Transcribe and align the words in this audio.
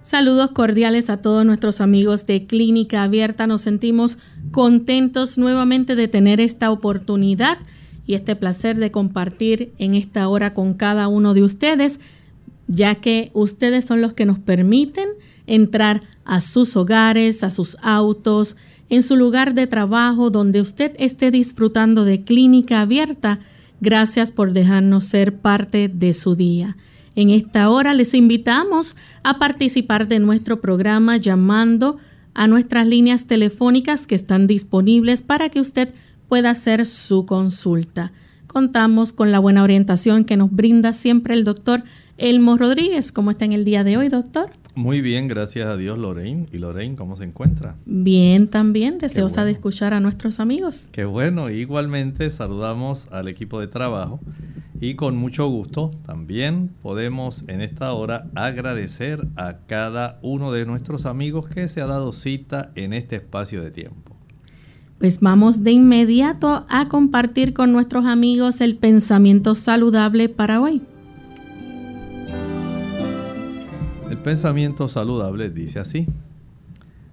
Saludos 0.02 0.50
cordiales 0.50 1.08
a 1.08 1.22
todos 1.22 1.46
nuestros 1.46 1.80
amigos 1.80 2.26
de 2.26 2.46
Clínica 2.46 3.02
Abierta. 3.02 3.46
Nos 3.46 3.62
sentimos 3.62 4.18
contentos 4.50 5.38
nuevamente 5.38 5.96
de 5.96 6.08
tener 6.08 6.40
esta 6.40 6.70
oportunidad 6.70 7.56
y 8.06 8.14
este 8.14 8.36
placer 8.36 8.76
de 8.76 8.90
compartir 8.90 9.72
en 9.78 9.94
esta 9.94 10.28
hora 10.28 10.52
con 10.52 10.74
cada 10.74 11.08
uno 11.08 11.32
de 11.32 11.42
ustedes, 11.42 12.00
ya 12.66 12.96
que 12.96 13.30
ustedes 13.32 13.86
son 13.86 14.02
los 14.02 14.12
que 14.12 14.26
nos 14.26 14.38
permiten 14.38 15.08
entrar 15.46 16.02
a 16.24 16.40
sus 16.40 16.76
hogares, 16.76 17.42
a 17.42 17.50
sus 17.50 17.76
autos, 17.82 18.56
en 18.88 19.02
su 19.02 19.16
lugar 19.16 19.54
de 19.54 19.66
trabajo, 19.66 20.30
donde 20.30 20.60
usted 20.60 20.92
esté 20.98 21.30
disfrutando 21.30 22.04
de 22.04 22.22
clínica 22.22 22.80
abierta. 22.80 23.40
Gracias 23.80 24.30
por 24.30 24.52
dejarnos 24.52 25.04
ser 25.04 25.38
parte 25.38 25.88
de 25.88 26.12
su 26.12 26.36
día. 26.36 26.76
En 27.14 27.30
esta 27.30 27.70
hora 27.70 27.94
les 27.94 28.14
invitamos 28.14 28.96
a 29.22 29.38
participar 29.38 30.08
de 30.08 30.18
nuestro 30.18 30.60
programa 30.60 31.16
llamando 31.16 31.98
a 32.34 32.48
nuestras 32.48 32.86
líneas 32.86 33.26
telefónicas 33.26 34.06
que 34.06 34.16
están 34.16 34.46
disponibles 34.46 35.22
para 35.22 35.48
que 35.48 35.60
usted 35.60 35.94
pueda 36.28 36.50
hacer 36.50 36.84
su 36.86 37.26
consulta. 37.26 38.12
Contamos 38.48 39.12
con 39.12 39.30
la 39.30 39.38
buena 39.38 39.62
orientación 39.62 40.24
que 40.24 40.36
nos 40.36 40.50
brinda 40.50 40.92
siempre 40.92 41.34
el 41.34 41.44
doctor 41.44 41.84
Elmo 42.18 42.56
Rodríguez. 42.56 43.12
¿Cómo 43.12 43.30
está 43.30 43.44
en 43.44 43.52
el 43.52 43.64
día 43.64 43.84
de 43.84 43.96
hoy, 43.96 44.08
doctor? 44.08 44.50
Muy 44.76 45.00
bien, 45.00 45.28
gracias 45.28 45.66
a 45.66 45.76
Dios, 45.76 45.98
Lorraine. 45.98 46.46
¿Y 46.52 46.58
Lorraine 46.58 46.96
cómo 46.96 47.16
se 47.16 47.24
encuentra? 47.24 47.76
Bien, 47.86 48.48
también, 48.48 48.98
deseosa 48.98 49.44
de 49.44 49.52
escuchar 49.52 49.94
a 49.94 50.00
nuestros 50.00 50.40
amigos. 50.40 50.88
Qué 50.90 51.04
bueno, 51.04 51.48
igualmente 51.48 52.28
saludamos 52.30 53.06
al 53.12 53.28
equipo 53.28 53.60
de 53.60 53.68
trabajo 53.68 54.20
y 54.80 54.96
con 54.96 55.16
mucho 55.16 55.46
gusto 55.46 55.92
también 56.04 56.70
podemos 56.82 57.44
en 57.46 57.60
esta 57.60 57.92
hora 57.92 58.26
agradecer 58.34 59.26
a 59.36 59.58
cada 59.66 60.18
uno 60.22 60.50
de 60.50 60.66
nuestros 60.66 61.06
amigos 61.06 61.48
que 61.48 61.68
se 61.68 61.80
ha 61.80 61.86
dado 61.86 62.12
cita 62.12 62.72
en 62.74 62.92
este 62.92 63.16
espacio 63.16 63.62
de 63.62 63.70
tiempo. 63.70 64.16
Pues 64.98 65.20
vamos 65.20 65.62
de 65.62 65.70
inmediato 65.70 66.66
a 66.68 66.88
compartir 66.88 67.54
con 67.54 67.72
nuestros 67.72 68.06
amigos 68.06 68.60
el 68.60 68.76
pensamiento 68.76 69.54
saludable 69.54 70.28
para 70.28 70.60
hoy. 70.60 70.82
El 74.10 74.18
pensamiento 74.18 74.88
saludable 74.88 75.48
dice 75.48 75.78
así. 75.78 76.06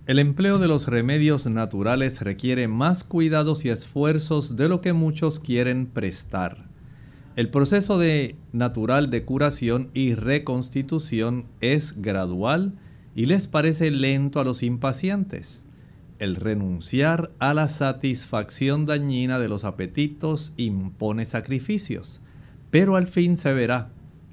El 0.07 0.19
empleo 0.19 0.59
de 0.59 0.67
los 0.67 0.87
remedios 0.87 1.47
naturales 1.47 2.21
requiere 2.21 2.67
más 2.67 3.05
cuidados 3.05 3.63
y 3.63 3.69
esfuerzos 3.69 4.57
de 4.57 4.67
lo 4.67 4.81
que 4.81 4.91
muchos 4.91 5.39
quieren 5.39 5.85
prestar. 5.85 6.65
El 7.37 7.49
proceso 7.49 7.97
de 7.97 8.35
natural 8.51 9.09
de 9.09 9.23
curación 9.23 9.89
y 9.93 10.15
reconstitución 10.15 11.45
es 11.61 12.01
gradual 12.01 12.73
y 13.15 13.25
les 13.25 13.47
parece 13.47 13.89
lento 13.89 14.41
a 14.41 14.43
los 14.43 14.61
impacientes. 14.61 15.63
El 16.19 16.35
renunciar 16.35 17.31
a 17.39 17.53
la 17.53 17.69
satisfacción 17.69 18.85
dañina 18.85 19.39
de 19.39 19.47
los 19.47 19.63
apetitos 19.63 20.53
impone 20.57 21.25
sacrificios, 21.25 22.19
pero 22.69 22.97
al 22.97 23.07
fin 23.07 23.37
se 23.37 23.53
verá 23.53 23.91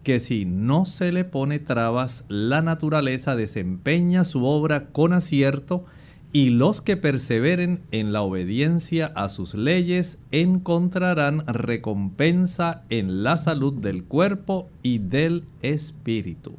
que 0.08 0.20
si 0.20 0.46
no 0.46 0.86
se 0.86 1.12
le 1.12 1.26
pone 1.26 1.58
trabas, 1.58 2.24
la 2.28 2.62
naturaleza 2.62 3.36
desempeña 3.36 4.24
su 4.24 4.46
obra 4.46 4.86
con 4.86 5.12
acierto 5.12 5.84
y 6.32 6.48
los 6.48 6.80
que 6.80 6.96
perseveren 6.96 7.82
en 7.90 8.14
la 8.14 8.22
obediencia 8.22 9.12
a 9.14 9.28
sus 9.28 9.52
leyes 9.52 10.18
encontrarán 10.30 11.46
recompensa 11.46 12.84
en 12.88 13.22
la 13.22 13.36
salud 13.36 13.74
del 13.74 14.02
cuerpo 14.04 14.70
y 14.82 14.96
del 14.96 15.44
espíritu. 15.60 16.54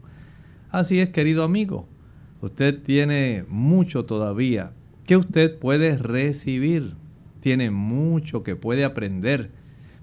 Así 0.70 1.00
es, 1.00 1.10
querido 1.10 1.44
amigo, 1.44 1.88
usted 2.44 2.84
tiene 2.84 3.46
mucho 3.50 4.06
todavía 4.06 4.74
que 5.08 5.18
usted 5.18 5.58
puede 5.58 5.98
recibir, 5.98 6.94
tiene 7.40 7.72
mucho 7.72 8.44
que 8.44 8.56
puede 8.56 8.86
aprender 8.86 9.50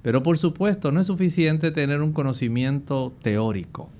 pero 0.07 0.23
por 0.23 0.39
supuesto 0.39 0.93
no 0.93 1.01
es 1.01 1.09
suficiente 1.09 1.73
tener 1.73 2.01
un 2.01 2.13
conocimiento 2.13 3.13
teórico. 3.23 3.91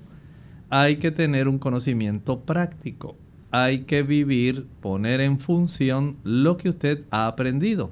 Hay 0.69 0.99
que 0.99 1.11
tener 1.11 1.49
un 1.49 1.59
conocimiento 1.59 2.39
práctico. 2.39 3.17
Hay 3.51 3.79
que 3.79 4.03
vivir, 4.03 4.67
poner 4.79 5.19
en 5.19 5.37
función 5.37 6.15
lo 6.23 6.55
que 6.55 6.69
usted 6.69 7.03
ha 7.11 7.27
aprendido. 7.27 7.91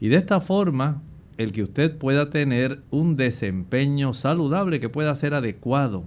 Y 0.00 0.10
de 0.10 0.16
esta 0.18 0.40
forma, 0.40 1.02
el 1.38 1.50
que 1.50 1.64
usted 1.64 1.98
pueda 1.98 2.30
tener 2.30 2.82
un 2.92 3.16
desempeño 3.16 4.14
saludable 4.14 4.78
que 4.78 4.88
pueda 4.88 5.12
ser 5.16 5.34
adecuado, 5.34 6.04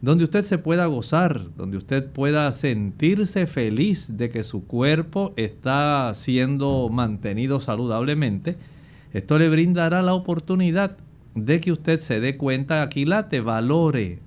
donde 0.00 0.24
usted 0.24 0.46
se 0.46 0.56
pueda 0.56 0.86
gozar, 0.86 1.54
donde 1.58 1.76
usted 1.76 2.10
pueda 2.10 2.50
sentirse 2.52 3.46
feliz 3.46 4.16
de 4.16 4.30
que 4.30 4.44
su 4.44 4.64
cuerpo 4.66 5.34
está 5.36 6.10
siendo 6.14 6.88
mantenido 6.88 7.60
saludablemente, 7.60 8.56
esto 9.12 9.38
le 9.38 9.48
brindará 9.48 10.02
la 10.02 10.14
oportunidad 10.14 10.96
de 11.34 11.60
que 11.60 11.72
usted 11.72 12.00
se 12.00 12.20
dé 12.20 12.36
cuenta, 12.36 12.82
aquí 12.82 13.04
late, 13.04 13.40
valore 13.40 14.18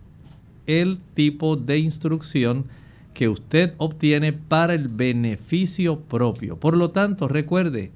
el 0.67 0.99
tipo 1.15 1.55
de 1.55 1.79
instrucción 1.79 2.65
que 3.13 3.27
usted 3.27 3.73
obtiene 3.77 4.33
para 4.33 4.73
el 4.73 4.87
beneficio 4.87 5.99
propio. 6.01 6.57
Por 6.57 6.77
lo 6.77 6.91
tanto, 6.91 7.27
recuerde, 7.27 7.91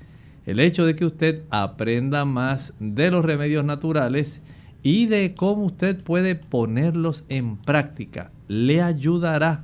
el 0.46 0.60
hecho 0.60 0.86
de 0.86 0.96
que 0.96 1.06
usted 1.06 1.44
aprenda 1.50 2.26
más 2.26 2.74
de 2.80 3.12
los 3.12 3.24
remedios 3.24 3.64
naturales 3.64 4.42
y 4.82 5.06
de 5.06 5.36
cómo 5.36 5.66
usted 5.66 6.04
puede 6.04 6.36
ponerlos 6.36 7.24
en 7.30 7.58
práctica. 7.58 8.32
Le 8.48 8.82
ayudará 8.82 9.64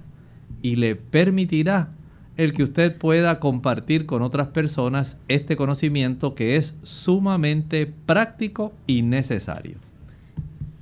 y 0.61 0.77
le 0.77 0.95
permitirá 0.95 1.91
el 2.39 2.53
que 2.53 2.63
usted 2.63 2.97
pueda 2.97 3.37
compartir 3.41 4.05
con 4.05 4.21
otras 4.21 4.47
personas 4.47 5.19
este 5.27 5.57
conocimiento 5.57 6.35
que 6.35 6.55
es 6.55 6.79
sumamente 6.83 7.91
práctico 8.05 8.71
y 8.87 9.01
necesario. 9.01 9.75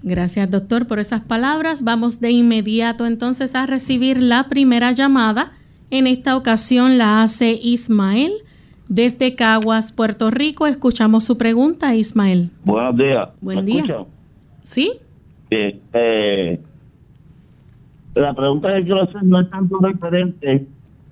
Gracias 0.04 0.52
doctor 0.52 0.86
por 0.86 1.00
esas 1.00 1.22
palabras. 1.22 1.84
Vamos 1.84 2.22
de 2.22 2.30
inmediato 2.30 3.08
entonces 3.08 3.56
a 3.56 3.66
recibir 3.66 4.22
la 4.22 4.48
primera 4.48 4.92
llamada. 4.92 5.52
En 5.90 6.06
esta 6.06 6.38
ocasión 6.38 7.00
la 7.00 7.24
hace 7.24 7.60
Ismael 7.60 8.34
desde 8.88 9.36
Caguas, 9.36 9.92
Puerto 9.92 10.30
Rico. 10.30 10.68
Escuchamos 10.68 11.24
su 11.24 11.40
pregunta, 11.40 11.96
Ismael. 11.96 12.52
Buenos 12.66 12.98
días. 12.98 13.30
Buen 13.42 13.66
día. 13.66 14.06
¿Sí? 14.62 14.92
Eh, 15.50 16.62
la 18.14 18.36
pregunta 18.36 18.76
que 18.76 18.84
quiero 18.84 19.02
hacer 19.02 19.24
no 19.24 19.42
es 19.42 19.50
tanto 19.50 19.80
referente 19.80 20.68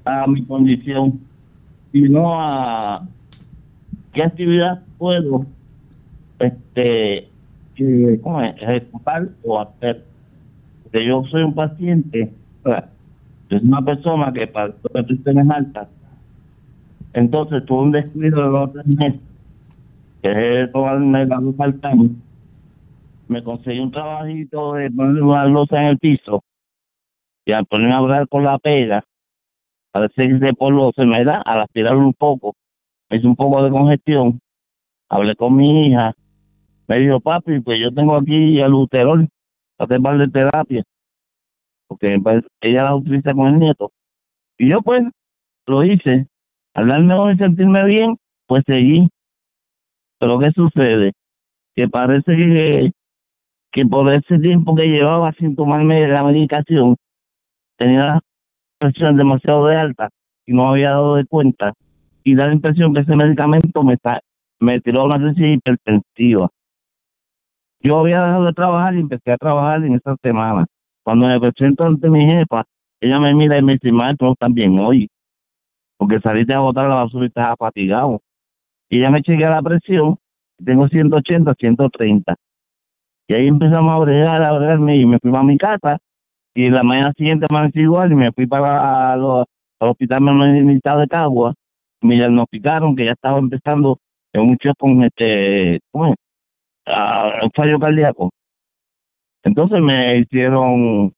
a 0.05 0.27
mi 0.27 0.45
condición, 0.45 1.19
sino 1.91 2.41
a 2.41 3.07
qué 4.13 4.23
actividad 4.23 4.83
puedo 4.97 5.45
este 6.39 7.27
¿cómo 8.21 8.41
es? 8.41 8.55
ejecutar 8.61 9.27
o 9.43 9.59
hacer. 9.59 10.03
Porque 10.83 11.05
yo 11.05 11.23
soy 11.25 11.43
un 11.43 11.53
paciente, 11.53 12.31
es 13.49 13.63
una 13.63 13.81
persona 13.81 14.31
que 14.31 14.47
para 14.47 14.73
en 15.25 15.51
altas, 15.51 15.89
entonces 17.13 17.65
tuve 17.65 17.83
un 17.83 17.91
descuido 17.91 18.43
de 18.43 18.49
los 18.49 18.73
tres 18.73 18.87
meses, 18.87 19.21
que 20.21 20.63
es 20.63 20.71
tomarme 20.71 21.25
la 21.25 21.37
luz 21.37 21.55
me 23.27 23.43
conseguí 23.43 23.79
un 23.79 23.91
trabajito 23.91 24.73
de 24.73 24.91
poner 24.91 25.23
una 25.23 25.45
losa 25.45 25.81
en 25.81 25.87
el 25.87 25.97
piso 25.97 26.43
y 27.45 27.51
al 27.51 27.65
ponerme 27.65 27.93
a 27.93 27.97
hablar 27.97 28.27
con 28.27 28.43
la 28.43 28.59
pega, 28.59 29.03
parece 29.95 30.27
que 30.27 30.35
ese 30.35 30.53
polvo 30.53 30.91
se 30.93 31.05
me 31.05 31.23
da 31.23 31.41
al 31.45 31.61
aspirarlo 31.61 32.05
un 32.05 32.13
poco, 32.13 32.53
hizo 33.11 33.29
un 33.29 33.37
poco 33.37 33.63
de 33.63 33.71
congestión, 33.71 34.41
hablé 35.07 35.37
con 35.37 35.55
mi 35.55 35.87
hija, 35.87 36.13
me 36.89 36.99
dijo, 36.99 37.21
papi, 37.21 37.61
pues 37.61 37.79
yo 37.79 37.93
tengo 37.93 38.17
aquí 38.17 38.59
el 38.59 38.73
uterol, 38.73 39.29
hacer 39.77 40.01
de 40.01 40.27
terapia, 40.27 40.83
porque 41.87 42.19
pues, 42.21 42.43
ella 42.59 42.83
la 42.83 42.95
utiliza 42.95 43.33
con 43.33 43.47
el 43.53 43.59
nieto. 43.59 43.93
Y 44.57 44.67
yo 44.67 44.81
pues 44.81 45.01
lo 45.65 45.85
hice, 45.85 46.27
al 46.73 46.89
darme 46.89 47.33
y 47.33 47.37
sentirme 47.37 47.85
bien, 47.85 48.17
pues 48.47 48.65
seguí. 48.67 49.07
Pero 50.19 50.39
¿qué 50.39 50.51
sucede? 50.51 51.13
Que 51.73 51.87
parece 51.87 52.35
que, 52.35 52.91
que 53.71 53.85
por 53.85 54.13
ese 54.13 54.39
tiempo 54.39 54.75
que 54.75 54.87
llevaba 54.87 55.31
sin 55.39 55.55
tomarme 55.55 56.05
la 56.05 56.21
medicación, 56.21 56.97
tenía 57.77 58.19
presión 58.85 59.17
demasiado 59.17 59.65
de 59.67 59.75
alta 59.75 60.09
y 60.45 60.53
no 60.53 60.69
había 60.69 60.91
dado 60.91 61.15
de 61.15 61.25
cuenta. 61.25 61.73
Y 62.23 62.35
da 62.35 62.47
la 62.47 62.53
impresión 62.53 62.93
que 62.93 63.01
ese 63.01 63.15
medicamento 63.15 63.83
me, 63.83 63.93
está, 63.93 64.19
me 64.59 64.79
tiró 64.81 65.05
una 65.05 65.17
crisis 65.17 65.57
hipertensiva. 65.57 66.49
Yo 67.81 67.99
había 67.99 68.23
dejado 68.23 68.45
de 68.45 68.53
trabajar 68.53 68.95
y 68.95 69.01
empecé 69.01 69.31
a 69.31 69.37
trabajar 69.37 69.83
en 69.83 69.93
esa 69.93 70.15
semana. 70.23 70.65
Cuando 71.03 71.27
me 71.27 71.39
presento 71.39 71.83
ante 71.83 72.09
mi 72.09 72.25
jefa, 72.25 72.63
ella 72.99 73.19
me 73.19 73.33
mira 73.35 73.57
y 73.59 73.61
me 73.61 73.73
dice, 73.73 73.91
maestro, 73.91 74.33
también 74.39 74.79
hoy, 74.79 75.07
porque 75.97 76.19
saliste 76.19 76.53
a 76.53 76.59
botar 76.59 76.89
la 76.89 76.95
basura 76.95 77.25
y 77.25 77.27
estás 77.27 77.55
fatigado. 77.59 78.21
Y 78.89 78.99
ella 78.99 79.11
me 79.11 79.21
chequea 79.21 79.51
la 79.51 79.61
presión, 79.61 80.17
tengo 80.63 80.87
180, 80.87 81.53
130. 81.53 82.35
Y 83.27 83.33
ahí 83.33 83.47
empezamos 83.47 83.93
a 83.93 83.99
bregar, 83.99 84.41
a 84.41 84.51
bregarme 84.53 84.97
y 84.97 85.05
me 85.05 85.19
fui 85.19 85.35
a 85.35 85.43
mi 85.43 85.57
casa. 85.57 85.99
Y 86.55 86.69
la 86.69 86.83
mañana 86.83 87.11
siguiente 87.17 87.45
me 87.51 87.69
igual 87.73 88.13
y 88.13 88.15
me 88.15 88.31
fui 88.31 88.47
para 88.47 89.13
al 89.13 89.45
hospital 89.79 90.21
militar 90.21 90.97
de 90.99 91.07
Cagua. 91.07 91.53
Me 92.01 92.15
diagnosticaron 92.15 92.95
que 92.95 93.05
ya 93.05 93.11
estaba 93.11 93.37
empezando 93.39 93.99
un 94.33 94.57
con 94.77 95.03
este, 95.03 95.79
¿cómo 95.91 96.07
es? 96.07 96.15
un 97.43 97.51
fallo 97.51 97.79
cardíaco. 97.79 98.31
Entonces 99.43 99.81
me 99.81 100.19
hicieron 100.19 101.13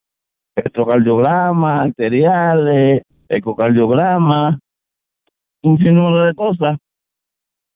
electrocardiograma, 0.56 1.82
arteriales, 1.82 3.02
ecocardiograma, 3.28 4.58
un 5.62 5.78
sinnúmero 5.78 6.24
de 6.24 6.34
cosas 6.34 6.78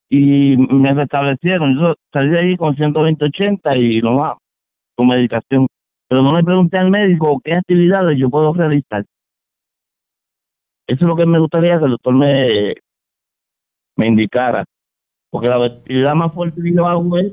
y 0.09 0.57
me 0.57 0.93
restablecieron. 0.95 1.79
Yo 1.79 1.95
salí 2.13 2.31
de 2.31 2.41
ahí 2.41 2.57
con 2.57 2.75
120-80 2.77 3.77
y 3.77 4.03
no 4.03 4.15
más, 4.15 4.37
con 4.97 5.09
medicación. 5.09 5.67
Pero 6.13 6.23
no 6.23 6.37
le 6.37 6.45
pregunté 6.45 6.77
al 6.77 6.91
médico 6.91 7.41
qué 7.43 7.55
actividades 7.55 8.19
yo 8.19 8.29
puedo 8.29 8.53
realizar. 8.53 9.03
Eso 10.87 11.05
es 11.05 11.09
lo 11.09 11.17
que 11.17 11.25
me 11.25 11.39
gustaría 11.39 11.79
que 11.79 11.87
el 11.87 11.93
doctor 11.93 12.15
me, 12.15 12.75
me 13.97 14.09
indicara. 14.09 14.67
Porque 15.31 15.49
la 15.49 15.65
actividad 15.65 16.15
más 16.15 16.35
fuerte 16.35 16.61
que 16.63 16.75
yo 16.75 16.87
hago 16.87 17.17
es 17.17 17.33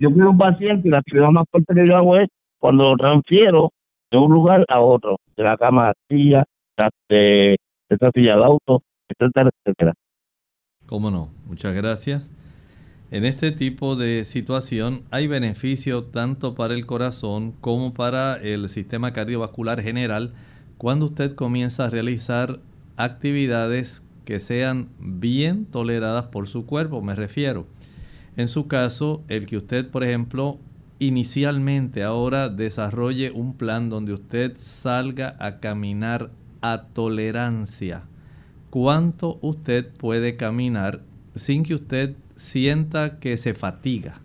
yo 0.00 0.10
quiero 0.10 0.30
un 0.30 0.36
paciente 0.36 0.88
y 0.88 0.90
la 0.90 0.98
actividad 0.98 1.30
más 1.30 1.44
fuerte 1.48 1.72
que 1.72 1.86
yo 1.86 1.96
hago 1.96 2.16
es 2.16 2.28
cuando 2.58 2.90
lo 2.90 2.96
transfiero 2.96 3.70
de 4.10 4.18
un 4.18 4.32
lugar 4.32 4.64
a 4.68 4.80
otro, 4.80 5.18
de 5.36 5.44
la 5.44 5.56
cama 5.56 5.84
a 5.84 5.88
la 5.90 5.94
silla, 6.08 6.44
de 7.08 7.56
esta 7.88 8.10
silla 8.12 8.34
de 8.34 8.44
auto, 8.44 8.82
etcétera, 9.10 9.50
etcétera. 9.64 9.94
Cómo 10.88 11.12
no, 11.12 11.28
muchas 11.46 11.72
gracias. 11.72 12.32
En 13.12 13.26
este 13.26 13.52
tipo 13.52 13.94
de 13.94 14.24
situación 14.24 15.02
hay 15.10 15.26
beneficio 15.26 16.04
tanto 16.04 16.54
para 16.54 16.72
el 16.72 16.86
corazón 16.86 17.52
como 17.60 17.92
para 17.92 18.36
el 18.36 18.70
sistema 18.70 19.12
cardiovascular 19.12 19.82
general 19.82 20.32
cuando 20.78 21.04
usted 21.04 21.34
comienza 21.34 21.84
a 21.84 21.90
realizar 21.90 22.60
actividades 22.96 24.02
que 24.24 24.40
sean 24.40 24.88
bien 24.98 25.66
toleradas 25.66 26.28
por 26.28 26.48
su 26.48 26.64
cuerpo, 26.64 27.02
me 27.02 27.14
refiero. 27.14 27.66
En 28.38 28.48
su 28.48 28.66
caso, 28.66 29.22
el 29.28 29.44
que 29.44 29.58
usted, 29.58 29.90
por 29.90 30.04
ejemplo, 30.04 30.58
inicialmente 30.98 32.04
ahora 32.04 32.48
desarrolle 32.48 33.30
un 33.30 33.52
plan 33.58 33.90
donde 33.90 34.14
usted 34.14 34.54
salga 34.56 35.36
a 35.38 35.60
caminar 35.60 36.30
a 36.62 36.84
tolerancia. 36.94 38.04
¿Cuánto 38.70 39.38
usted 39.42 39.92
puede 39.98 40.38
caminar 40.38 41.02
sin 41.34 41.62
que 41.62 41.74
usted 41.74 42.16
sienta 42.42 43.20
que 43.20 43.36
se 43.36 43.54
fatiga? 43.54 44.20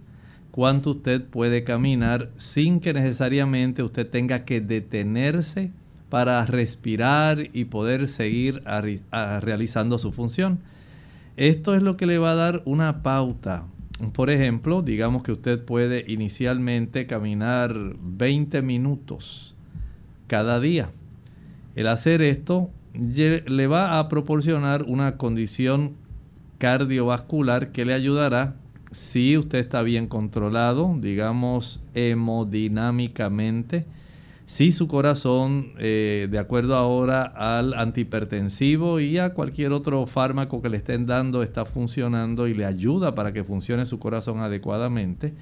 ¿Cuánto 0.52 0.92
usted 0.92 1.24
puede 1.24 1.64
caminar 1.64 2.32
sin 2.36 2.80
que 2.80 2.92
necesariamente 2.94 3.84
usted 3.84 4.10
tenga 4.10 4.44
que 4.44 4.60
detenerse 4.60 5.72
para 6.10 6.44
respirar 6.46 7.50
y 7.54 7.66
poder 7.66 8.08
seguir 8.08 8.64
realizando 9.42 10.00
su 10.00 10.12
función? 10.12 10.60
Esto 11.36 11.76
es 11.76 11.84
lo 11.84 11.96
que 11.96 12.08
le 12.08 12.18
va 12.18 12.32
a 12.32 12.36
dar 12.36 12.64
una 12.66 13.04
pauta, 13.04 13.66
por 14.14 14.32
ejemplo, 14.32 14.82
digamos 14.82 15.22
que 15.22 15.32
usted 15.32 15.64
puede 15.64 16.04
inicialmente 16.08 17.06
caminar 17.06 17.76
20 18.00 18.64
minutos 18.64 19.56
cada 20.26 20.60
día. 20.60 20.90
El 21.76 21.88
hacer 21.88 22.24
esto 22.24 22.72
le 22.96 23.68
va 23.68 24.00
a 24.00 24.10
proporcionar 24.10 24.84
una 24.84 25.18
condición 25.18 25.96
cardiovascular 26.58 27.72
que 27.72 27.86
le 27.86 27.94
ayudará 27.94 28.56
si 28.92 29.38
usted 29.38 29.60
está 29.60 29.84
bien 29.84 30.08
controlado, 30.08 30.96
digamos 31.00 31.86
hemodinámicamente, 31.94 33.86
si 34.46 34.72
su 34.72 34.88
corazón, 34.88 35.74
eh, 35.78 36.30
de 36.32 36.40
acuerdo 36.40 36.78
ahora 36.78 37.24
al 37.24 37.74
antihipertensivo 37.74 39.02
y 39.02 39.18
a 39.18 39.34
cualquier 39.34 39.74
otro 39.74 40.06
fármaco 40.08 40.62
que 40.62 40.70
le 40.70 40.78
estén 40.78 41.06
dando, 41.06 41.44
está 41.44 41.66
funcionando 41.66 42.48
y 42.48 42.54
le 42.54 42.64
ayuda 42.66 43.14
para 43.14 43.34
que 43.34 43.44
funcione 43.44 43.86
su 43.86 44.00
corazón 44.00 44.40
adecuadamente, 44.40 45.34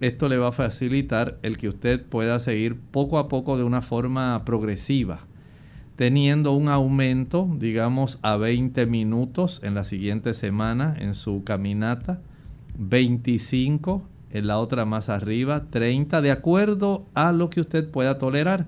esto 0.00 0.30
le 0.30 0.38
va 0.38 0.48
a 0.48 0.52
facilitar 0.52 1.38
el 1.42 1.58
que 1.58 1.68
usted 1.68 2.02
pueda 2.06 2.40
seguir 2.40 2.78
poco 2.80 3.18
a 3.18 3.28
poco 3.28 3.58
de 3.58 3.64
una 3.64 3.82
forma 3.82 4.42
progresiva, 4.46 5.27
teniendo 5.98 6.52
un 6.52 6.68
aumento, 6.68 7.50
digamos, 7.58 8.20
a 8.22 8.36
20 8.36 8.86
minutos 8.86 9.60
en 9.64 9.74
la 9.74 9.82
siguiente 9.82 10.32
semana 10.32 10.94
en 10.96 11.12
su 11.12 11.42
caminata, 11.42 12.20
25 12.78 14.08
en 14.30 14.46
la 14.46 14.60
otra 14.60 14.84
más 14.84 15.08
arriba, 15.08 15.64
30, 15.70 16.20
de 16.22 16.30
acuerdo 16.30 17.04
a 17.14 17.32
lo 17.32 17.50
que 17.50 17.60
usted 17.60 17.90
pueda 17.90 18.16
tolerar. 18.16 18.66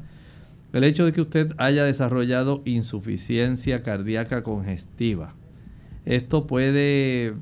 El 0.72 0.82
hecho 0.82 1.04
de 1.04 1.12
que 1.12 1.20
usted 1.20 1.52
haya 1.56 1.84
desarrollado 1.84 2.62
insuficiencia 2.64 3.84
cardíaca 3.84 4.42
congestiva. 4.42 5.36
Esto 6.04 6.48
puede 6.48 7.34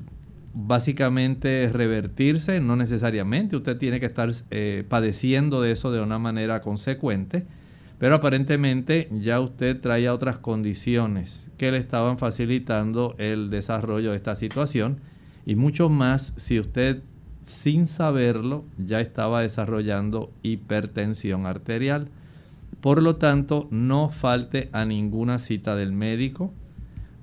básicamente 0.53 1.67
revertirse, 1.73 2.59
no 2.59 2.75
necesariamente, 2.75 3.55
usted 3.55 3.79
tiene 3.79 3.99
que 3.99 4.05
estar 4.05 4.31
eh, 4.51 4.83
padeciendo 4.87 5.63
de 5.63 5.71
eso 5.71 5.91
de 5.91 5.99
una 5.99 6.19
manera 6.19 6.61
consecuente, 6.61 7.47
pero 7.99 8.15
aparentemente 8.15 9.09
ya 9.11 9.39
usted 9.39 9.79
traía 9.79 10.13
otras 10.13 10.39
condiciones 10.39 11.51
que 11.57 11.71
le 11.71 11.77
estaban 11.77 12.17
facilitando 12.17 13.13
el 13.19 13.49
desarrollo 13.49 14.11
de 14.11 14.17
esta 14.17 14.35
situación 14.35 14.99
y 15.45 15.55
mucho 15.55 15.89
más 15.89 16.33
si 16.37 16.59
usted 16.59 17.01
sin 17.49 17.87
saberlo, 17.87 18.63
ya 18.77 19.01
estaba 19.01 19.41
desarrollando 19.41 20.31
hipertensión 20.43 21.47
arterial. 21.47 22.09
Por 22.79 23.01
lo 23.01 23.15
tanto, 23.15 23.67
no 23.71 24.09
falte 24.09 24.69
a 24.71 24.85
ninguna 24.85 25.39
cita 25.39 25.75
del 25.75 25.91
médico. 25.91 26.53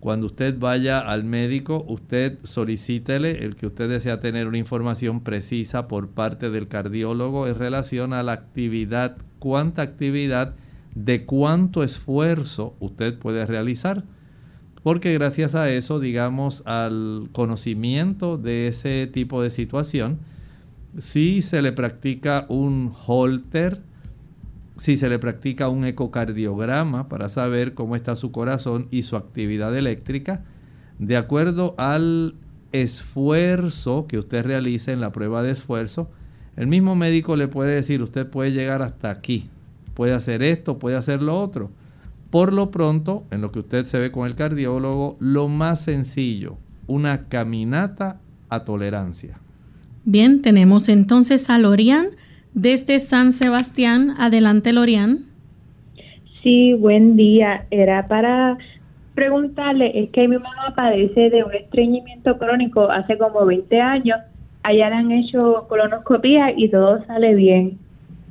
Cuando 0.01 0.27
usted 0.27 0.59
vaya 0.59 0.99
al 0.99 1.25
médico, 1.25 1.85
usted 1.89 2.39
solicítele 2.43 3.45
el 3.45 3.57
que 3.57 3.67
usted 3.67 3.89
desea 3.89 4.21
tener 4.21 4.47
una 4.49 4.59
información 4.59 5.21
precisa 5.21 5.87
por 5.87 6.09
parte 6.09 6.51
del 6.51 6.69
cardiólogo 6.69 7.47
en 7.47 7.55
relación 7.55 8.13
a 8.13 8.23
la 8.23 8.33
actividad, 8.33 9.17
cuánta 9.39 9.83
actividad, 9.83 10.55
de 10.97 11.27
cuánto 11.27 11.85
esfuerzo 11.85 12.75
usted 12.81 13.17
puede 13.19 13.47
realizar. 13.47 14.05
Porque 14.83 15.13
gracias 15.13 15.55
a 15.55 15.69
eso, 15.69 16.01
digamos, 16.01 16.63
al 16.67 17.29
conocimiento 17.33 18.39
de 18.39 18.69
ese 18.69 19.07
tipo 19.07 19.43
de 19.43 19.51
situación, 19.51 20.19
si 20.97 21.43
se 21.43 21.61
le 21.61 21.73
practica 21.73 22.47
un 22.49 22.93
holter, 23.07 23.83
si 24.79 24.97
se 24.97 25.09
le 25.09 25.19
practica 25.19 25.69
un 25.69 25.85
ecocardiograma 25.85 27.09
para 27.09 27.29
saber 27.29 27.75
cómo 27.75 27.95
está 27.95 28.17
su 28.17 28.33
corazón 28.33 28.89
y 28.91 29.03
su 29.03 29.17
actividad 29.17 29.77
eléctrica, 29.77 30.45
de 30.99 31.19
acuerdo 31.19 31.75
al 31.77 32.37
esfuerzo 32.73 34.07
que 34.07 34.19
usted 34.19 34.47
realice 34.47 34.93
en 34.93 35.01
la 35.01 35.13
prueba 35.13 35.43
de 35.43 35.51
esfuerzo, 35.51 36.11
el 36.57 36.69
mismo 36.69 36.97
médico 36.97 37.37
le 37.37 37.49
puede 37.49 37.75
decir, 37.75 38.01
usted 38.01 38.27
puede 38.27 38.53
llegar 38.53 38.81
hasta 38.81 39.11
aquí, 39.11 39.51
puede 39.97 40.13
hacer 40.13 40.43
esto, 40.43 40.79
puede 40.79 40.97
hacer 40.97 41.23
lo 41.23 41.41
otro. 41.41 41.71
Por 42.31 42.53
lo 42.53 42.71
pronto, 42.71 43.25
en 43.31 43.41
lo 43.41 43.51
que 43.51 43.61
usted 43.61 43.87
se 43.87 43.99
ve 43.99 44.13
con 44.13 44.27
el 44.27 44.35
cardiólogo, 44.35 45.17
lo 45.21 45.49
más 45.49 45.81
sencillo, 45.81 46.59
una 46.87 47.29
caminata 47.29 48.21
a 48.51 48.65
tolerancia. 48.65 49.39
Bien, 50.05 50.43
tenemos 50.43 50.89
entonces 50.91 51.49
a 51.49 51.59
Lorian 51.59 52.09
desde 52.53 53.01
San 53.01 53.33
Sebastián. 53.33 54.15
Adelante, 54.19 54.73
Lorian. 54.75 55.31
Sí, 56.43 56.75
buen 56.75 57.17
día. 57.17 57.65
Era 57.71 58.07
para 58.07 58.59
preguntarle, 59.15 59.99
es 59.99 60.11
que 60.11 60.29
mi 60.29 60.37
mamá 60.37 60.75
padece 60.77 61.31
de 61.31 61.43
un 61.43 61.55
estreñimiento 61.55 62.37
crónico 62.37 62.91
hace 62.91 63.17
como 63.17 63.47
20 63.47 63.81
años. 63.81 64.19
Allá 64.63 64.91
le 64.91 64.97
han 64.97 65.11
hecho 65.11 65.65
colonoscopía 65.69 66.53
y 66.55 66.69
todo 66.69 67.03
sale 67.07 67.35
bien 67.35 67.79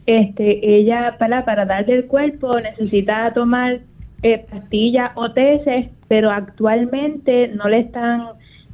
este, 0.05 0.77
ella 0.77 1.15
para, 1.17 1.45
para 1.45 1.65
dar 1.65 1.85
del 1.85 2.05
cuerpo 2.05 2.59
necesita 2.59 3.33
tomar 3.33 3.81
eh, 4.23 4.45
pastillas 4.49 5.11
o 5.15 5.31
tesis, 5.31 5.87
pero 6.07 6.31
actualmente 6.31 7.49
no 7.49 7.67
le 7.67 7.79
están 7.81 8.27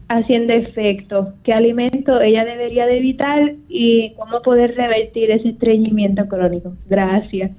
haciendo 0.10 0.54
efecto. 0.54 1.34
¿Qué 1.44 1.54
alimento 1.54 2.20
ella 2.22 2.44
debería 2.46 2.86
de 2.86 2.98
evitar 2.98 3.56
y 3.70 4.14
cómo 4.16 4.42
poder 4.42 4.76
revertir 4.76 5.32
ese 5.32 5.50
estreñimiento 5.50 6.28
crónico? 6.28 6.76
Gracias. 6.90 7.52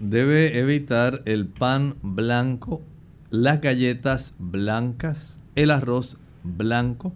Debe 0.00 0.58
evitar 0.58 1.20
el 1.24 1.46
pan 1.46 1.94
blanco, 2.02 2.82
las 3.30 3.60
galletas 3.60 4.34
blancas, 4.38 5.40
el 5.54 5.70
arroz 5.70 6.18
blanco, 6.42 7.12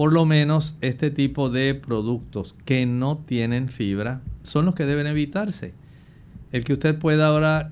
por 0.00 0.14
lo 0.14 0.24
menos 0.24 0.78
este 0.80 1.10
tipo 1.10 1.50
de 1.50 1.74
productos 1.74 2.56
que 2.64 2.86
no 2.86 3.18
tienen 3.18 3.68
fibra 3.68 4.22
son 4.40 4.64
los 4.64 4.74
que 4.74 4.86
deben 4.86 5.06
evitarse. 5.06 5.74
El 6.52 6.64
que 6.64 6.72
usted 6.72 6.98
pueda 6.98 7.26
ahora 7.26 7.70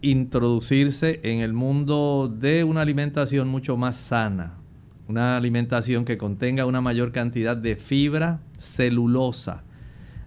introducirse 0.00 1.20
en 1.22 1.40
el 1.40 1.52
mundo 1.52 2.34
de 2.34 2.64
una 2.64 2.80
alimentación 2.80 3.48
mucho 3.48 3.76
más 3.76 3.96
sana, 3.96 4.54
una 5.06 5.36
alimentación 5.36 6.06
que 6.06 6.16
contenga 6.16 6.64
una 6.64 6.80
mayor 6.80 7.12
cantidad 7.12 7.58
de 7.58 7.76
fibra 7.76 8.40
celulosa. 8.56 9.62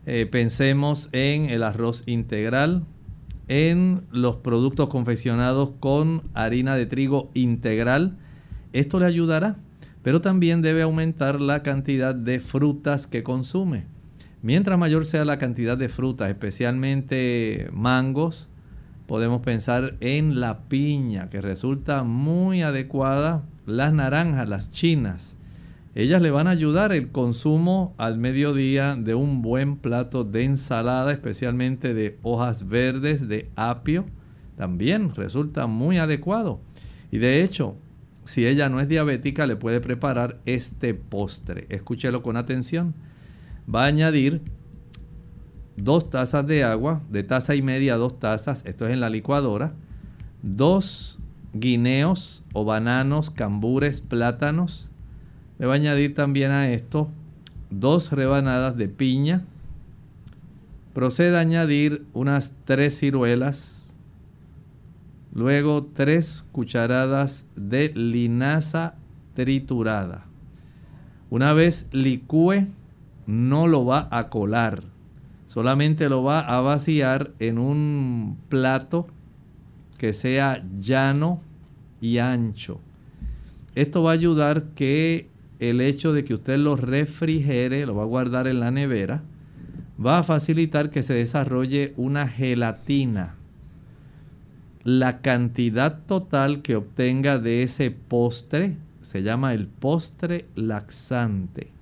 Eh, 0.05 0.27
pensemos 0.31 1.09
en 1.13 1.45
el 1.45 1.63
arroz 1.63 2.03
integral, 2.05 2.83
en 3.47 4.03
los 4.11 4.35
productos 4.35 4.89
confeccionados 4.89 5.71
con 5.79 6.21
harina 6.35 6.75
de 6.75 6.85
trigo 6.85 7.31
integral. 7.33 8.19
Esto 8.71 8.99
le 8.99 9.07
ayudará, 9.07 9.57
pero 10.03 10.21
también 10.21 10.61
debe 10.61 10.81
aumentar 10.81 11.41
la 11.41 11.63
cantidad 11.63 12.15
de 12.15 12.39
frutas 12.39 13.07
que 13.07 13.23
consume. 13.23 13.85
Mientras 14.41 14.79
mayor 14.79 15.05
sea 15.05 15.25
la 15.25 15.37
cantidad 15.37 15.77
de 15.77 15.89
frutas, 15.89 16.29
especialmente 16.29 17.69
mangos, 17.73 18.47
podemos 19.05 19.41
pensar 19.41 19.97
en 19.99 20.39
la 20.39 20.59
piña, 20.69 21.29
que 21.29 21.41
resulta 21.41 22.03
muy 22.03 22.61
adecuada, 22.61 23.43
las 23.65 23.91
naranjas, 23.91 24.47
las 24.47 24.71
chinas. 24.71 25.35
Ellas 25.95 26.21
le 26.21 26.31
van 26.31 26.47
a 26.47 26.51
ayudar 26.51 26.93
el 26.93 27.11
consumo 27.11 27.93
al 27.97 28.17
mediodía 28.17 28.95
de 28.95 29.15
un 29.15 29.41
buen 29.41 29.75
plato 29.75 30.23
de 30.23 30.45
ensalada, 30.45 31.11
especialmente 31.11 31.93
de 31.93 32.17
hojas 32.21 32.69
verdes, 32.69 33.27
de 33.27 33.49
apio. 33.55 34.05
También 34.55 35.13
resulta 35.15 35.67
muy 35.67 35.97
adecuado. 35.97 36.61
Y 37.11 37.17
de 37.17 37.43
hecho, 37.43 37.75
si 38.29 38.45
ella 38.45 38.69
no 38.69 38.79
es 38.79 38.87
diabética, 38.87 39.47
le 39.47 39.55
puede 39.55 39.81
preparar 39.81 40.39
este 40.45 40.93
postre. 40.93 41.65
Escúchelo 41.69 42.21
con 42.21 42.37
atención 42.37 42.93
va 43.73 43.85
a 43.85 43.87
añadir 43.87 44.43
dos 45.77 46.11
tazas 46.11 46.45
de 46.45 46.63
agua, 46.63 47.01
de 47.09 47.23
taza 47.23 47.55
y 47.55 47.63
media 47.63 47.95
dos 47.95 48.19
tazas, 48.19 48.61
esto 48.65 48.85
es 48.85 48.93
en 48.93 48.99
la 48.99 49.09
licuadora, 49.09 49.73
dos 50.43 51.17
guineos 51.53 52.45
o 52.53 52.65
bananos, 52.65 53.31
cambures, 53.31 53.99
plátanos. 53.99 54.91
Le 55.57 55.65
va 55.65 55.73
a 55.73 55.77
añadir 55.77 56.13
también 56.13 56.51
a 56.51 56.69
esto 56.69 57.09
dos 57.71 58.11
rebanadas 58.11 58.77
de 58.77 58.89
piña. 58.89 59.41
Procede 60.93 61.35
a 61.35 61.41
añadir 61.41 62.05
unas 62.13 62.51
tres 62.65 62.99
ciruelas. 62.99 63.78
Luego 65.31 65.85
tres 65.85 66.47
cucharadas 66.51 67.45
de 67.55 67.89
linaza 67.95 68.95
triturada. 69.35 70.25
Una 71.29 71.53
vez 71.53 71.87
licúe 71.91 72.67
no 73.27 73.67
lo 73.67 73.85
va 73.85 74.07
a 74.11 74.29
colar, 74.29 74.83
solamente 75.45 76.09
lo 76.09 76.23
va 76.23 76.39
a 76.39 76.61
vaciar 76.61 77.31
en 77.37 77.59
un 77.59 78.37
plato 78.49 79.07
que 79.99 80.13
sea 80.13 80.65
llano 80.79 81.41
y 82.01 82.17
ancho. 82.17 82.79
Esto 83.75 84.01
va 84.01 84.11
a 84.11 84.13
ayudar 84.13 84.69
que 84.73 85.29
el 85.59 85.81
hecho 85.81 86.13
de 86.13 86.23
que 86.23 86.33
usted 86.33 86.57
lo 86.57 86.75
refrigere, 86.75 87.85
lo 87.85 87.95
va 87.95 88.03
a 88.03 88.07
guardar 88.07 88.47
en 88.47 88.59
la 88.59 88.71
nevera, 88.71 89.21
va 90.03 90.19
a 90.19 90.23
facilitar 90.23 90.89
que 90.89 91.03
se 91.03 91.13
desarrolle 91.13 91.93
una 91.97 92.27
gelatina. 92.27 93.35
La 94.83 95.21
cantidad 95.21 96.05
total 96.05 96.61
que 96.61 96.75
obtenga 96.75 97.37
de 97.37 97.63
ese 97.63 97.91
postre 97.91 98.77
se 99.01 99.23
llama 99.23 99.53
el 99.53 99.67
postre 99.67 100.45
laxante 100.55 101.79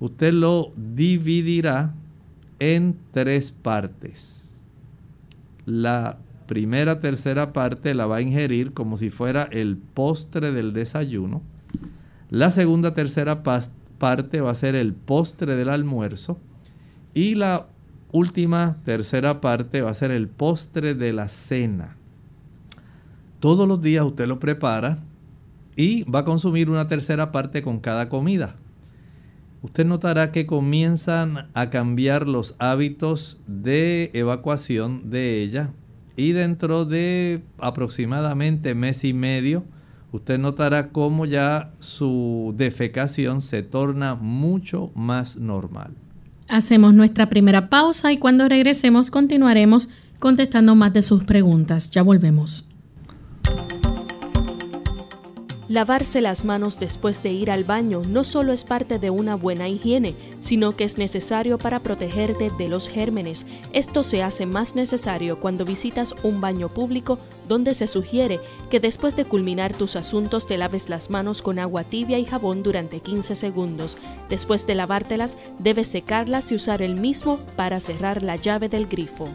usted 0.00 0.32
lo 0.32 0.72
dividirá 0.76 1.94
en 2.58 2.96
tres 3.12 3.52
partes. 3.52 4.60
La 5.66 6.18
primera 6.46 7.00
tercera 7.00 7.52
parte 7.52 7.94
la 7.94 8.06
va 8.06 8.16
a 8.16 8.20
ingerir 8.20 8.72
como 8.72 8.96
si 8.96 9.10
fuera 9.10 9.44
el 9.44 9.76
postre 9.76 10.52
del 10.52 10.72
desayuno. 10.72 11.42
La 12.30 12.50
segunda 12.50 12.94
tercera 12.94 13.42
parte 13.42 14.40
va 14.40 14.50
a 14.50 14.54
ser 14.54 14.74
el 14.74 14.94
postre 14.94 15.56
del 15.56 15.68
almuerzo. 15.68 16.38
Y 17.14 17.34
la 17.34 17.66
última 18.12 18.78
tercera 18.84 19.40
parte 19.40 19.82
va 19.82 19.90
a 19.90 19.94
ser 19.94 20.10
el 20.10 20.28
postre 20.28 20.94
de 20.94 21.12
la 21.12 21.28
cena. 21.28 21.97
Todos 23.40 23.68
los 23.68 23.80
días 23.80 24.04
usted 24.04 24.26
lo 24.26 24.38
prepara 24.38 24.98
y 25.76 26.04
va 26.04 26.20
a 26.20 26.24
consumir 26.24 26.70
una 26.70 26.88
tercera 26.88 27.32
parte 27.32 27.62
con 27.62 27.78
cada 27.78 28.08
comida 28.08 28.56
usted 29.62 29.84
notará 29.86 30.32
que 30.32 30.46
comienzan 30.46 31.48
a 31.54 31.70
cambiar 31.70 32.28
los 32.28 32.54
hábitos 32.58 33.40
de 33.46 34.10
evacuación 34.14 35.10
de 35.10 35.42
ella 35.42 35.70
y 36.16 36.32
dentro 36.32 36.84
de 36.84 37.42
aproximadamente 37.58 38.74
mes 38.74 39.04
y 39.04 39.12
medio 39.12 39.64
usted 40.12 40.38
notará 40.38 40.90
cómo 40.90 41.26
ya 41.26 41.72
su 41.80 42.54
defecación 42.56 43.42
se 43.42 43.62
torna 43.62 44.14
mucho 44.14 44.90
más 44.94 45.36
normal. 45.36 45.92
Hacemos 46.48 46.94
nuestra 46.94 47.28
primera 47.28 47.68
pausa 47.68 48.12
y 48.12 48.16
cuando 48.16 48.48
regresemos 48.48 49.10
continuaremos 49.10 49.90
contestando 50.18 50.74
más 50.74 50.94
de 50.94 51.02
sus 51.02 51.24
preguntas. 51.24 51.90
Ya 51.90 52.02
volvemos. 52.02 52.70
Lavarse 55.68 56.22
las 56.22 56.46
manos 56.46 56.78
después 56.78 57.22
de 57.22 57.30
ir 57.30 57.50
al 57.50 57.62
baño 57.62 58.00
no 58.08 58.24
solo 58.24 58.54
es 58.54 58.64
parte 58.64 58.98
de 58.98 59.10
una 59.10 59.34
buena 59.34 59.68
higiene, 59.68 60.14
sino 60.40 60.74
que 60.74 60.84
es 60.84 60.96
necesario 60.96 61.58
para 61.58 61.80
protegerte 61.80 62.50
de 62.56 62.68
los 62.68 62.88
gérmenes. 62.88 63.44
Esto 63.74 64.02
se 64.02 64.22
hace 64.22 64.46
más 64.46 64.74
necesario 64.74 65.40
cuando 65.40 65.66
visitas 65.66 66.14
un 66.22 66.40
baño 66.40 66.70
público 66.70 67.18
donde 67.48 67.74
se 67.74 67.86
sugiere 67.86 68.40
que 68.70 68.80
después 68.80 69.14
de 69.14 69.26
culminar 69.26 69.74
tus 69.74 69.94
asuntos 69.94 70.46
te 70.46 70.56
laves 70.56 70.88
las 70.88 71.10
manos 71.10 71.42
con 71.42 71.58
agua 71.58 71.84
tibia 71.84 72.18
y 72.18 72.24
jabón 72.24 72.62
durante 72.62 73.00
15 73.00 73.36
segundos. 73.36 73.98
Después 74.30 74.66
de 74.66 74.74
lavártelas, 74.74 75.36
debes 75.58 75.88
secarlas 75.88 76.50
y 76.50 76.54
usar 76.54 76.80
el 76.80 76.94
mismo 76.94 77.38
para 77.56 77.78
cerrar 77.80 78.22
la 78.22 78.36
llave 78.36 78.70
del 78.70 78.86
grifo. 78.86 79.28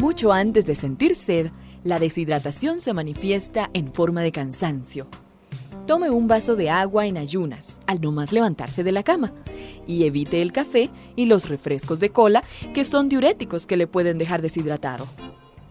Mucho 0.00 0.32
antes 0.32 0.64
de 0.64 0.74
sentir 0.74 1.14
sed, 1.14 1.50
la 1.84 1.98
deshidratación 1.98 2.80
se 2.80 2.94
manifiesta 2.94 3.68
en 3.74 3.92
forma 3.92 4.22
de 4.22 4.32
cansancio. 4.32 5.06
Tome 5.86 6.08
un 6.08 6.26
vaso 6.26 6.56
de 6.56 6.70
agua 6.70 7.06
en 7.06 7.18
ayunas 7.18 7.80
al 7.86 8.00
no 8.00 8.10
más 8.10 8.32
levantarse 8.32 8.82
de 8.82 8.92
la 8.92 9.02
cama 9.02 9.34
y 9.86 10.04
evite 10.04 10.40
el 10.40 10.52
café 10.52 10.88
y 11.16 11.26
los 11.26 11.50
refrescos 11.50 12.00
de 12.00 12.08
cola 12.08 12.42
que 12.72 12.84
son 12.84 13.10
diuréticos 13.10 13.66
que 13.66 13.76
le 13.76 13.86
pueden 13.86 14.16
dejar 14.16 14.40
deshidratado. 14.40 15.06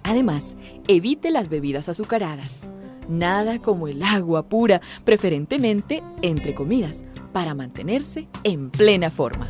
Además, 0.04 0.56
evite 0.88 1.32
las 1.32 1.50
bebidas 1.50 1.90
azucaradas. 1.90 2.70
Nada 3.08 3.58
como 3.58 3.88
el 3.88 4.04
agua 4.04 4.48
pura, 4.48 4.80
preferentemente 5.06 6.04
entre 6.22 6.54
comidas, 6.54 7.04
para 7.34 7.56
mantenerse 7.56 8.28
en 8.44 8.70
plena 8.70 9.10
forma. 9.10 9.50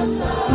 reconcile. 0.00 0.49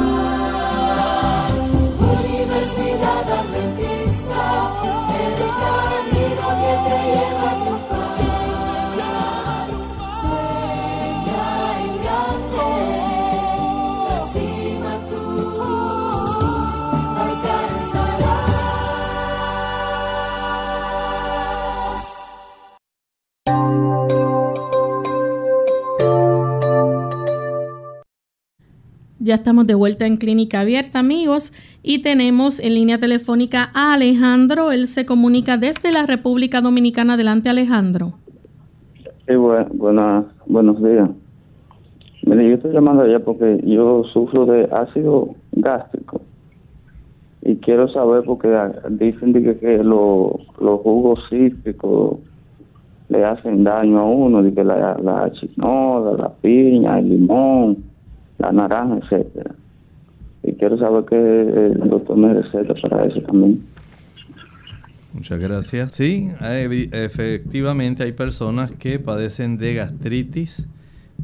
Ya 29.25 29.33
estamos 29.33 29.65
de 29.65 29.73
vuelta 29.73 30.05
en 30.05 30.17
Clínica 30.17 30.59
Abierta, 30.59 30.99
amigos, 30.99 31.51
y 31.81 32.03
tenemos 32.03 32.59
en 32.59 32.75
línea 32.75 32.99
telefónica 32.99 33.71
a 33.73 33.95
Alejandro. 33.95 34.71
Él 34.71 34.85
se 34.85 35.07
comunica 35.07 35.57
desde 35.57 35.91
la 35.91 36.05
República 36.05 36.61
Dominicana. 36.61 37.15
Adelante, 37.15 37.49
Alejandro. 37.49 38.19
Sí, 39.27 39.33
buena, 39.33 40.25
buenos 40.45 40.77
días. 40.77 41.09
Mire, 42.21 42.49
yo 42.49 42.55
estoy 42.57 42.71
llamando 42.71 43.01
allá 43.01 43.19
porque 43.19 43.61
yo 43.65 44.03
sufro 44.13 44.45
de 44.45 44.69
ácido 44.71 45.33
gástrico 45.53 46.21
y 47.41 47.55
quiero 47.55 47.87
saber 47.87 48.25
porque 48.25 48.47
dicen 48.91 49.33
que, 49.33 49.83
los 49.83 50.81
jugos 50.83 51.19
cítricos 51.31 52.19
le 53.09 53.25
hacen 53.25 53.63
daño 53.63 54.01
a 54.01 54.05
uno, 54.05 54.43
de 54.43 54.63
la, 54.63 54.95
la 55.01 55.31
chinola, 55.31 56.15
la 56.15 56.29
piña, 56.29 56.99
el 56.99 57.07
limón 57.07 57.94
la 58.37 58.51
naranja, 58.51 58.97
etcétera. 58.97 59.55
Y 60.43 60.53
quiero 60.53 60.77
saber 60.77 61.05
qué 61.05 61.15
el 61.15 61.89
doctor 61.89 62.17
me 62.17 62.33
receta 62.33 62.73
para 62.81 63.05
eso 63.05 63.21
también. 63.21 63.63
Muchas 65.13 65.39
gracias. 65.39 65.93
Sí, 65.93 66.29
efectivamente 66.41 68.03
hay 68.03 68.11
personas 68.11 68.71
que 68.71 68.99
padecen 68.99 69.57
de 69.57 69.73
gastritis 69.75 70.67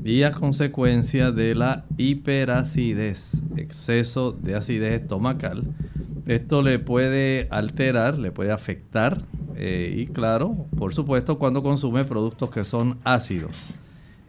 y 0.03 0.23
a 0.23 0.31
consecuencia 0.31 1.31
de 1.31 1.55
la 1.55 1.83
hiperacidez, 1.97 3.43
exceso 3.57 4.31
de 4.31 4.55
acidez 4.55 5.01
estomacal. 5.01 5.63
Esto 6.25 6.61
le 6.61 6.79
puede 6.79 7.47
alterar, 7.51 8.17
le 8.17 8.31
puede 8.31 8.51
afectar 8.51 9.17
eh, 9.57 9.93
y 9.95 10.07
claro, 10.07 10.55
por 10.77 10.93
supuesto 10.93 11.37
cuando 11.37 11.61
consume 11.61 12.05
productos 12.05 12.49
que 12.49 12.63
son 12.63 12.97
ácidos 13.03 13.75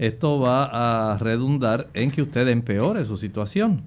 esto 0.02 0.40
va 0.40 1.12
a 1.12 1.16
redundar 1.18 1.88
en 1.94 2.10
que 2.10 2.22
usted 2.22 2.48
empeore 2.48 3.04
su 3.04 3.18
situación. 3.18 3.82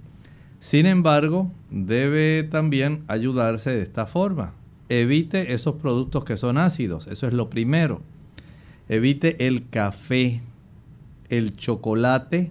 Sin 0.62 0.86
embargo, 0.86 1.51
debe 1.69 2.47
también 2.49 3.04
ayudarse 3.10 3.71
de 3.71 3.84
esta 3.84 4.06
forma. 4.06 4.54
Evite 4.88 5.54
esos 5.54 5.75
productos 5.75 6.23
que 6.23 6.38
son 6.38 6.58
ácidos, 6.58 7.08
eso 7.08 7.28
es 7.28 7.34
lo 7.34 7.49
primero. 7.49 8.01
Evite 8.88 9.45
el 9.45 9.67
café, 9.67 10.41
el 11.28 11.58
chocolate, 11.58 12.49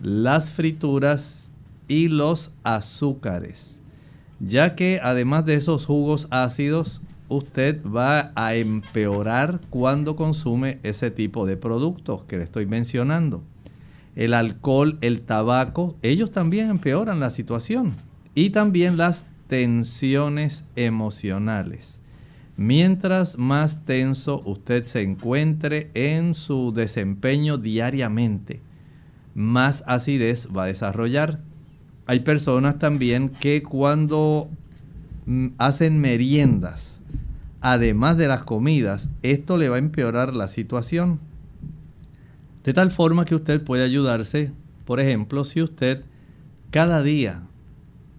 las 0.00 0.52
frituras 0.52 1.50
y 1.88 2.06
los 2.06 2.54
azúcares, 2.62 3.80
ya 4.38 4.76
que 4.76 5.00
además 5.02 5.44
de 5.46 5.54
esos 5.54 5.84
jugos 5.84 6.28
ácidos, 6.30 7.00
usted 7.28 7.82
va 7.84 8.32
a 8.34 8.54
empeorar 8.54 9.60
cuando 9.70 10.16
consume 10.16 10.78
ese 10.82 11.10
tipo 11.10 11.46
de 11.46 11.56
productos 11.56 12.24
que 12.24 12.38
le 12.38 12.44
estoy 12.44 12.66
mencionando. 12.66 13.42
El 14.16 14.34
alcohol, 14.34 14.98
el 15.00 15.20
tabaco, 15.20 15.96
ellos 16.02 16.30
también 16.30 16.70
empeoran 16.70 17.20
la 17.20 17.30
situación. 17.30 17.94
Y 18.34 18.50
también 18.50 18.96
las 18.96 19.26
tensiones 19.48 20.64
emocionales. 20.76 22.00
Mientras 22.56 23.38
más 23.38 23.84
tenso 23.84 24.40
usted 24.44 24.82
se 24.82 25.02
encuentre 25.02 25.90
en 25.94 26.34
su 26.34 26.72
desempeño 26.72 27.56
diariamente, 27.56 28.60
más 29.34 29.84
acidez 29.86 30.48
va 30.54 30.64
a 30.64 30.66
desarrollar. 30.66 31.40
Hay 32.06 32.20
personas 32.20 32.78
también 32.80 33.28
que 33.28 33.62
cuando 33.62 34.50
mm, 35.26 35.48
hacen 35.58 36.00
meriendas, 36.00 36.97
además 37.60 38.16
de 38.16 38.28
las 38.28 38.44
comidas, 38.44 39.10
esto 39.22 39.56
le 39.56 39.68
va 39.68 39.76
a 39.76 39.80
empeorar 39.80 40.34
la 40.34 40.48
situación. 40.48 41.20
De 42.64 42.72
tal 42.72 42.90
forma 42.90 43.24
que 43.24 43.34
usted 43.34 43.62
puede 43.62 43.84
ayudarse, 43.84 44.52
por 44.84 45.00
ejemplo, 45.00 45.44
si 45.44 45.62
usted 45.62 46.04
cada 46.70 47.02
día 47.02 47.42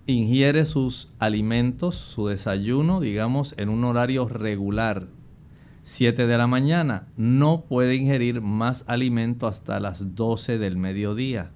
ingiere 0.05 0.65
sus 0.65 1.13
alimentos, 1.19 1.95
su 1.95 2.27
desayuno, 2.27 2.99
digamos, 2.99 3.53
en 3.57 3.69
un 3.69 3.83
horario 3.83 4.27
regular, 4.27 5.07
7 5.83 6.27
de 6.27 6.37
la 6.37 6.47
mañana, 6.47 7.07
no 7.17 7.61
puede 7.61 7.95
ingerir 7.95 8.41
más 8.41 8.83
alimento 8.87 9.47
hasta 9.47 9.79
las 9.79 10.15
12 10.15 10.57
del 10.57 10.77
mediodía. 10.77 11.51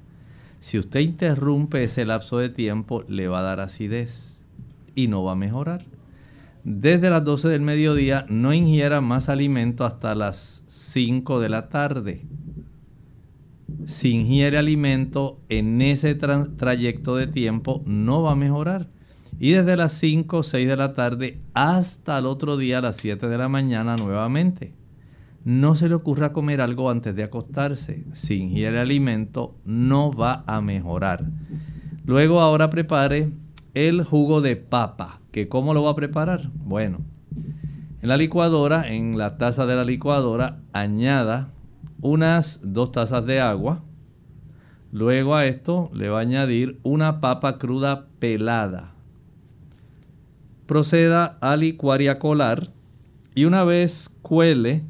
Si 0.60 0.80
usted 0.80 1.02
interrumpe 1.02 1.84
ese 1.84 2.06
lapso 2.06 2.38
de 2.38 2.50
tiempo, 2.50 3.04
le 3.08 3.28
va 3.28 3.39
a 3.39 3.43
dar 3.43 3.60
acidez 3.60 4.43
y 4.96 5.08
no 5.08 5.24
va 5.24 5.34
a 5.34 5.36
mejorar 5.36 5.84
desde 6.63 7.10
las 7.10 7.26
12 7.26 7.49
del 7.49 7.62
mediodía 7.62 8.26
no 8.30 8.54
ingiera 8.54 9.02
más 9.02 9.28
alimento 9.28 9.86
hasta 9.86 10.15
las 10.15 10.63
5 10.67 11.41
de 11.41 11.49
la 11.49 11.67
tarde. 11.67 12.26
Si 13.86 14.12
ingiere 14.12 14.58
alimento 14.58 15.41
en 15.49 15.82
ese 15.82 16.15
trayecto 16.15 17.17
de 17.17 17.28
tiempo 17.28 17.84
no 17.86 18.21
va 18.21 18.32
a 18.32 18.36
mejorar. 18.36 18.88
Y 19.39 19.52
desde 19.52 19.76
las 19.76 19.93
5 19.93 20.38
o 20.38 20.43
6 20.43 20.67
de 20.67 20.78
la 20.78 20.93
tarde 20.93 21.41
hasta 21.54 22.17
el 22.17 22.28
otro 22.28 22.56
día 22.56 22.80
las 22.82 22.95
7 22.97 23.28
de 23.28 23.38
la 23.38 23.49
mañana 23.49 23.95
nuevamente. 23.97 24.73
no 25.43 25.76
se 25.76 25.89
le 25.89 25.95
ocurra 25.95 26.32
comer 26.32 26.62
algo 26.62 26.89
antes 26.89 27.13
de 27.13 27.23
acostarse. 27.23 28.06
Si 28.13 28.36
ingiere 28.36 28.80
alimento, 28.80 29.58
no 29.65 30.13
va 30.13 30.45
a 30.47 30.62
mejorar. 30.62 31.26
Luego 32.06 32.39
ahora 32.39 32.69
prepare 32.69 33.32
el 33.73 34.04
jugo 34.06 34.39
de 34.39 34.56
papa. 34.56 35.19
¿Que 35.34 35.50
¿Cómo 35.50 35.74
lo 35.74 35.82
va 35.82 35.89
a 35.89 35.96
preparar? 35.96 36.52
Bueno, 36.54 37.00
en 38.04 38.08
la 38.08 38.17
licuadora, 38.17 38.88
en 38.88 39.17
la 39.17 39.39
taza 39.39 39.65
de 39.65 39.76
la 39.76 39.84
licuadora, 39.84 40.62
añada 40.74 41.50
unas 42.02 42.60
dos 42.63 42.91
tazas 42.91 43.26
de 43.26 43.41
agua. 43.41 43.82
Luego 44.91 45.34
a 45.34 45.48
esto 45.48 45.89
le 45.91 46.10
va 46.10 46.19
a 46.19 46.22
añadir 46.22 46.80
una 46.84 47.19
papa 47.19 47.58
cruda 47.58 48.06
pelada. 48.19 48.93
Proceda 50.67 51.39
a 51.41 51.56
licuar 51.56 52.04
y 52.04 52.10
a 52.10 52.19
colar. 52.19 52.72
Y 53.34 53.46
una 53.46 53.63
vez 53.63 54.15
cuele, 54.22 54.84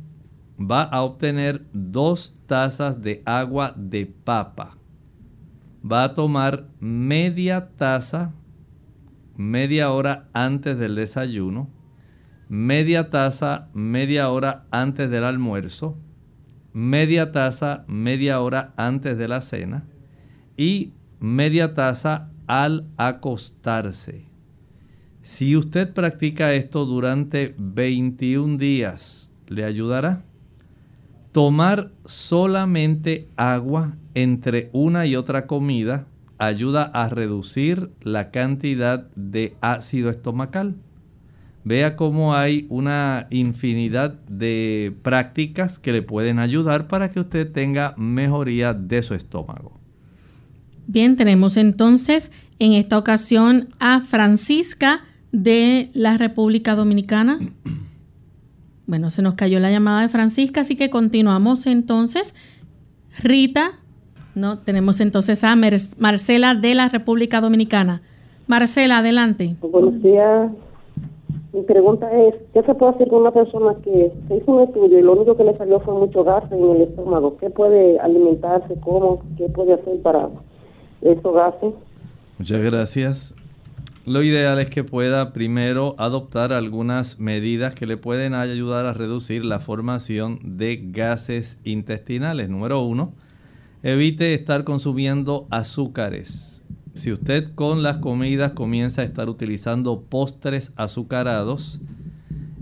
va 0.60 0.82
a 0.82 1.04
obtener 1.04 1.66
dos 1.72 2.38
tazas 2.48 3.02
de 3.02 3.24
agua 3.26 3.74
de 3.78 4.08
papa. 4.08 4.76
Va 5.90 6.04
a 6.04 6.14
tomar 6.14 6.68
media 6.82 7.70
taza 7.78 8.34
media 9.36 9.92
hora 9.92 10.30
antes 10.34 10.78
del 10.78 10.96
desayuno, 10.96 11.70
media 12.50 13.10
taza 13.10 13.70
media 13.74 14.30
hora 14.30 14.66
antes 14.72 15.10
del 15.10 15.24
almuerzo, 15.24 15.98
media 16.74 17.32
taza 17.32 17.84
media 17.88 18.42
hora 18.42 18.74
antes 18.78 19.18
de 19.18 19.28
la 19.28 19.42
cena 19.42 19.86
y 20.58 20.94
media 21.20 21.74
taza 21.74 22.30
al 22.48 22.88
acostarse. 22.98 24.26
Si 25.22 25.56
usted 25.56 25.94
practica 25.94 26.54
esto 26.54 26.86
durante 26.86 27.56
21 27.58 28.58
días, 28.58 29.32
¿le 29.48 29.64
ayudará? 29.64 30.26
Tomar 31.32 31.92
solamente 32.06 33.30
agua 33.38 33.96
entre 34.14 34.70
una 34.74 35.06
y 35.06 35.16
otra 35.16 35.48
comida 35.48 36.08
ayuda 36.38 36.84
a 36.84 37.10
reducir 37.10 37.90
la 38.02 38.32
cantidad 38.32 39.08
de 39.16 39.56
ácido 39.62 40.10
estomacal. 40.10 40.76
Vea 41.66 41.96
cómo 41.96 42.36
hay 42.36 42.68
una 42.70 43.28
infinidad 43.30 44.20
de 44.28 44.94
prácticas 45.02 45.80
que 45.80 45.94
le 45.94 46.02
pueden 46.02 46.40
ayudar 46.40 46.88
para 46.88 47.10
que 47.10 47.22
usted 47.22 47.52
tenga 47.52 47.94
mejoría 47.98 48.74
de 48.74 49.02
su 49.02 49.14
estómago. 49.14 49.80
Bien, 50.88 51.16
tenemos 51.16 51.56
entonces 51.56 52.32
en 52.60 52.74
esta 52.74 52.98
ocasión 52.98 53.70
a 53.80 54.02
Francisca 54.02 55.02
de 55.32 55.90
la 55.94 56.18
República 56.18 56.76
Dominicana. 56.76 57.40
Bueno, 58.86 59.10
se 59.10 59.22
nos 59.22 59.36
cayó 59.36 59.62
la 59.62 59.72
llamada 59.72 60.02
de 60.02 60.10
Francisca, 60.10 60.62
así 60.62 60.76
que 60.76 60.90
continuamos 60.90 61.66
entonces. 61.66 62.36
Rita 63.22 63.80
no, 64.36 64.60
tenemos 64.60 65.00
entonces 65.00 65.44
a 65.44 65.56
Marcela 65.56 66.56
de 66.56 66.76
la 66.76 66.90
República 66.90 67.42
Dominicana. 67.42 68.02
Marcela, 68.48 69.00
adelante. 69.00 69.56
Buenos 69.62 70.02
días. 70.02 70.52
Mi 71.54 71.62
pregunta 71.62 72.12
es, 72.12 72.36
¿qué 72.52 72.64
se 72.64 72.74
puede 72.74 72.94
hacer 72.94 73.08
con 73.10 73.22
una 73.22 73.32
persona 73.32 73.76
que 73.84 74.12
se 74.28 74.38
hizo 74.38 74.52
un 74.52 74.64
estudio 74.64 74.98
y 74.98 75.04
lo 75.04 75.14
único 75.14 75.38
que 75.38 75.44
le 75.44 75.56
salió 75.56 75.80
fue 75.82 75.94
mucho 75.94 76.24
gas 76.24 76.44
en 76.52 76.64
el 76.64 76.82
estómago? 76.82 77.38
¿Qué 77.38 77.52
puede 77.52 78.00
alimentarse? 78.00 78.76
¿Cómo? 78.82 79.22
¿Qué 79.38 79.48
puede 79.50 79.74
hacer 79.74 80.02
para 80.02 80.30
esos 81.02 81.34
gases? 81.34 81.76
Muchas 82.40 82.64
gracias. 82.64 83.36
Lo 84.06 84.24
ideal 84.24 84.60
es 84.60 84.70
que 84.70 84.84
pueda 84.84 85.32
primero 85.32 85.96
adoptar 85.98 86.52
algunas 86.52 87.20
medidas 87.20 87.74
que 87.76 87.86
le 87.86 87.98
pueden 87.98 88.34
ayudar 88.34 88.86
a 88.86 88.94
reducir 88.94 89.46
la 89.46 89.60
formación 89.60 90.40
de 90.44 90.78
gases 90.92 91.60
intestinales. 91.64 92.50
Número 92.50 92.82
uno, 92.82 93.14
Evite 93.86 94.34
estar 94.34 94.64
consumiendo 94.64 95.46
azúcares. 95.52 96.64
Si 96.94 97.12
usted 97.12 97.54
con 97.54 97.84
las 97.84 97.98
comidas 97.98 98.54
comienza 98.54 99.02
a 99.02 99.06
estar 99.06 99.28
utilizando 99.28 100.04
postres 100.04 100.72
azucarados, 100.78 101.82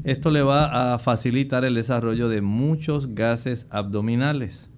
esto 0.04 0.32
le 0.32 0.42
va 0.42 0.96
a 0.96 0.98
facilitar 0.98 1.64
el 1.64 1.76
desarrollo 1.76 2.28
de 2.28 2.42
muchos 2.42 3.14
gases 3.14 3.68
abdominales. 3.70 4.72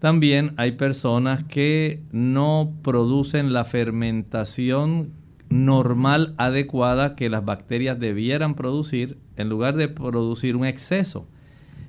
También 0.00 0.54
hay 0.56 0.72
personas 0.72 1.44
que 1.44 2.02
no 2.10 2.74
producen 2.82 3.52
la 3.52 3.64
fermentación 3.64 5.12
normal 5.50 6.34
adecuada 6.36 7.14
que 7.14 7.30
las 7.30 7.44
bacterias 7.44 8.00
debieran 8.00 8.56
producir 8.56 9.20
en 9.36 9.48
lugar 9.48 9.76
de 9.76 9.86
producir 9.86 10.56
un 10.56 10.64
exceso. 10.64 11.28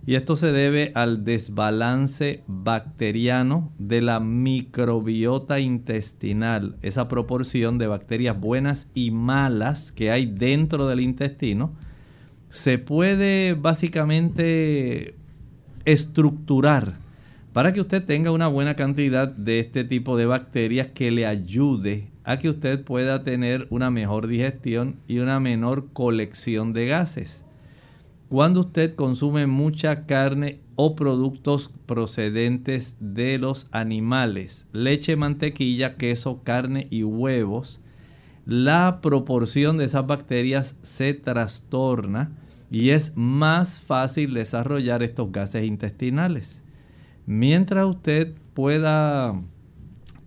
Y 0.05 0.15
esto 0.15 0.35
se 0.35 0.51
debe 0.51 0.91
al 0.95 1.23
desbalance 1.23 2.43
bacteriano 2.47 3.71
de 3.77 4.01
la 4.01 4.19
microbiota 4.19 5.59
intestinal, 5.59 6.75
esa 6.81 7.07
proporción 7.07 7.77
de 7.77 7.85
bacterias 7.85 8.39
buenas 8.39 8.87
y 8.95 9.11
malas 9.11 9.91
que 9.91 10.09
hay 10.09 10.25
dentro 10.25 10.87
del 10.87 11.01
intestino. 11.01 11.75
Se 12.49 12.79
puede 12.79 13.53
básicamente 13.53 15.15
estructurar 15.85 16.93
para 17.53 17.71
que 17.71 17.81
usted 17.81 18.03
tenga 18.03 18.31
una 18.31 18.47
buena 18.47 18.75
cantidad 18.75 19.27
de 19.27 19.59
este 19.59 19.83
tipo 19.83 20.17
de 20.17 20.25
bacterias 20.25 20.87
que 20.87 21.11
le 21.11 21.27
ayude 21.27 22.07
a 22.23 22.37
que 22.37 22.49
usted 22.49 22.83
pueda 22.83 23.23
tener 23.23 23.67
una 23.69 23.91
mejor 23.91 24.27
digestión 24.27 24.95
y 25.07 25.19
una 25.19 25.39
menor 25.39 25.89
colección 25.93 26.73
de 26.73 26.87
gases. 26.87 27.45
Cuando 28.31 28.61
usted 28.61 28.95
consume 28.95 29.45
mucha 29.45 30.05
carne 30.05 30.61
o 30.77 30.95
productos 30.95 31.69
procedentes 31.85 32.95
de 33.01 33.37
los 33.37 33.67
animales, 33.73 34.67
leche, 34.71 35.17
mantequilla, 35.17 35.97
queso, 35.97 36.41
carne 36.41 36.87
y 36.89 37.03
huevos, 37.03 37.81
la 38.45 38.99
proporción 39.01 39.77
de 39.77 39.83
esas 39.83 40.07
bacterias 40.07 40.77
se 40.81 41.13
trastorna 41.13 42.31
y 42.71 42.91
es 42.91 43.11
más 43.17 43.81
fácil 43.81 44.33
desarrollar 44.33 45.03
estos 45.03 45.29
gases 45.33 45.65
intestinales. 45.65 46.63
Mientras 47.25 47.85
usted 47.85 48.33
pueda 48.53 49.41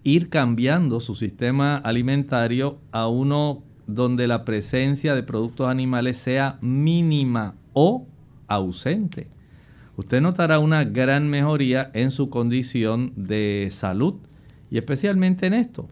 ir 0.02 0.28
cambiando 0.28 1.00
su 1.00 1.14
sistema 1.14 1.78
alimentario 1.78 2.76
a 2.92 3.08
uno 3.08 3.62
donde 3.86 4.26
la 4.26 4.44
presencia 4.44 5.14
de 5.14 5.22
productos 5.22 5.68
animales 5.68 6.18
sea 6.18 6.58
mínima 6.60 7.54
o 7.74 8.06
ausente. 8.48 9.28
Usted 9.96 10.20
notará 10.20 10.58
una 10.58 10.84
gran 10.84 11.28
mejoría 11.28 11.90
en 11.94 12.10
su 12.10 12.30
condición 12.30 13.12
de 13.16 13.68
salud 13.70 14.14
y 14.70 14.78
especialmente 14.78 15.46
en 15.46 15.54
esto. 15.54 15.88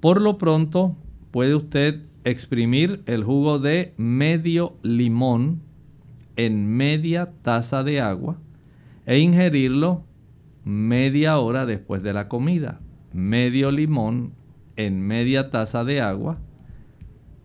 Por 0.00 0.20
lo 0.20 0.38
pronto 0.38 0.96
puede 1.30 1.54
usted 1.54 2.02
exprimir 2.24 3.02
el 3.06 3.24
jugo 3.24 3.58
de 3.58 3.94
medio 3.96 4.76
limón 4.82 5.62
en 6.36 6.66
media 6.66 7.32
taza 7.42 7.82
de 7.82 8.00
agua 8.00 8.38
e 9.06 9.18
ingerirlo 9.18 10.04
media 10.64 11.38
hora 11.38 11.66
después 11.66 12.02
de 12.02 12.12
la 12.12 12.28
comida. 12.28 12.80
Medio 13.12 13.72
limón 13.72 14.34
en 14.76 15.00
media 15.00 15.50
taza 15.50 15.84
de 15.84 16.00
agua 16.00 16.38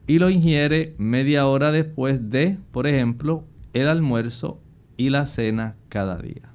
y 0.08 0.20
lo 0.20 0.30
ingiere 0.30 0.96
media 0.98 1.48
hora 1.48 1.72
después 1.72 2.30
de, 2.30 2.58
por 2.72 2.88
ejemplo, 2.88 3.46
el 3.74 3.88
almuerzo 3.88 4.60
y 4.98 5.10
la 5.10 5.26
cena 5.26 5.76
cada 5.90 6.18
día. 6.18 6.52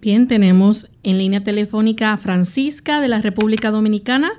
Bien, 0.00 0.28
tenemos 0.28 0.90
en 1.02 1.18
línea 1.18 1.42
telefónica 1.42 2.12
a 2.12 2.16
Francisca 2.16 3.00
de 3.00 3.08
la 3.08 3.20
República 3.20 3.70
Dominicana. 3.70 4.30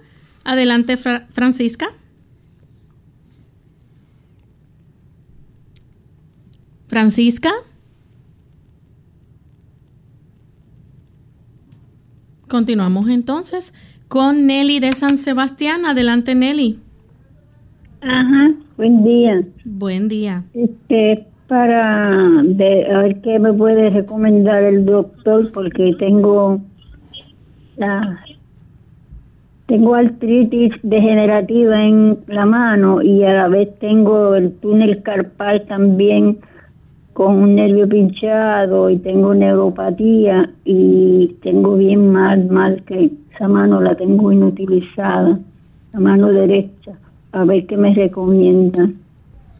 Adelante, 0.44 0.98
Francisca. 0.98 1.90
Francisca. 6.88 7.52
Continuamos 12.48 13.10
entonces 13.10 13.74
con 14.08 14.48
Nelly 14.48 14.80
de 14.80 14.94
San 14.94 15.18
Sebastián. 15.18 15.86
Adelante, 15.86 16.34
Nelly. 16.34 16.80
Ajá, 18.02 18.56
buen 18.76 19.04
día. 19.04 19.44
Buen 19.66 20.08
día. 20.08 20.46
Este, 20.54 21.28
para 21.50 22.44
de, 22.44 22.86
a 22.86 23.00
ver 23.00 23.22
qué 23.22 23.40
me 23.40 23.52
puede 23.52 23.90
recomendar 23.90 24.64
el 24.64 24.86
doctor 24.86 25.52
porque 25.52 25.96
tengo 25.98 26.62
la 27.76 28.20
tengo 29.66 29.96
artritis 29.96 30.74
degenerativa 30.84 31.84
en 31.84 32.20
la 32.28 32.46
mano 32.46 33.02
y 33.02 33.24
a 33.24 33.34
la 33.34 33.48
vez 33.48 33.78
tengo 33.80 34.36
el 34.36 34.54
túnel 34.54 35.02
carpal 35.02 35.66
también 35.68 36.38
con 37.14 37.36
un 37.36 37.56
nervio 37.56 37.88
pinchado 37.88 38.90
y 38.90 38.98
tengo 38.98 39.34
neuropatía 39.34 40.52
y 40.66 41.36
tengo 41.42 41.76
bien 41.76 42.12
mal, 42.12 42.48
mal 42.50 42.84
que 42.84 43.12
esa 43.36 43.48
mano 43.48 43.82
la 43.82 43.96
tengo 43.96 44.32
inutilizada, 44.32 45.40
la 45.94 46.00
mano 46.00 46.28
derecha. 46.30 46.94
A 47.32 47.44
ver 47.44 47.68
qué 47.68 47.78
me 47.78 47.94
recomienda. 47.94 48.90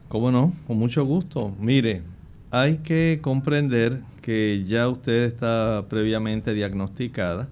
¿Cómo 0.10 0.32
no? 0.32 0.54
Con 0.66 0.78
mucho 0.78 1.06
gusto. 1.06 1.56
Mire, 1.60 2.02
hay 2.50 2.78
que 2.78 3.20
comprender 3.22 4.02
que 4.24 4.64
ya 4.66 4.90
usted 4.90 5.24
está 5.24 5.86
previamente 5.88 6.56
diagnosticada 6.56 7.48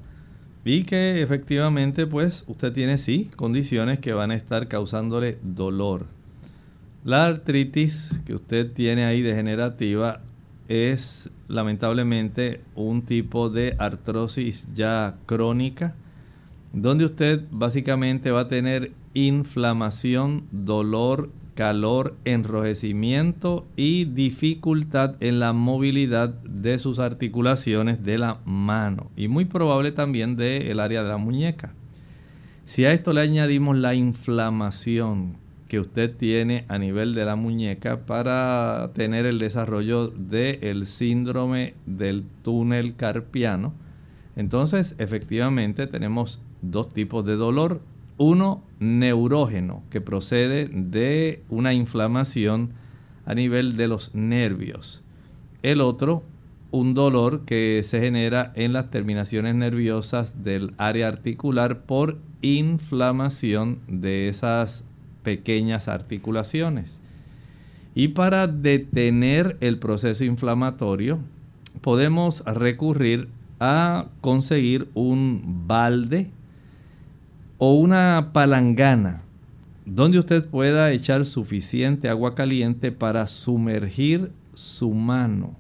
y 0.66 0.84
que 0.84 1.22
efectivamente 1.22 2.08
pues 2.08 2.44
usted 2.48 2.74
tiene 2.74 2.98
sí 2.98 3.30
condiciones 3.36 4.00
que 4.00 4.14
van 4.14 4.32
a 4.32 4.36
estar 4.36 4.68
causándole 4.68 5.38
dolor. 5.44 6.08
La 7.06 7.28
artritis 7.28 8.20
que 8.26 8.34
usted 8.34 8.72
tiene 8.74 9.06
ahí 9.06 9.22
degenerativa 9.22 10.18
es 10.68 11.30
lamentablemente 11.48 12.62
un 12.76 13.04
tipo 13.04 13.50
de 13.52 13.76
artrosis 13.78 14.68
ya 14.74 15.16
crónica 15.28 15.94
donde 16.74 17.06
usted 17.06 17.44
básicamente 17.52 18.32
va 18.32 18.42
a 18.42 18.48
tener 18.48 18.92
inflamación, 19.14 20.48
dolor, 20.52 21.30
calor, 21.58 22.16
enrojecimiento 22.24 23.66
y 23.76 24.06
dificultad 24.06 25.16
en 25.22 25.40
la 25.40 25.54
movilidad 25.54 26.30
de 26.30 26.78
sus 26.78 27.00
articulaciones 27.00 28.04
de 28.04 28.20
la 28.20 28.38
mano 28.46 29.10
y 29.18 29.28
muy 29.28 29.46
probable 29.46 29.92
también 29.92 30.36
del 30.36 30.80
área 30.80 31.02
de 31.02 31.10
la 31.10 31.18
muñeca. 31.18 31.74
Si 32.66 32.86
a 32.86 32.92
esto 32.92 33.12
le 33.12 33.22
añadimos 33.22 33.76
la 33.76 33.96
inflamación 33.96 35.38
que 35.68 35.80
usted 35.80 36.16
tiene 36.16 36.64
a 36.68 36.78
nivel 36.78 37.16
de 37.16 37.26
la 37.26 37.36
muñeca 37.36 38.06
para 38.06 38.92
tener 38.94 39.26
el 39.26 39.40
desarrollo 39.40 40.10
del 40.10 40.86
síndrome 40.86 41.74
del 41.88 42.24
túnel 42.44 42.96
carpiano, 42.96 43.74
entonces 44.36 44.94
efectivamente 45.00 45.88
tenemos 45.88 46.40
dos 46.62 46.94
tipos 46.94 47.26
de 47.26 47.36
dolor. 47.36 47.82
Uno 48.18 48.64
neurógeno, 48.80 49.84
que 49.90 50.02
procede 50.02 50.68
de 50.68 51.44
una 51.50 51.74
inflamación 51.74 52.72
a 53.26 53.34
nivel 53.34 53.78
de 53.78 53.88
los 53.88 54.16
nervios. 54.16 55.04
El 55.64 55.82
otro, 55.82 56.24
un 56.72 56.94
dolor 56.94 57.46
que 57.46 57.82
se 57.84 58.00
genera 58.00 58.52
en 58.56 58.74
las 58.74 58.90
terminaciones 58.90 59.56
nerviosas 59.56 60.44
del 60.44 60.74
área 60.78 61.08
articular 61.08 61.82
por 61.82 62.18
inflamación 62.42 63.80
de 63.88 64.30
esas 64.30 64.84
pequeñas 65.24 65.88
articulaciones. 65.88 67.00
Y 67.96 68.10
para 68.10 68.48
detener 68.48 69.58
el 69.60 69.80
proceso 69.80 70.24
inflamatorio, 70.24 71.20
podemos 71.82 72.44
recurrir 72.46 73.28
a 73.60 74.06
conseguir 74.22 74.88
un 74.94 75.66
balde 75.68 76.32
o 77.58 77.74
una 77.74 78.32
palangana 78.34 79.22
donde 79.86 80.20
usted 80.20 80.46
pueda 80.46 80.92
echar 80.92 81.26
suficiente 81.26 82.10
agua 82.10 82.36
caliente 82.36 82.92
para 82.92 83.26
sumergir 83.26 84.32
su 84.54 84.92
mano. 84.94 85.56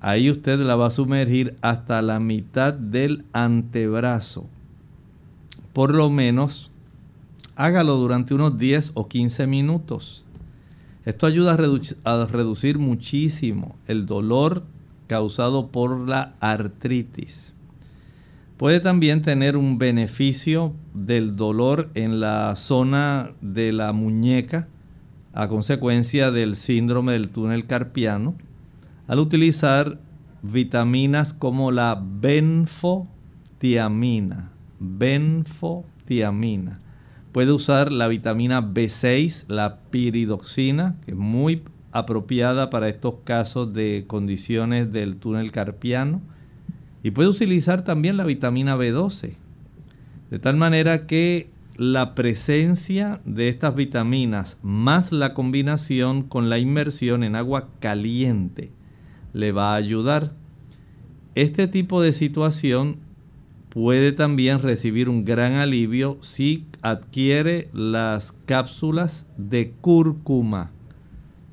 Ahí 0.00 0.30
usted 0.30 0.60
la 0.60 0.76
va 0.76 0.88
a 0.88 0.90
sumergir 0.90 1.56
hasta 1.62 2.02
la 2.02 2.20
mitad 2.20 2.74
del 2.74 3.24
antebrazo. 3.32 4.46
Por 5.72 5.94
lo 5.94 6.10
menos 6.10 6.70
hágalo 7.56 7.96
durante 7.96 8.34
unos 8.34 8.58
10 8.58 8.92
o 8.94 9.08
15 9.08 9.46
minutos. 9.46 10.24
Esto 11.04 11.26
ayuda 11.26 11.56
a, 12.04 12.12
a 12.12 12.26
reducir 12.26 12.78
muchísimo 12.78 13.74
el 13.86 14.06
dolor 14.06 14.64
causado 15.06 15.68
por 15.68 16.06
la 16.06 16.34
artritis. 16.40 17.54
Puede 18.58 18.80
también 18.80 19.22
tener 19.22 19.56
un 19.56 19.78
beneficio 19.78 20.74
del 20.92 21.36
dolor 21.36 21.88
en 21.94 22.18
la 22.18 22.56
zona 22.56 23.30
de 23.40 23.70
la 23.70 23.92
muñeca 23.92 24.66
a 25.32 25.46
consecuencia 25.46 26.32
del 26.32 26.56
síndrome 26.56 27.12
del 27.12 27.28
túnel 27.28 27.66
carpiano 27.66 28.34
al 29.06 29.20
utilizar 29.20 30.00
vitaminas 30.42 31.34
como 31.34 31.70
la 31.70 32.02
benfotiamina. 32.04 34.50
Benfotiamina. 34.80 36.80
Puede 37.30 37.52
usar 37.52 37.92
la 37.92 38.08
vitamina 38.08 38.60
B6, 38.60 39.44
la 39.46 39.78
piridoxina, 39.92 40.96
que 41.04 41.12
es 41.12 41.16
muy 41.16 41.62
apropiada 41.92 42.70
para 42.70 42.88
estos 42.88 43.14
casos 43.22 43.72
de 43.72 44.02
condiciones 44.08 44.90
del 44.90 45.18
túnel 45.18 45.52
carpiano 45.52 46.22
y 47.02 47.10
puede 47.10 47.28
utilizar 47.28 47.84
también 47.84 48.16
la 48.16 48.24
vitamina 48.24 48.76
B12. 48.76 49.34
De 50.30 50.38
tal 50.38 50.56
manera 50.56 51.06
que 51.06 51.48
la 51.76 52.16
presencia 52.16 53.20
de 53.24 53.48
estas 53.48 53.76
vitaminas 53.76 54.58
más 54.62 55.12
la 55.12 55.32
combinación 55.32 56.24
con 56.24 56.50
la 56.50 56.58
inmersión 56.58 57.22
en 57.22 57.36
agua 57.36 57.68
caliente 57.78 58.72
le 59.32 59.52
va 59.52 59.72
a 59.72 59.76
ayudar. 59.76 60.32
Este 61.36 61.68
tipo 61.68 62.02
de 62.02 62.12
situación 62.12 62.96
puede 63.70 64.10
también 64.10 64.58
recibir 64.58 65.08
un 65.08 65.24
gran 65.24 65.54
alivio 65.54 66.18
si 66.20 66.66
adquiere 66.82 67.68
las 67.72 68.32
cápsulas 68.44 69.28
de 69.36 69.72
cúrcuma. 69.80 70.72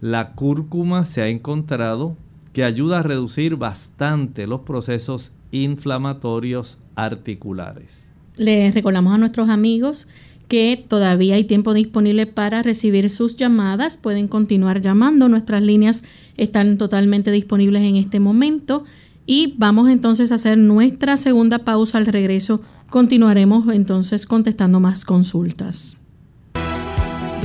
La 0.01 0.31
cúrcuma 0.31 1.05
se 1.05 1.21
ha 1.21 1.27
encontrado 1.27 2.17
que 2.51 2.63
ayuda 2.63 2.99
a 2.99 3.03
reducir 3.03 3.57
bastante 3.57 4.47
los 4.47 4.61
procesos 4.61 5.34
inflamatorios 5.63 6.79
articulares. 6.95 8.09
Les 8.37 8.73
recordamos 8.73 9.13
a 9.13 9.17
nuestros 9.17 9.49
amigos 9.49 10.07
que 10.47 10.83
todavía 10.87 11.35
hay 11.35 11.45
tiempo 11.45 11.73
disponible 11.73 12.27
para 12.27 12.61
recibir 12.61 13.09
sus 13.09 13.35
llamadas. 13.35 13.97
Pueden 13.97 14.27
continuar 14.27 14.81
llamando. 14.81 15.27
Nuestras 15.27 15.61
líneas 15.61 16.03
están 16.37 16.77
totalmente 16.77 17.31
disponibles 17.31 17.81
en 17.81 17.95
este 17.95 18.19
momento. 18.19 18.83
Y 19.25 19.55
vamos 19.57 19.89
entonces 19.89 20.31
a 20.31 20.35
hacer 20.35 20.57
nuestra 20.57 21.17
segunda 21.17 21.59
pausa. 21.59 21.97
Al 21.97 22.05
regreso 22.05 22.61
continuaremos 22.89 23.73
entonces 23.73 24.25
contestando 24.25 24.79
más 24.79 25.03
consultas. 25.03 25.97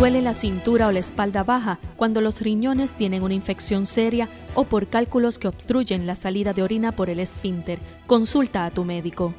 Duele 0.01 0.23
la 0.23 0.33
cintura 0.33 0.89
o 0.89 0.93
la 0.93 1.01
espalda 1.01 1.45
baja 1.45 1.79
cuando 1.97 2.23
los 2.23 2.41
riñones 2.41 2.95
tienen 2.95 3.23
una 3.23 3.35
infección 3.35 3.85
seria 3.85 4.31
o 4.55 4.65
por 4.65 4.87
cálculos 4.87 5.39
que 5.39 5.47
obstruyen 5.47 6.07
la 6.07 6.15
salida 6.15 6.55
de 6.55 6.63
orina 6.63 6.91
por 6.91 7.11
el 7.11 7.21
esfínter. 7.21 7.79
Consulta 8.07 8.65
a 8.65 8.71
tu 8.71 8.87
médico. 8.87 9.35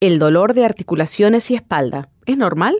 ¿El 0.00 0.18
dolor 0.18 0.54
de 0.54 0.64
articulaciones 0.64 1.52
y 1.52 1.54
espalda 1.54 2.08
es 2.26 2.36
normal? 2.36 2.74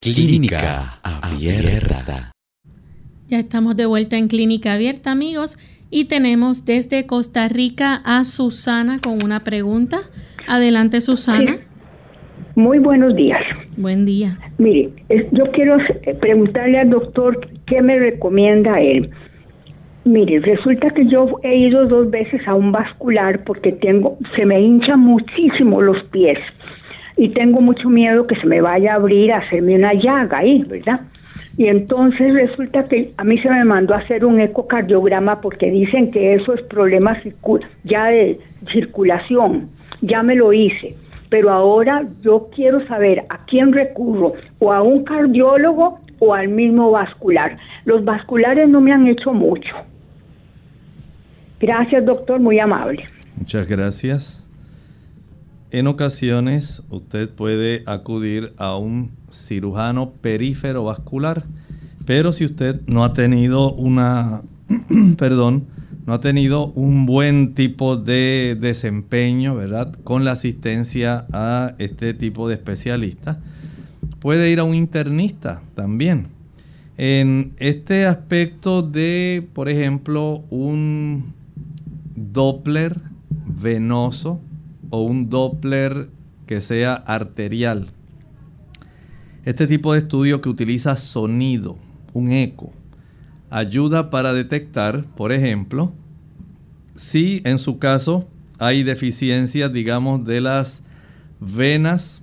Clínica 0.00 0.98
Abierta. 1.02 2.32
Ya 3.28 3.40
estamos 3.40 3.76
de 3.76 3.86
vuelta 3.86 4.16
en 4.16 4.28
Clínica 4.28 4.74
Abierta, 4.74 5.10
amigos, 5.10 5.58
y 5.96 6.04
tenemos 6.04 6.66
desde 6.66 7.06
Costa 7.06 7.48
Rica 7.48 8.02
a 8.04 8.26
Susana 8.26 8.98
con 9.02 9.24
una 9.24 9.44
pregunta. 9.44 10.00
Adelante, 10.46 11.00
Susana. 11.00 11.56
Muy 12.54 12.78
buenos 12.80 13.16
días. 13.16 13.40
Buen 13.78 14.04
día. 14.04 14.38
Mire, 14.58 14.90
yo 15.32 15.50
quiero 15.52 15.78
preguntarle 16.20 16.80
al 16.80 16.90
doctor 16.90 17.48
qué 17.64 17.80
me 17.80 17.98
recomienda 17.98 18.78
él. 18.78 19.08
Mire, 20.04 20.40
resulta 20.40 20.90
que 20.90 21.06
yo 21.06 21.38
he 21.42 21.56
ido 21.56 21.86
dos 21.86 22.10
veces 22.10 22.46
a 22.46 22.54
un 22.54 22.72
vascular 22.72 23.42
porque 23.44 23.72
tengo, 23.72 24.18
se 24.36 24.44
me 24.44 24.60
hinchan 24.60 25.00
muchísimo 25.00 25.80
los 25.80 26.02
pies 26.10 26.38
y 27.16 27.30
tengo 27.30 27.62
mucho 27.62 27.88
miedo 27.88 28.26
que 28.26 28.36
se 28.36 28.46
me 28.46 28.60
vaya 28.60 28.92
a 28.92 28.96
abrir 28.96 29.32
a 29.32 29.38
hacerme 29.38 29.76
una 29.76 29.94
llaga 29.94 30.40
ahí, 30.40 30.62
¿verdad? 30.68 31.00
Y 31.58 31.68
entonces 31.68 32.34
resulta 32.34 32.84
que 32.84 33.12
a 33.16 33.24
mí 33.24 33.38
se 33.38 33.48
me 33.48 33.64
mandó 33.64 33.94
a 33.94 33.98
hacer 33.98 34.24
un 34.24 34.40
ecocardiograma 34.40 35.40
porque 35.40 35.70
dicen 35.70 36.10
que 36.10 36.34
eso 36.34 36.52
es 36.52 36.62
problema 36.62 37.20
ya 37.84 38.06
de 38.06 38.38
circulación. 38.72 39.70
Ya 40.02 40.22
me 40.22 40.34
lo 40.34 40.52
hice. 40.52 40.94
Pero 41.30 41.50
ahora 41.50 42.06
yo 42.20 42.50
quiero 42.54 42.86
saber 42.86 43.24
a 43.30 43.44
quién 43.46 43.72
recurro, 43.72 44.34
o 44.58 44.72
a 44.72 44.82
un 44.82 45.04
cardiólogo 45.04 45.98
o 46.18 46.34
al 46.34 46.48
mismo 46.48 46.90
vascular. 46.90 47.58
Los 47.84 48.04
vasculares 48.04 48.68
no 48.68 48.80
me 48.80 48.92
han 48.92 49.06
hecho 49.06 49.32
mucho. 49.32 49.74
Gracias, 51.58 52.04
doctor, 52.04 52.38
muy 52.38 52.60
amable. 52.60 53.08
Muchas 53.36 53.66
gracias. 53.66 54.45
En 55.72 55.88
ocasiones 55.88 56.84
usted 56.90 57.28
puede 57.28 57.82
acudir 57.86 58.52
a 58.56 58.76
un 58.76 59.10
cirujano 59.30 60.12
perífero 60.12 60.84
vascular, 60.84 61.44
pero 62.04 62.32
si 62.32 62.44
usted 62.44 62.80
no 62.86 63.04
ha 63.04 63.12
tenido 63.12 63.72
una, 63.72 64.42
perdón, 65.18 65.66
no 66.06 66.14
ha 66.14 66.20
tenido 66.20 66.66
un 66.68 67.04
buen 67.04 67.54
tipo 67.54 67.96
de 67.96 68.56
desempeño, 68.60 69.56
¿verdad? 69.56 69.92
Con 70.04 70.24
la 70.24 70.32
asistencia 70.32 71.26
a 71.32 71.74
este 71.78 72.14
tipo 72.14 72.48
de 72.48 72.54
especialista, 72.54 73.40
puede 74.20 74.50
ir 74.50 74.60
a 74.60 74.64
un 74.64 74.74
internista 74.74 75.62
también. 75.74 76.28
En 76.96 77.54
este 77.56 78.06
aspecto 78.06 78.82
de, 78.82 79.48
por 79.52 79.68
ejemplo, 79.68 80.44
un 80.48 81.34
Doppler 82.14 83.00
venoso 83.46 84.40
o 84.90 85.02
un 85.02 85.30
Doppler 85.30 86.08
que 86.46 86.60
sea 86.60 86.94
arterial. 86.94 87.88
Este 89.44 89.66
tipo 89.66 89.92
de 89.92 90.00
estudio 90.00 90.40
que 90.40 90.48
utiliza 90.48 90.96
sonido, 90.96 91.76
un 92.12 92.32
eco, 92.32 92.72
ayuda 93.50 94.10
para 94.10 94.32
detectar, 94.32 95.04
por 95.14 95.30
ejemplo, 95.32 95.92
si 96.96 97.42
en 97.44 97.58
su 97.58 97.78
caso 97.78 98.26
hay 98.58 98.82
deficiencias, 98.82 99.72
digamos, 99.72 100.24
de 100.24 100.40
las 100.40 100.82
venas, 101.40 102.22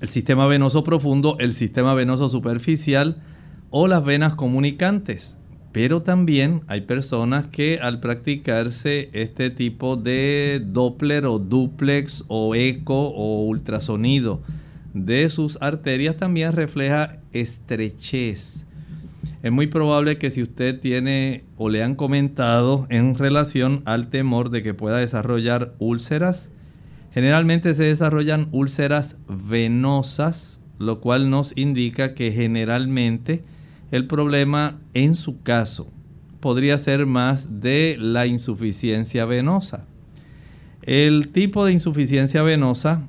el 0.00 0.08
sistema 0.08 0.46
venoso 0.46 0.84
profundo, 0.84 1.36
el 1.38 1.54
sistema 1.54 1.94
venoso 1.94 2.28
superficial 2.28 3.22
o 3.70 3.88
las 3.88 4.04
venas 4.04 4.34
comunicantes. 4.34 5.37
Pero 5.78 6.02
también 6.02 6.62
hay 6.66 6.80
personas 6.80 7.46
que 7.46 7.78
al 7.80 8.00
practicarse 8.00 9.10
este 9.12 9.48
tipo 9.48 9.94
de 9.94 10.60
Doppler 10.60 11.24
o 11.24 11.38
duplex 11.38 12.24
o 12.26 12.56
eco 12.56 13.10
o 13.10 13.44
ultrasonido 13.44 14.42
de 14.92 15.30
sus 15.30 15.56
arterias 15.62 16.16
también 16.16 16.52
refleja 16.54 17.18
estrechez. 17.32 18.66
Es 19.44 19.52
muy 19.52 19.68
probable 19.68 20.18
que 20.18 20.32
si 20.32 20.42
usted 20.42 20.80
tiene 20.80 21.44
o 21.56 21.68
le 21.68 21.84
han 21.84 21.94
comentado 21.94 22.88
en 22.90 23.14
relación 23.14 23.82
al 23.84 24.08
temor 24.08 24.50
de 24.50 24.64
que 24.64 24.74
pueda 24.74 24.98
desarrollar 24.98 25.74
úlceras, 25.78 26.50
generalmente 27.12 27.72
se 27.74 27.84
desarrollan 27.84 28.48
úlceras 28.50 29.14
venosas, 29.28 30.60
lo 30.80 30.98
cual 31.00 31.30
nos 31.30 31.56
indica 31.56 32.14
que 32.14 32.32
generalmente 32.32 33.44
el 33.90 34.06
problema 34.06 34.78
en 34.94 35.16
su 35.16 35.42
caso 35.42 35.90
podría 36.40 36.78
ser 36.78 37.06
más 37.06 37.60
de 37.60 37.96
la 37.98 38.26
insuficiencia 38.26 39.24
venosa. 39.24 39.86
El 40.82 41.28
tipo 41.28 41.64
de 41.64 41.72
insuficiencia 41.72 42.42
venosa, 42.42 43.02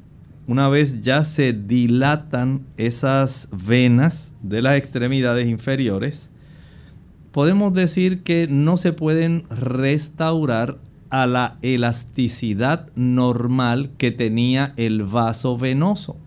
una 0.48 0.68
vez 0.68 1.02
ya 1.02 1.24
se 1.24 1.54
dilatan 1.54 2.66
esas 2.78 3.50
venas 3.52 4.34
de 4.42 4.62
las 4.62 4.78
extremidades 4.78 5.48
inferiores, 5.48 6.30
podemos 7.32 7.74
decir 7.74 8.24
que 8.24 8.48
no 8.50 8.78
se 8.78 8.94
pueden 8.94 9.44
restaurar 9.50 10.78
a 11.12 11.28
la 11.28 11.58
elasticidad 11.62 12.88
normal 12.96 13.92
que 13.98 14.12
tenía 14.12 14.74
el 14.78 15.04
vaso 15.04 15.58
venoso. 15.58 16.18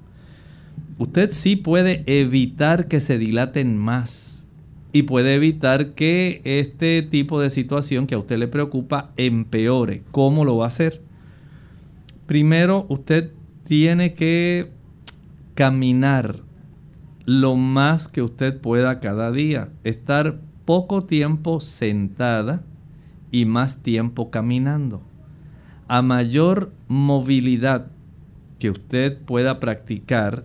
Usted 0.98 1.32
sí 1.32 1.56
puede 1.56 2.04
evitar 2.06 2.86
que 2.86 3.00
se 3.00 3.18
dilaten 3.18 3.76
más 3.76 4.31
y 4.92 5.04
puede 5.04 5.34
evitar 5.34 5.94
que 5.94 6.42
este 6.44 7.02
tipo 7.02 7.40
de 7.40 7.50
situación 7.50 8.06
que 8.06 8.14
a 8.14 8.18
usted 8.18 8.36
le 8.38 8.48
preocupa 8.48 9.10
empeore. 9.16 10.02
¿Cómo 10.10 10.44
lo 10.44 10.58
va 10.58 10.66
a 10.66 10.68
hacer? 10.68 11.00
Primero, 12.26 12.86
usted 12.88 13.30
tiene 13.64 14.12
que 14.12 14.70
caminar 15.54 16.40
lo 17.24 17.56
más 17.56 18.08
que 18.08 18.22
usted 18.22 18.60
pueda 18.60 19.00
cada 19.00 19.32
día. 19.32 19.70
Estar 19.84 20.40
poco 20.64 21.04
tiempo 21.04 21.60
sentada 21.60 22.62
y 23.30 23.46
más 23.46 23.78
tiempo 23.78 24.30
caminando. 24.30 25.02
A 25.88 26.02
mayor 26.02 26.72
movilidad 26.88 27.86
que 28.58 28.70
usted 28.70 29.18
pueda 29.18 29.58
practicar 29.58 30.44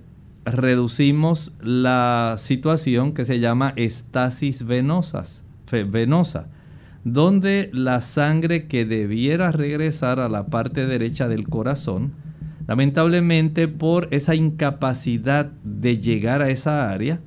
reducimos 0.52 1.56
la 1.62 2.36
situación 2.38 3.14
que 3.14 3.26
se 3.26 3.40
llama 3.40 3.74
estasis 3.76 4.66
venosas, 4.66 5.44
venosa, 5.92 6.48
donde 7.04 7.70
la 7.74 8.02
sangre 8.02 8.68
que 8.68 8.86
debiera 8.86 9.52
regresar 9.52 10.20
a 10.20 10.30
la 10.30 10.48
parte 10.48 10.86
derecha 10.86 11.28
del 11.28 11.48
corazón, 11.48 12.14
lamentablemente 12.68 13.68
por 13.68 14.08
esa 14.12 14.36
incapacidad 14.36 15.52
de 15.64 16.00
llegar 16.00 16.42
a 16.42 16.50
esa 16.50 16.92
área, 16.92 17.20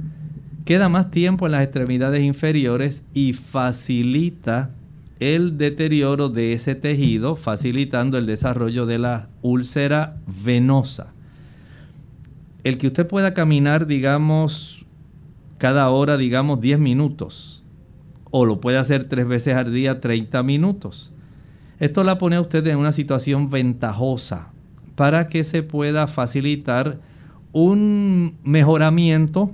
queda 0.64 0.88
más 0.88 1.10
tiempo 1.10 1.46
en 1.46 1.52
las 1.52 1.62
extremidades 1.62 2.22
inferiores 2.22 3.04
y 3.12 3.34
facilita 3.34 4.70
el 5.18 5.58
deterioro 5.58 6.30
de 6.30 6.54
ese 6.54 6.74
tejido, 6.74 7.36
facilitando 7.36 8.16
el 8.16 8.24
desarrollo 8.24 8.86
de 8.86 8.98
la 8.98 9.28
úlcera 9.42 10.16
venosa 10.42 11.12
el 12.64 12.78
que 12.78 12.88
usted 12.88 13.06
pueda 13.06 13.34
caminar, 13.34 13.86
digamos, 13.86 14.84
cada 15.58 15.88
hora, 15.90 16.16
digamos, 16.16 16.60
10 16.60 16.78
minutos, 16.78 17.64
o 18.30 18.44
lo 18.44 18.60
puede 18.60 18.78
hacer 18.78 19.04
tres 19.04 19.26
veces 19.26 19.56
al 19.56 19.72
día, 19.72 20.00
30 20.00 20.42
minutos. 20.42 21.12
Esto 21.78 22.04
la 22.04 22.18
pone 22.18 22.36
a 22.36 22.40
usted 22.40 22.66
en 22.66 22.78
una 22.78 22.92
situación 22.92 23.50
ventajosa 23.50 24.52
para 24.94 25.28
que 25.28 25.44
se 25.44 25.62
pueda 25.62 26.06
facilitar 26.06 27.00
un 27.52 28.36
mejoramiento 28.44 29.50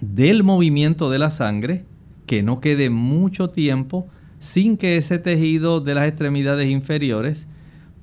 del 0.00 0.42
movimiento 0.42 1.10
de 1.10 1.18
la 1.18 1.30
sangre, 1.30 1.84
que 2.26 2.42
no 2.42 2.60
quede 2.60 2.90
mucho 2.90 3.50
tiempo 3.50 4.08
sin 4.38 4.76
que 4.76 4.96
ese 4.96 5.18
tejido 5.18 5.80
de 5.80 5.94
las 5.94 6.08
extremidades 6.08 6.68
inferiores 6.68 7.46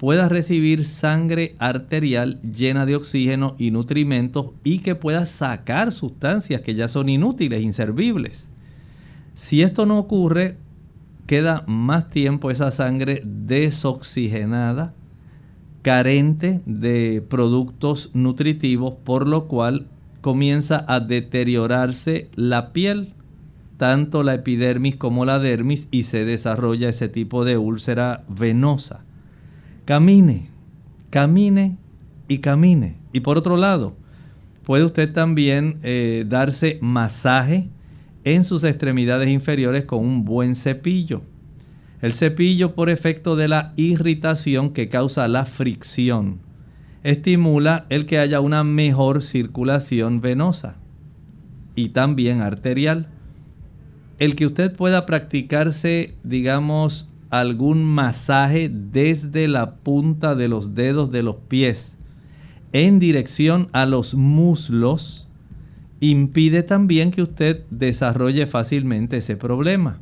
pueda 0.01 0.29
recibir 0.29 0.85
sangre 0.85 1.53
arterial 1.59 2.41
llena 2.41 2.87
de 2.87 2.95
oxígeno 2.95 3.53
y 3.59 3.69
nutrimentos 3.69 4.47
y 4.63 4.79
que 4.79 4.95
pueda 4.95 5.27
sacar 5.27 5.91
sustancias 5.91 6.61
que 6.61 6.73
ya 6.73 6.87
son 6.87 7.07
inútiles, 7.07 7.61
inservibles. 7.61 8.49
Si 9.35 9.61
esto 9.61 9.85
no 9.85 9.99
ocurre, 9.99 10.57
queda 11.27 11.63
más 11.67 12.09
tiempo 12.09 12.49
esa 12.49 12.71
sangre 12.71 13.21
desoxigenada, 13.23 14.95
carente 15.83 16.61
de 16.65 17.23
productos 17.29 18.09
nutritivos, 18.15 18.95
por 19.03 19.27
lo 19.27 19.47
cual 19.47 19.85
comienza 20.21 20.83
a 20.87 20.99
deteriorarse 20.99 22.27
la 22.33 22.73
piel, 22.73 23.13
tanto 23.77 24.23
la 24.23 24.33
epidermis 24.33 24.95
como 24.95 25.25
la 25.25 25.37
dermis, 25.37 25.87
y 25.91 26.03
se 26.03 26.25
desarrolla 26.25 26.89
ese 26.89 27.07
tipo 27.07 27.45
de 27.45 27.59
úlcera 27.59 28.23
venosa. 28.27 29.05
Camine, 29.91 30.47
camine 31.09 31.75
y 32.29 32.37
camine. 32.37 32.95
Y 33.11 33.19
por 33.19 33.37
otro 33.37 33.57
lado, 33.57 33.97
puede 34.63 34.85
usted 34.85 35.11
también 35.11 35.79
eh, 35.83 36.23
darse 36.29 36.79
masaje 36.79 37.67
en 38.23 38.45
sus 38.45 38.63
extremidades 38.63 39.27
inferiores 39.27 39.83
con 39.83 39.99
un 39.99 40.23
buen 40.23 40.55
cepillo. 40.55 41.23
El 42.01 42.13
cepillo 42.13 42.73
por 42.73 42.89
efecto 42.89 43.35
de 43.35 43.49
la 43.49 43.73
irritación 43.75 44.71
que 44.71 44.87
causa 44.87 45.27
la 45.27 45.45
fricción 45.45 46.39
estimula 47.03 47.85
el 47.89 48.05
que 48.05 48.17
haya 48.17 48.39
una 48.39 48.63
mejor 48.63 49.21
circulación 49.21 50.21
venosa 50.21 50.77
y 51.75 51.89
también 51.89 52.39
arterial. 52.39 53.09
El 54.19 54.37
que 54.37 54.45
usted 54.45 54.73
pueda 54.73 55.05
practicarse, 55.05 56.15
digamos, 56.23 57.10
algún 57.31 57.83
masaje 57.83 58.69
desde 58.69 59.47
la 59.47 59.75
punta 59.75 60.35
de 60.35 60.47
los 60.47 60.75
dedos 60.75 61.11
de 61.11 61.23
los 61.23 61.37
pies 61.47 61.97
en 62.73 62.99
dirección 62.99 63.69
a 63.73 63.85
los 63.85 64.13
muslos 64.13 65.27
impide 65.99 66.63
también 66.63 67.11
que 67.11 67.21
usted 67.21 67.65
desarrolle 67.69 68.47
fácilmente 68.47 69.17
ese 69.17 69.35
problema. 69.35 69.99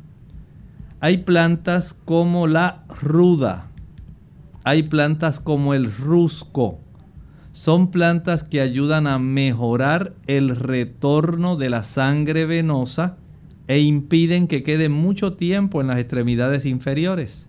Hay 1.00 1.18
plantas 1.18 1.94
como 1.94 2.46
la 2.46 2.84
ruda, 3.02 3.68
hay 4.64 4.84
plantas 4.84 5.40
como 5.40 5.74
el 5.74 5.92
rusco. 5.92 6.78
Son 7.52 7.90
plantas 7.90 8.44
que 8.44 8.60
ayudan 8.60 9.06
a 9.06 9.18
mejorar 9.18 10.14
el 10.26 10.54
retorno 10.54 11.56
de 11.56 11.70
la 11.70 11.82
sangre 11.82 12.46
venosa 12.46 13.16
e 13.70 13.78
impiden 13.78 14.48
que 14.48 14.64
quede 14.64 14.88
mucho 14.88 15.34
tiempo 15.34 15.80
en 15.80 15.86
las 15.86 16.00
extremidades 16.00 16.66
inferiores. 16.66 17.48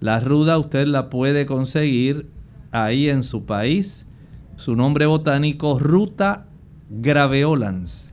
La 0.00 0.18
ruda 0.18 0.58
usted 0.58 0.88
la 0.88 1.08
puede 1.08 1.46
conseguir 1.46 2.28
ahí 2.72 3.08
en 3.08 3.22
su 3.22 3.46
país. 3.46 4.08
Su 4.56 4.74
nombre 4.74 5.06
botánico 5.06 5.78
Ruta 5.78 6.48
graveolans. 6.90 8.12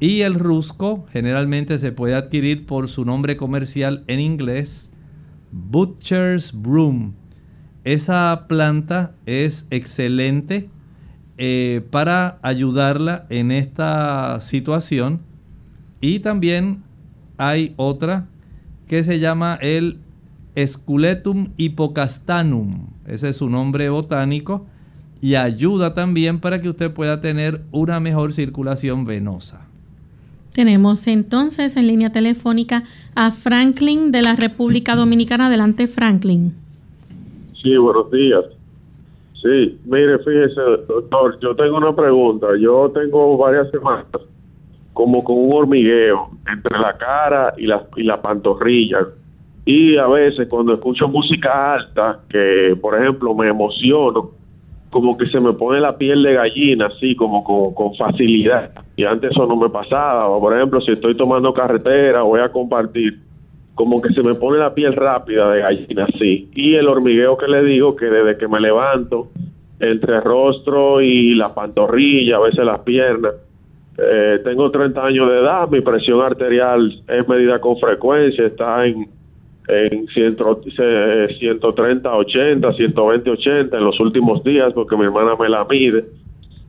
Y 0.00 0.22
el 0.22 0.36
rusco 0.36 1.04
generalmente 1.10 1.76
se 1.76 1.92
puede 1.92 2.14
adquirir 2.14 2.64
por 2.64 2.88
su 2.88 3.04
nombre 3.04 3.36
comercial 3.36 4.02
en 4.06 4.20
inglés, 4.20 4.90
Butcher's 5.52 6.58
Broom. 6.58 7.12
Esa 7.84 8.46
planta 8.48 9.14
es 9.26 9.66
excelente 9.68 10.70
eh, 11.36 11.86
para 11.90 12.38
ayudarla 12.40 13.26
en 13.28 13.50
esta 13.50 14.40
situación. 14.40 15.33
Y 16.04 16.18
también 16.18 16.82
hay 17.38 17.72
otra 17.78 18.26
que 18.86 19.02
se 19.04 19.20
llama 19.20 19.58
el 19.62 19.96
Esculetum 20.54 21.52
hipocastanum. 21.56 22.88
Ese 23.06 23.30
es 23.30 23.38
su 23.38 23.48
nombre 23.48 23.88
botánico 23.88 24.66
y 25.22 25.36
ayuda 25.36 25.94
también 25.94 26.40
para 26.40 26.60
que 26.60 26.68
usted 26.68 26.92
pueda 26.92 27.22
tener 27.22 27.62
una 27.72 28.00
mejor 28.00 28.34
circulación 28.34 29.06
venosa. 29.06 29.66
Tenemos 30.52 31.06
entonces 31.06 31.74
en 31.78 31.86
línea 31.86 32.12
telefónica 32.12 32.82
a 33.14 33.30
Franklin 33.30 34.12
de 34.12 34.20
la 34.20 34.36
República 34.36 34.96
Dominicana. 34.96 35.46
Adelante, 35.46 35.88
Franklin. 35.88 36.52
Sí, 37.62 37.78
buenos 37.78 38.10
días. 38.10 38.44
Sí, 39.40 39.78
mire, 39.86 40.18
fíjese, 40.18 40.60
doctor, 40.86 41.38
yo 41.40 41.56
tengo 41.56 41.78
una 41.78 41.96
pregunta. 41.96 42.48
Yo 42.60 42.92
tengo 42.94 43.38
varias 43.38 43.70
semanas 43.70 44.04
como 44.94 45.22
con 45.22 45.36
un 45.36 45.52
hormigueo 45.52 46.30
entre 46.50 46.78
la 46.78 46.96
cara 46.96 47.52
y 47.58 47.66
la, 47.66 47.82
y 47.96 48.04
la 48.04 48.22
pantorrilla. 48.22 49.00
Y 49.66 49.96
a 49.96 50.06
veces 50.06 50.48
cuando 50.48 50.72
escucho 50.72 51.08
música 51.08 51.74
alta, 51.74 52.20
que 52.28 52.76
por 52.80 52.98
ejemplo 52.98 53.34
me 53.34 53.48
emociono, 53.48 54.30
como 54.90 55.16
que 55.18 55.26
se 55.26 55.40
me 55.40 55.52
pone 55.52 55.80
la 55.80 55.98
piel 55.98 56.22
de 56.22 56.34
gallina, 56.34 56.86
así 56.86 57.16
como 57.16 57.42
con, 57.42 57.96
facilidad. 57.96 58.70
Y 58.94 59.04
antes 59.04 59.32
eso 59.32 59.44
no 59.44 59.56
me 59.56 59.68
pasaba. 59.68 60.38
Por 60.38 60.56
ejemplo, 60.56 60.80
si 60.80 60.92
estoy 60.92 61.16
tomando 61.16 61.52
carretera, 61.52 62.22
voy 62.22 62.40
a 62.40 62.50
compartir, 62.50 63.18
como 63.74 64.00
que 64.00 64.14
se 64.14 64.22
me 64.22 64.34
pone 64.34 64.58
la 64.58 64.72
piel 64.72 64.94
rápida 64.94 65.50
de 65.50 65.62
gallina, 65.62 66.04
así. 66.04 66.48
Y 66.54 66.76
el 66.76 66.86
hormigueo 66.86 67.36
que 67.36 67.48
le 67.48 67.64
digo, 67.64 67.96
que 67.96 68.06
desde 68.06 68.38
que 68.38 68.46
me 68.46 68.60
levanto, 68.60 69.30
entre 69.80 70.14
el 70.14 70.22
rostro 70.22 71.00
y 71.00 71.34
la 71.34 71.52
pantorrilla, 71.52 72.36
a 72.36 72.40
veces 72.40 72.64
las 72.64 72.78
piernas, 72.80 73.32
eh, 73.98 74.40
tengo 74.44 74.70
30 74.70 75.04
años 75.04 75.30
de 75.30 75.40
edad, 75.40 75.68
mi 75.68 75.80
presión 75.80 76.20
arterial 76.20 77.02
es 77.06 77.28
medida 77.28 77.60
con 77.60 77.78
frecuencia, 77.78 78.46
está 78.46 78.86
en 78.86 79.08
en 79.68 80.06
130, 80.08 82.16
80, 82.16 82.72
120, 82.72 83.30
80 83.30 83.76
en 83.76 83.84
los 83.84 83.98
últimos 84.00 84.42
días 84.44 84.72
porque 84.74 84.96
mi 84.96 85.04
hermana 85.04 85.36
me 85.38 85.48
la 85.48 85.64
mide. 85.64 86.04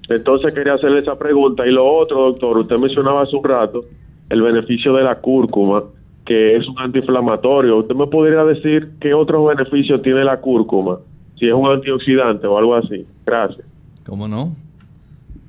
Entonces 0.08 0.54
quería 0.54 0.76
hacerle 0.76 1.00
esa 1.00 1.18
pregunta. 1.18 1.66
Y 1.66 1.72
lo 1.72 1.86
otro, 1.86 2.32
doctor, 2.32 2.60
usted 2.60 2.78
mencionaba 2.78 3.24
hace 3.24 3.36
un 3.36 3.44
rato 3.44 3.86
el 4.30 4.42
beneficio 4.42 4.94
de 4.94 5.04
la 5.04 5.20
cúrcuma, 5.20 5.84
que 6.26 6.56
es 6.56 6.68
un 6.68 6.80
antiinflamatorio. 6.80 7.78
¿Usted 7.78 7.96
me 7.96 8.08
podría 8.08 8.44
decir 8.44 8.92
qué 9.00 9.14
otros 9.14 9.48
beneficios 9.48 10.02
tiene 10.02 10.24
la 10.24 10.40
cúrcuma? 10.40 11.00
Si 11.38 11.48
es 11.48 11.54
un 11.54 11.68
antioxidante 11.68 12.48
o 12.48 12.58
algo 12.58 12.76
así. 12.76 13.06
Gracias. 13.26 13.66
¿Cómo 14.06 14.28
no? 14.28 14.56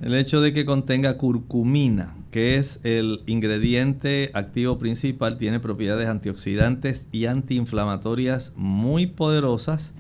El 0.01 0.15
hecho 0.15 0.43
de 0.43 0.53
que 0.53 0.67
contenga 0.67 1.17
curcumina, 1.17 2.15
que 2.31 2.57
es 2.57 2.81
el 2.85 3.23
ingrediente 3.27 4.31
activo 4.35 4.77
principal, 4.77 5.39
tiene 5.39 5.59
propiedades 5.59 6.09
antioxidantes 6.09 7.07
y 7.13 7.25
antiinflamatorias 7.25 8.53
muy 8.57 9.07
poderosas. 9.07 9.95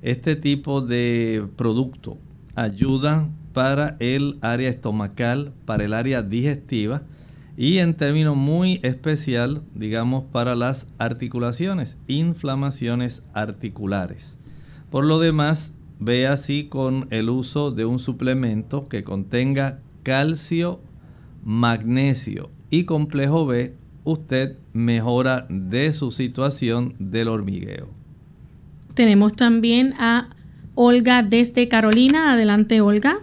Este 0.00 0.36
tipo 0.36 0.80
de 0.80 1.44
producto 1.56 2.18
ayuda 2.54 3.28
para 3.52 3.96
el 3.98 4.38
área 4.42 4.70
estomacal, 4.70 5.52
para 5.64 5.84
el 5.84 5.92
área 5.92 6.22
digestiva 6.22 7.02
y 7.56 7.78
en 7.78 7.94
términos 7.94 8.36
muy 8.36 8.78
especial, 8.84 9.62
digamos, 9.74 10.22
para 10.30 10.54
las 10.54 10.86
articulaciones, 10.98 11.98
inflamaciones 12.06 13.24
articulares. 13.34 14.36
Por 14.88 15.04
lo 15.04 15.18
demás, 15.18 15.74
ve 16.04 16.26
así 16.26 16.68
con 16.68 17.06
el 17.10 17.30
uso 17.30 17.70
de 17.70 17.84
un 17.84 17.98
suplemento 17.98 18.88
que 18.88 19.04
contenga 19.04 19.78
calcio, 20.02 20.80
magnesio 21.44 22.50
y 22.70 22.84
complejo 22.84 23.46
B, 23.46 23.74
usted 24.04 24.56
mejora 24.72 25.46
de 25.48 25.92
su 25.92 26.10
situación 26.10 26.94
del 26.98 27.28
hormigueo. 27.28 27.88
Tenemos 28.94 29.34
también 29.36 29.94
a 29.98 30.30
Olga 30.74 31.22
desde 31.22 31.68
Carolina. 31.68 32.32
Adelante, 32.32 32.80
Olga. 32.80 33.14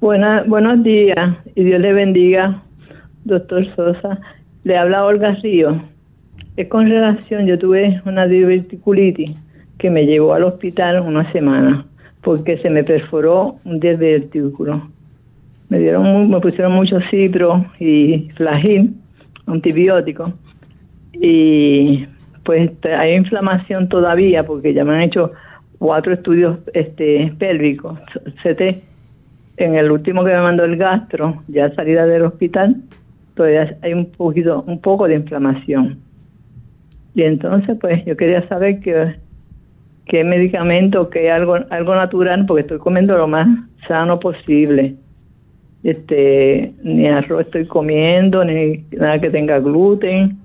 Buena, 0.00 0.44
buenos 0.46 0.82
días 0.84 1.38
y 1.54 1.64
Dios 1.64 1.80
le 1.80 1.92
bendiga, 1.94 2.62
doctor 3.24 3.66
Sosa. 3.74 4.20
Le 4.64 4.76
habla 4.76 5.04
Olga 5.04 5.34
Río. 5.42 5.82
Es 6.58 6.68
con 6.68 6.86
relación, 6.88 7.46
yo 7.46 7.58
tuve 7.58 8.02
una 8.04 8.26
diverticulitis 8.26 9.45
que 9.78 9.90
me 9.90 10.06
llevó 10.06 10.34
al 10.34 10.44
hospital 10.44 11.00
una 11.00 11.30
semana 11.32 11.86
porque 12.22 12.58
se 12.58 12.70
me 12.70 12.82
perforó 12.82 13.56
un 13.64 13.78
divertículo. 13.78 14.88
Me 15.68 15.78
dieron 15.78 16.28
me 16.28 16.40
pusieron 16.40 16.72
mucho 16.72 16.98
cipro 17.10 17.64
y 17.78 18.30
flagil, 18.36 18.94
antibiótico. 19.46 20.32
Y 21.12 22.04
pues 22.44 22.70
hay 22.84 23.14
inflamación 23.14 23.88
todavía 23.88 24.44
porque 24.44 24.74
ya 24.74 24.84
me 24.84 24.94
han 24.94 25.02
hecho 25.02 25.32
cuatro 25.78 26.14
estudios 26.14 26.58
este 26.74 27.32
pélvicos, 27.38 27.98
CT. 28.42 28.82
En 29.58 29.76
el 29.76 29.90
último 29.92 30.24
que 30.24 30.32
me 30.32 30.40
mandó 30.40 30.64
el 30.64 30.76
gastro, 30.76 31.42
ya 31.46 31.72
salida 31.74 32.06
del 32.06 32.22
hospital, 32.22 32.76
todavía 33.34 33.76
hay 33.82 33.92
un 33.92 34.06
poquito, 34.06 34.64
un 34.66 34.80
poco 34.80 35.06
de 35.06 35.14
inflamación. 35.14 35.98
Y 37.14 37.22
entonces, 37.22 37.78
pues 37.80 38.04
yo 38.04 38.16
quería 38.16 38.46
saber 38.48 38.80
que 38.80 39.14
qué 40.06 40.24
medicamento, 40.24 41.10
qué 41.10 41.30
algo, 41.30 41.58
algo 41.70 41.94
natural, 41.94 42.46
porque 42.46 42.62
estoy 42.62 42.78
comiendo 42.78 43.16
lo 43.16 43.28
más 43.28 43.48
sano 43.86 44.18
posible. 44.18 44.94
Este, 45.82 46.72
ni 46.82 47.06
arroz 47.06 47.46
estoy 47.46 47.66
comiendo, 47.66 48.44
ni 48.44 48.84
nada 48.92 49.20
que 49.20 49.30
tenga 49.30 49.58
gluten. 49.60 50.38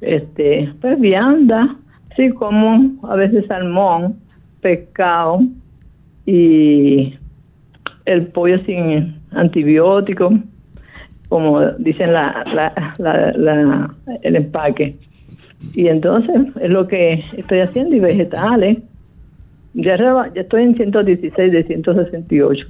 Este, 0.00 0.72
pues 0.80 0.98
vianda, 1.00 1.76
sí 2.16 2.30
como 2.30 2.96
a 3.08 3.16
veces 3.16 3.46
salmón, 3.46 4.16
pescado 4.60 5.40
y 6.26 7.14
el 8.04 8.26
pollo 8.28 8.58
sin 8.64 9.16
antibióticos, 9.32 10.34
como 11.28 11.62
dicen 11.78 12.12
la, 12.12 12.44
la, 12.98 13.32
la, 13.36 13.94
el 14.22 14.36
empaque. 14.36 14.96
Y 15.72 15.88
entonces 15.88 16.34
es 16.60 16.70
lo 16.70 16.86
que 16.86 17.24
estoy 17.36 17.60
haciendo 17.60 17.96
y 17.96 18.00
vegetales. 18.00 18.78
Ya, 19.74 19.96
ya 19.96 20.40
estoy 20.40 20.62
en 20.62 20.76
116 20.76 21.52
de 21.52 21.64
168. 21.64 22.66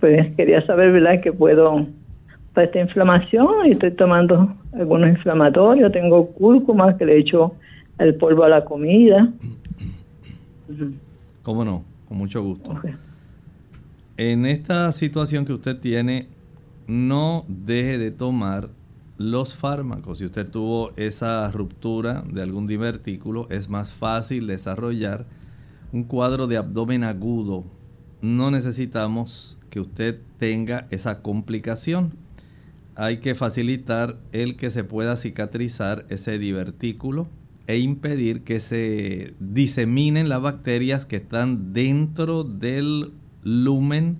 Pues 0.00 0.34
quería 0.34 0.64
saber, 0.66 0.92
¿verdad?, 0.92 1.20
que 1.20 1.32
puedo 1.32 1.86
para 2.54 2.66
esta 2.66 2.80
inflamación 2.80 3.66
y 3.66 3.70
estoy 3.70 3.92
tomando 3.92 4.54
algunos 4.72 5.08
inflamatorios. 5.10 5.92
Tengo 5.92 6.26
cúrcuma 6.32 6.96
que 6.96 7.06
le 7.06 7.18
echo 7.18 7.54
el 7.98 8.14
polvo 8.16 8.44
a 8.44 8.48
la 8.48 8.64
comida. 8.64 9.32
¿Cómo 11.42 11.64
no? 11.64 11.84
Con 12.08 12.18
mucho 12.18 12.42
gusto. 12.42 12.78
En 14.16 14.44
esta 14.44 14.92
situación 14.92 15.44
que 15.44 15.52
usted 15.52 15.78
tiene, 15.78 16.26
no 16.86 17.44
deje 17.48 17.98
de 17.98 18.10
tomar 18.10 18.68
los 19.22 19.54
fármacos. 19.54 20.18
Si 20.18 20.24
usted 20.24 20.48
tuvo 20.48 20.92
esa 20.96 21.50
ruptura 21.50 22.24
de 22.28 22.42
algún 22.42 22.66
divertículo, 22.66 23.46
es 23.50 23.68
más 23.68 23.92
fácil 23.92 24.46
desarrollar 24.46 25.26
un 25.92 26.04
cuadro 26.04 26.46
de 26.48 26.56
abdomen 26.56 27.04
agudo. 27.04 27.64
No 28.20 28.50
necesitamos 28.50 29.60
que 29.70 29.80
usted 29.80 30.20
tenga 30.38 30.86
esa 30.90 31.22
complicación. 31.22 32.14
Hay 32.96 33.18
que 33.18 33.34
facilitar 33.34 34.18
el 34.32 34.56
que 34.56 34.70
se 34.70 34.84
pueda 34.84 35.16
cicatrizar 35.16 36.04
ese 36.08 36.38
divertículo 36.38 37.28
e 37.66 37.78
impedir 37.78 38.42
que 38.42 38.58
se 38.58 39.34
diseminen 39.38 40.28
las 40.28 40.42
bacterias 40.42 41.06
que 41.06 41.16
están 41.16 41.72
dentro 41.72 42.42
del 42.42 43.12
lumen 43.44 44.18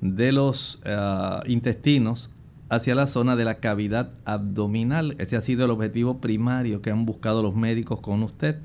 de 0.00 0.32
los 0.32 0.82
ah, 0.84 1.42
intestinos 1.46 2.33
hacia 2.68 2.94
la 2.94 3.06
zona 3.06 3.36
de 3.36 3.44
la 3.44 3.56
cavidad 3.56 4.12
abdominal. 4.24 5.16
Ese 5.18 5.36
ha 5.36 5.40
sido 5.40 5.64
el 5.64 5.70
objetivo 5.70 6.18
primario 6.18 6.82
que 6.82 6.90
han 6.90 7.06
buscado 7.06 7.42
los 7.42 7.54
médicos 7.54 8.00
con 8.00 8.22
usted. 8.22 8.58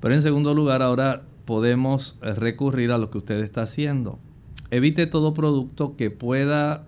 Pero 0.00 0.14
en 0.14 0.22
segundo 0.22 0.54
lugar, 0.54 0.82
ahora 0.82 1.22
podemos 1.44 2.18
eh, 2.22 2.34
recurrir 2.34 2.92
a 2.92 2.98
lo 2.98 3.10
que 3.10 3.18
usted 3.18 3.42
está 3.42 3.62
haciendo. 3.62 4.18
Evite 4.70 5.06
todo 5.06 5.34
producto 5.34 5.96
que 5.96 6.10
pueda 6.10 6.86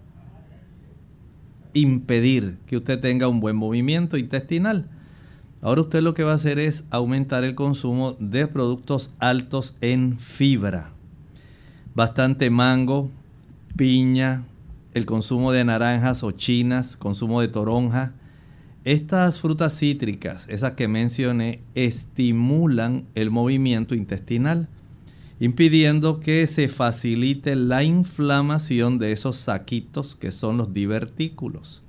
impedir 1.72 2.58
que 2.66 2.76
usted 2.76 3.00
tenga 3.00 3.28
un 3.28 3.40
buen 3.40 3.56
movimiento 3.56 4.16
intestinal. 4.16 4.88
Ahora 5.62 5.82
usted 5.82 6.02
lo 6.02 6.14
que 6.14 6.24
va 6.24 6.32
a 6.32 6.36
hacer 6.36 6.58
es 6.58 6.84
aumentar 6.90 7.44
el 7.44 7.54
consumo 7.54 8.16
de 8.18 8.46
productos 8.46 9.14
altos 9.18 9.76
en 9.80 10.18
fibra. 10.18 10.90
Bastante 11.94 12.50
mango, 12.50 13.10
piña, 13.76 14.44
el 14.94 15.06
consumo 15.06 15.52
de 15.52 15.64
naranjas 15.64 16.22
o 16.22 16.32
chinas, 16.32 16.96
consumo 16.96 17.40
de 17.40 17.48
toronja. 17.48 18.12
Estas 18.84 19.40
frutas 19.40 19.76
cítricas, 19.78 20.48
esas 20.48 20.72
que 20.72 20.88
mencioné, 20.88 21.60
estimulan 21.74 23.06
el 23.14 23.30
movimiento 23.30 23.94
intestinal, 23.94 24.68
impidiendo 25.38 26.20
que 26.20 26.46
se 26.46 26.68
facilite 26.68 27.56
la 27.56 27.82
inflamación 27.82 28.98
de 28.98 29.12
esos 29.12 29.36
saquitos 29.36 30.14
que 30.14 30.32
son 30.32 30.56
los 30.56 30.72
divertículos. 30.72 31.82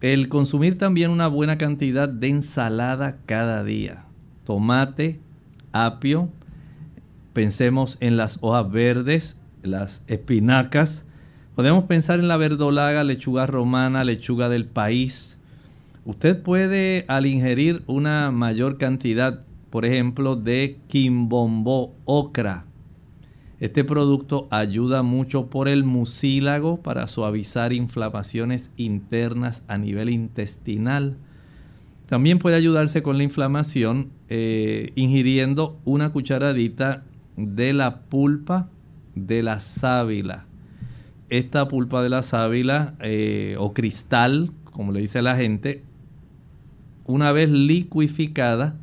El 0.00 0.28
consumir 0.28 0.76
también 0.76 1.10
una 1.10 1.28
buena 1.28 1.56
cantidad 1.56 2.08
de 2.08 2.28
ensalada 2.28 3.18
cada 3.24 3.64
día. 3.64 4.04
Tomate, 4.44 5.18
apio, 5.72 6.28
pensemos 7.32 7.96
en 8.00 8.18
las 8.18 8.38
hojas 8.42 8.70
verdes, 8.70 9.40
las 9.62 10.02
espinacas. 10.06 11.06
Podemos 11.54 11.84
pensar 11.84 12.18
en 12.18 12.26
la 12.26 12.36
verdolaga, 12.36 13.04
lechuga 13.04 13.46
romana, 13.46 14.02
lechuga 14.02 14.48
del 14.48 14.66
país. 14.66 15.38
Usted 16.04 16.42
puede 16.42 17.04
al 17.06 17.26
ingerir 17.26 17.84
una 17.86 18.32
mayor 18.32 18.76
cantidad, 18.76 19.44
por 19.70 19.84
ejemplo, 19.84 20.34
de 20.34 20.80
quimbombo 20.88 21.94
ocra. 22.06 22.66
Este 23.60 23.84
producto 23.84 24.48
ayuda 24.50 25.04
mucho 25.04 25.48
por 25.48 25.68
el 25.68 25.84
mucílago 25.84 26.82
para 26.82 27.06
suavizar 27.06 27.72
inflamaciones 27.72 28.72
internas 28.76 29.62
a 29.68 29.78
nivel 29.78 30.10
intestinal. 30.10 31.16
También 32.08 32.40
puede 32.40 32.56
ayudarse 32.56 33.04
con 33.04 33.16
la 33.16 33.22
inflamación 33.22 34.10
eh, 34.28 34.90
ingiriendo 34.96 35.80
una 35.84 36.10
cucharadita 36.10 37.04
de 37.36 37.72
la 37.72 38.00
pulpa 38.00 38.70
de 39.14 39.44
la 39.44 39.60
sábila. 39.60 40.46
Esta 41.34 41.66
pulpa 41.66 42.00
de 42.00 42.10
la 42.10 42.22
sábila 42.22 42.94
eh, 43.00 43.56
o 43.58 43.74
cristal, 43.74 44.52
como 44.70 44.92
le 44.92 45.00
dice 45.00 45.20
la 45.20 45.34
gente, 45.34 45.82
una 47.06 47.32
vez 47.32 47.50
liquificada, 47.50 48.76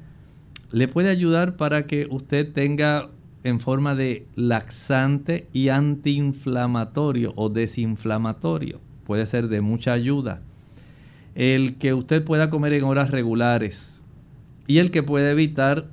le 0.70 0.90
puede 0.90 1.08
ayudar 1.08 1.56
para 1.56 1.88
que 1.88 2.08
usted 2.10 2.52
tenga 2.52 3.08
en 3.46 3.62
forma 3.62 3.96
de 3.96 4.26
laxante 4.36 5.48
y 5.54 5.70
antiinflamatorio 5.70 7.32
o 7.38 7.48
desinflamatorio. 7.48 8.82
Puede 9.06 9.26
ser 9.28 9.48
de 9.48 9.62
mucha 9.62 9.94
ayuda. 9.94 10.42
El 11.36 11.78
que 11.78 11.94
usted 11.94 12.22
pueda 12.22 12.50
comer 12.50 12.74
en 12.74 12.84
horas 12.84 13.12
regulares 13.12 14.02
y 14.68 14.80
el 14.80 14.92
que 14.92 15.04
puede 15.04 15.32
evitar, 15.32 15.88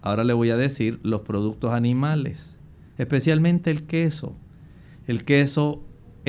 ahora 0.00 0.24
le 0.24 0.32
voy 0.32 0.48
a 0.48 0.56
decir, 0.56 1.00
los 1.02 1.20
productos 1.20 1.74
animales, 1.74 2.56
especialmente 2.96 3.70
el 3.70 3.82
queso. 3.82 4.34
El 5.06 5.26
queso 5.26 5.82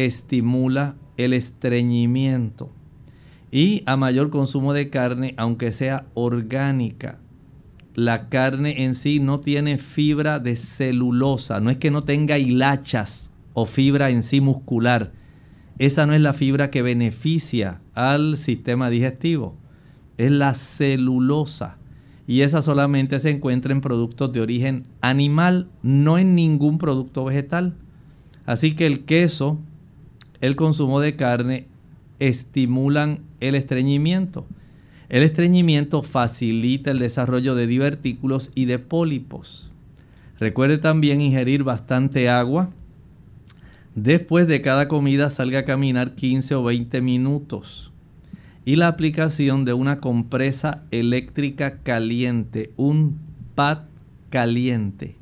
estimula 0.05 0.95
el 1.17 1.33
estreñimiento 1.33 2.71
y 3.51 3.83
a 3.85 3.97
mayor 3.97 4.29
consumo 4.29 4.73
de 4.73 4.89
carne, 4.89 5.33
aunque 5.37 5.71
sea 5.71 6.05
orgánica, 6.13 7.19
la 7.95 8.29
carne 8.29 8.85
en 8.85 8.95
sí 8.95 9.19
no 9.19 9.39
tiene 9.39 9.77
fibra 9.77 10.39
de 10.39 10.55
celulosa, 10.55 11.59
no 11.59 11.69
es 11.69 11.77
que 11.77 11.91
no 11.91 12.03
tenga 12.03 12.37
hilachas 12.37 13.31
o 13.53 13.65
fibra 13.65 14.09
en 14.09 14.23
sí 14.23 14.39
muscular. 14.39 15.11
Esa 15.79 16.05
no 16.05 16.13
es 16.13 16.21
la 16.21 16.33
fibra 16.33 16.71
que 16.71 16.81
beneficia 16.81 17.81
al 17.95 18.37
sistema 18.37 18.89
digestivo, 18.89 19.55
es 20.17 20.31
la 20.31 20.53
celulosa. 20.53 21.77
Y 22.27 22.41
esa 22.41 22.61
solamente 22.61 23.17
se 23.19 23.31
encuentra 23.31 23.73
en 23.73 23.81
productos 23.81 24.31
de 24.31 24.41
origen 24.41 24.85
animal, 25.01 25.71
no 25.81 26.19
en 26.19 26.35
ningún 26.35 26.77
producto 26.77 27.25
vegetal. 27.25 27.75
Así 28.45 28.75
que 28.75 28.85
el 28.85 29.05
queso, 29.05 29.59
el 30.41 30.55
consumo 30.55 30.99
de 31.01 31.15
carne, 31.15 31.67
estimulan 32.19 33.19
el 33.39 33.55
estreñimiento. 33.55 34.45
El 35.09 35.23
estreñimiento 35.23 36.03
facilita 36.03 36.91
el 36.91 36.99
desarrollo 36.99 37.55
de 37.55 37.67
divertículos 37.67 38.51
y 38.55 38.65
de 38.65 38.79
pólipos. 38.79 39.71
Recuerde 40.39 40.77
también 40.77 41.19
ingerir 41.19 41.63
bastante 41.63 42.29
agua. 42.29 42.69
Después 43.95 44.47
de 44.47 44.61
cada 44.61 44.87
comida 44.87 45.29
salga 45.29 45.59
a 45.59 45.65
caminar 45.65 46.15
15 46.15 46.55
o 46.55 46.63
20 46.63 47.01
minutos. 47.01 47.91
Y 48.63 48.75
la 48.75 48.87
aplicación 48.87 49.65
de 49.65 49.73
una 49.73 49.99
compresa 49.99 50.83
eléctrica 50.91 51.79
caliente, 51.81 52.71
un 52.77 53.17
pad 53.55 53.79
caliente, 54.29 55.15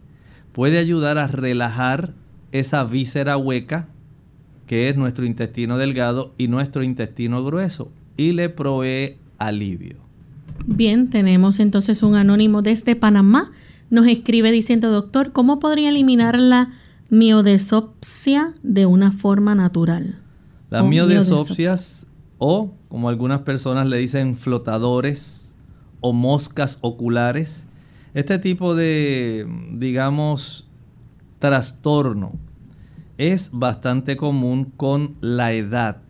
puede 0.52 0.80
ayudar 0.80 1.18
a 1.18 1.28
relajar 1.28 2.14
esa 2.52 2.84
víscera 2.84 3.38
hueca 3.38 3.88
que 4.68 4.90
es 4.90 4.98
nuestro 4.98 5.26
intestino 5.26 5.78
delgado 5.78 6.34
y 6.38 6.50
nuestro 6.50 6.84
intestino 6.84 7.44
grueso 7.44 7.90
y 8.18 8.34
le 8.34 8.50
provee 8.50 9.18
alivio. 9.40 9.96
Bien, 10.66 11.10
tenemos 11.10 11.60
entonces 11.60 12.04
un 12.04 12.16
anónimo 12.16 12.62
desde 12.62 12.96
Panamá. 12.96 13.52
Nos 13.90 14.06
escribe 14.08 14.52
diciendo, 14.52 14.92
doctor, 14.92 15.32
¿cómo 15.32 15.60
podría 15.60 15.90
eliminar 15.90 16.38
la 16.38 16.72
miodesopsia 17.10 18.54
de 18.62 18.86
una 18.86 19.14
forma 19.14 19.56
natural? 19.56 20.20
Las 20.70 20.86
miodesopsias 20.86 22.08
o, 22.38 22.74
como 22.90 23.08
algunas 23.08 23.42
personas 23.42 23.88
le 23.88 23.98
dicen, 23.98 24.36
flotadores 24.36 25.56
o 26.02 26.12
moscas 26.12 26.80
oculares, 26.82 27.66
este 28.14 28.38
tipo 28.38 28.76
de, 28.76 29.48
digamos, 29.72 30.68
trastorno 31.40 32.34
es 33.18 33.50
bastante 33.52 34.18
común 34.18 34.66
con 34.76 35.18
la 35.22 35.54
edad 35.54 36.02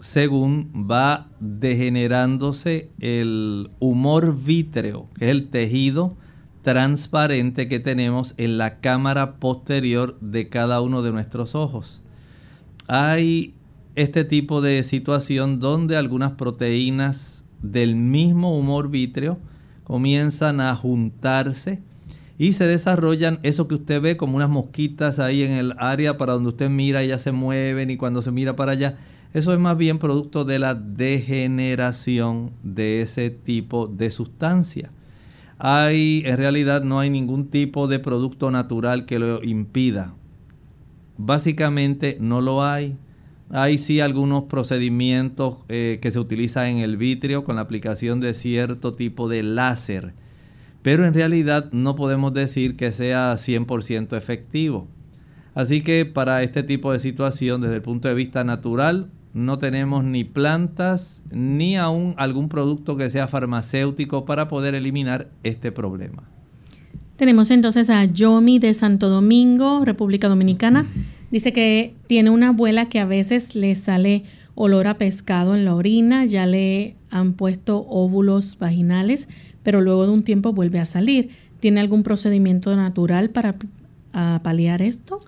según 0.00 0.86
va 0.90 1.28
degenerándose 1.40 2.90
el 3.00 3.70
humor 3.80 4.36
vítreo, 4.36 5.08
que 5.18 5.26
es 5.26 5.30
el 5.32 5.48
tejido 5.48 6.16
transparente 6.62 7.68
que 7.68 7.80
tenemos 7.80 8.34
en 8.36 8.58
la 8.58 8.80
cámara 8.80 9.36
posterior 9.36 10.18
de 10.20 10.48
cada 10.48 10.80
uno 10.80 11.02
de 11.02 11.12
nuestros 11.12 11.54
ojos. 11.54 12.02
Hay 12.86 13.54
este 13.96 14.24
tipo 14.24 14.60
de 14.60 14.82
situación 14.82 15.60
donde 15.60 15.96
algunas 15.96 16.32
proteínas 16.32 17.44
del 17.62 17.96
mismo 17.96 18.56
humor 18.56 18.90
vítreo 18.90 19.38
comienzan 19.82 20.60
a 20.60 20.76
juntarse 20.76 21.82
y 22.38 22.52
se 22.52 22.66
desarrollan 22.66 23.40
eso 23.42 23.66
que 23.66 23.74
usted 23.74 24.00
ve 24.00 24.16
como 24.16 24.36
unas 24.36 24.48
mosquitas 24.48 25.18
ahí 25.18 25.42
en 25.42 25.50
el 25.50 25.74
área 25.78 26.16
para 26.16 26.34
donde 26.34 26.50
usted 26.50 26.70
mira, 26.70 27.02
ellas 27.02 27.22
se 27.22 27.32
mueven 27.32 27.90
y 27.90 27.96
cuando 27.96 28.22
se 28.22 28.30
mira 28.30 28.54
para 28.54 28.72
allá, 28.72 28.96
eso 29.34 29.52
es 29.52 29.58
más 29.58 29.76
bien 29.76 29.98
producto 29.98 30.44
de 30.44 30.60
la 30.60 30.74
degeneración 30.74 32.52
de 32.62 33.02
ese 33.02 33.30
tipo 33.30 33.88
de 33.88 34.12
sustancia. 34.12 34.92
Hay, 35.58 36.22
en 36.24 36.36
realidad 36.36 36.84
no 36.84 37.00
hay 37.00 37.10
ningún 37.10 37.48
tipo 37.48 37.88
de 37.88 37.98
producto 37.98 38.52
natural 38.52 39.04
que 39.04 39.18
lo 39.18 39.42
impida. 39.42 40.14
Básicamente 41.16 42.16
no 42.20 42.40
lo 42.40 42.64
hay. 42.64 42.96
Hay 43.50 43.78
sí 43.78 43.98
algunos 43.98 44.44
procedimientos 44.44 45.58
eh, 45.68 45.98
que 46.00 46.12
se 46.12 46.20
utilizan 46.20 46.68
en 46.68 46.78
el 46.78 46.96
vitrio 46.96 47.42
con 47.42 47.56
la 47.56 47.62
aplicación 47.62 48.20
de 48.20 48.34
cierto 48.34 48.92
tipo 48.92 49.28
de 49.28 49.42
láser 49.42 50.14
pero 50.88 51.04
en 51.04 51.12
realidad 51.12 51.70
no 51.70 51.96
podemos 51.96 52.32
decir 52.32 52.74
que 52.74 52.92
sea 52.92 53.34
100% 53.34 54.16
efectivo. 54.16 54.88
Así 55.54 55.82
que 55.82 56.06
para 56.06 56.42
este 56.42 56.62
tipo 56.62 56.94
de 56.94 56.98
situación, 56.98 57.60
desde 57.60 57.74
el 57.74 57.82
punto 57.82 58.08
de 58.08 58.14
vista 58.14 58.42
natural, 58.42 59.10
no 59.34 59.58
tenemos 59.58 60.02
ni 60.02 60.24
plantas 60.24 61.22
ni 61.30 61.76
aún 61.76 62.14
algún 62.16 62.48
producto 62.48 62.96
que 62.96 63.10
sea 63.10 63.28
farmacéutico 63.28 64.24
para 64.24 64.48
poder 64.48 64.74
eliminar 64.74 65.28
este 65.42 65.72
problema. 65.72 66.22
Tenemos 67.16 67.50
entonces 67.50 67.90
a 67.90 68.06
Yomi 68.06 68.58
de 68.58 68.72
Santo 68.72 69.10
Domingo, 69.10 69.84
República 69.84 70.26
Dominicana. 70.28 70.86
Dice 71.30 71.52
que 71.52 71.96
tiene 72.06 72.30
una 72.30 72.48
abuela 72.48 72.88
que 72.88 72.98
a 72.98 73.04
veces 73.04 73.54
le 73.54 73.74
sale 73.74 74.24
olor 74.54 74.86
a 74.86 74.96
pescado 74.96 75.54
en 75.54 75.66
la 75.66 75.74
orina, 75.74 76.24
ya 76.24 76.46
le 76.46 76.96
han 77.10 77.34
puesto 77.34 77.86
óvulos 77.88 78.56
vaginales, 78.58 79.28
pero 79.68 79.82
luego 79.82 80.06
de 80.06 80.12
un 80.12 80.22
tiempo 80.22 80.54
vuelve 80.54 80.80
a 80.80 80.86
salir. 80.86 81.28
¿Tiene 81.60 81.80
algún 81.80 82.02
procedimiento 82.02 82.74
natural 82.74 83.28
para 83.28 83.54
paliar 84.42 84.80
esto? 84.80 85.20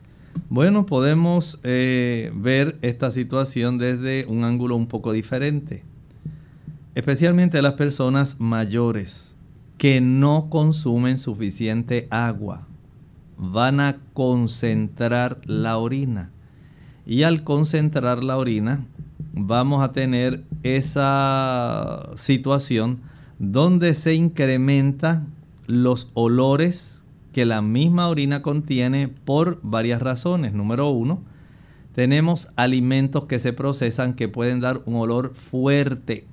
Bueno, 0.48 0.86
podemos 0.86 1.60
eh, 1.62 2.32
ver 2.34 2.78
esta 2.80 3.10
situación 3.10 3.76
desde 3.76 4.24
un 4.24 4.44
ángulo 4.44 4.76
un 4.76 4.86
poco 4.86 5.12
diferente, 5.12 5.84
especialmente 6.94 7.60
las 7.60 7.74
personas 7.74 8.40
mayores 8.40 9.36
que 9.76 10.00
no 10.00 10.48
consumen 10.48 11.18
suficiente 11.18 12.08
agua. 12.08 12.66
Van 13.36 13.78
a 13.78 13.98
concentrar 14.14 15.38
la 15.44 15.76
orina 15.76 16.30
y 17.04 17.24
al 17.24 17.44
concentrar 17.44 18.24
la 18.24 18.38
orina 18.38 18.86
vamos 19.34 19.84
a 19.84 19.92
tener 19.92 20.44
esa 20.62 22.08
situación 22.16 23.00
donde 23.40 23.94
se 23.94 24.14
incrementa 24.14 25.26
los 25.66 26.10
olores 26.12 27.04
que 27.32 27.46
la 27.46 27.62
misma 27.62 28.08
orina 28.08 28.42
contiene 28.42 29.08
por 29.08 29.60
varias 29.62 30.02
razones. 30.02 30.52
Número 30.52 30.90
uno, 30.90 31.22
tenemos 31.94 32.52
alimentos 32.56 33.24
que 33.24 33.38
se 33.38 33.54
procesan 33.54 34.12
que 34.14 34.28
pueden 34.28 34.60
dar 34.60 34.82
un 34.84 34.96
olor 34.96 35.34
fuerte. 35.34 36.26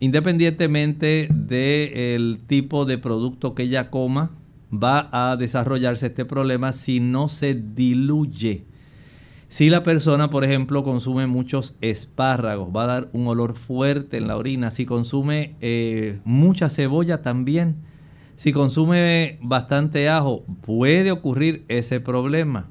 Independientemente 0.00 1.28
del 1.32 2.40
tipo 2.46 2.84
de 2.84 2.98
producto 2.98 3.54
que 3.54 3.62
ella 3.62 3.90
coma, 3.90 4.32
va 4.72 5.08
a 5.12 5.36
desarrollarse 5.36 6.06
este 6.06 6.24
problema 6.24 6.72
si 6.72 6.98
no 6.98 7.28
se 7.28 7.54
diluye 7.54 8.64
si 9.54 9.70
la 9.70 9.84
persona, 9.84 10.30
por 10.30 10.42
ejemplo, 10.42 10.82
consume 10.82 11.28
muchos 11.28 11.76
espárragos, 11.80 12.74
va 12.74 12.82
a 12.82 12.86
dar 12.88 13.08
un 13.12 13.28
olor 13.28 13.54
fuerte 13.54 14.16
en 14.16 14.26
la 14.26 14.36
orina. 14.36 14.72
Si 14.72 14.84
consume 14.84 15.54
eh, 15.60 16.18
mucha 16.24 16.68
cebolla 16.68 17.22
también. 17.22 17.76
Si 18.34 18.52
consume 18.52 19.38
bastante 19.42 20.08
ajo, 20.08 20.42
puede 20.62 21.12
ocurrir 21.12 21.64
ese 21.68 22.00
problema. 22.00 22.66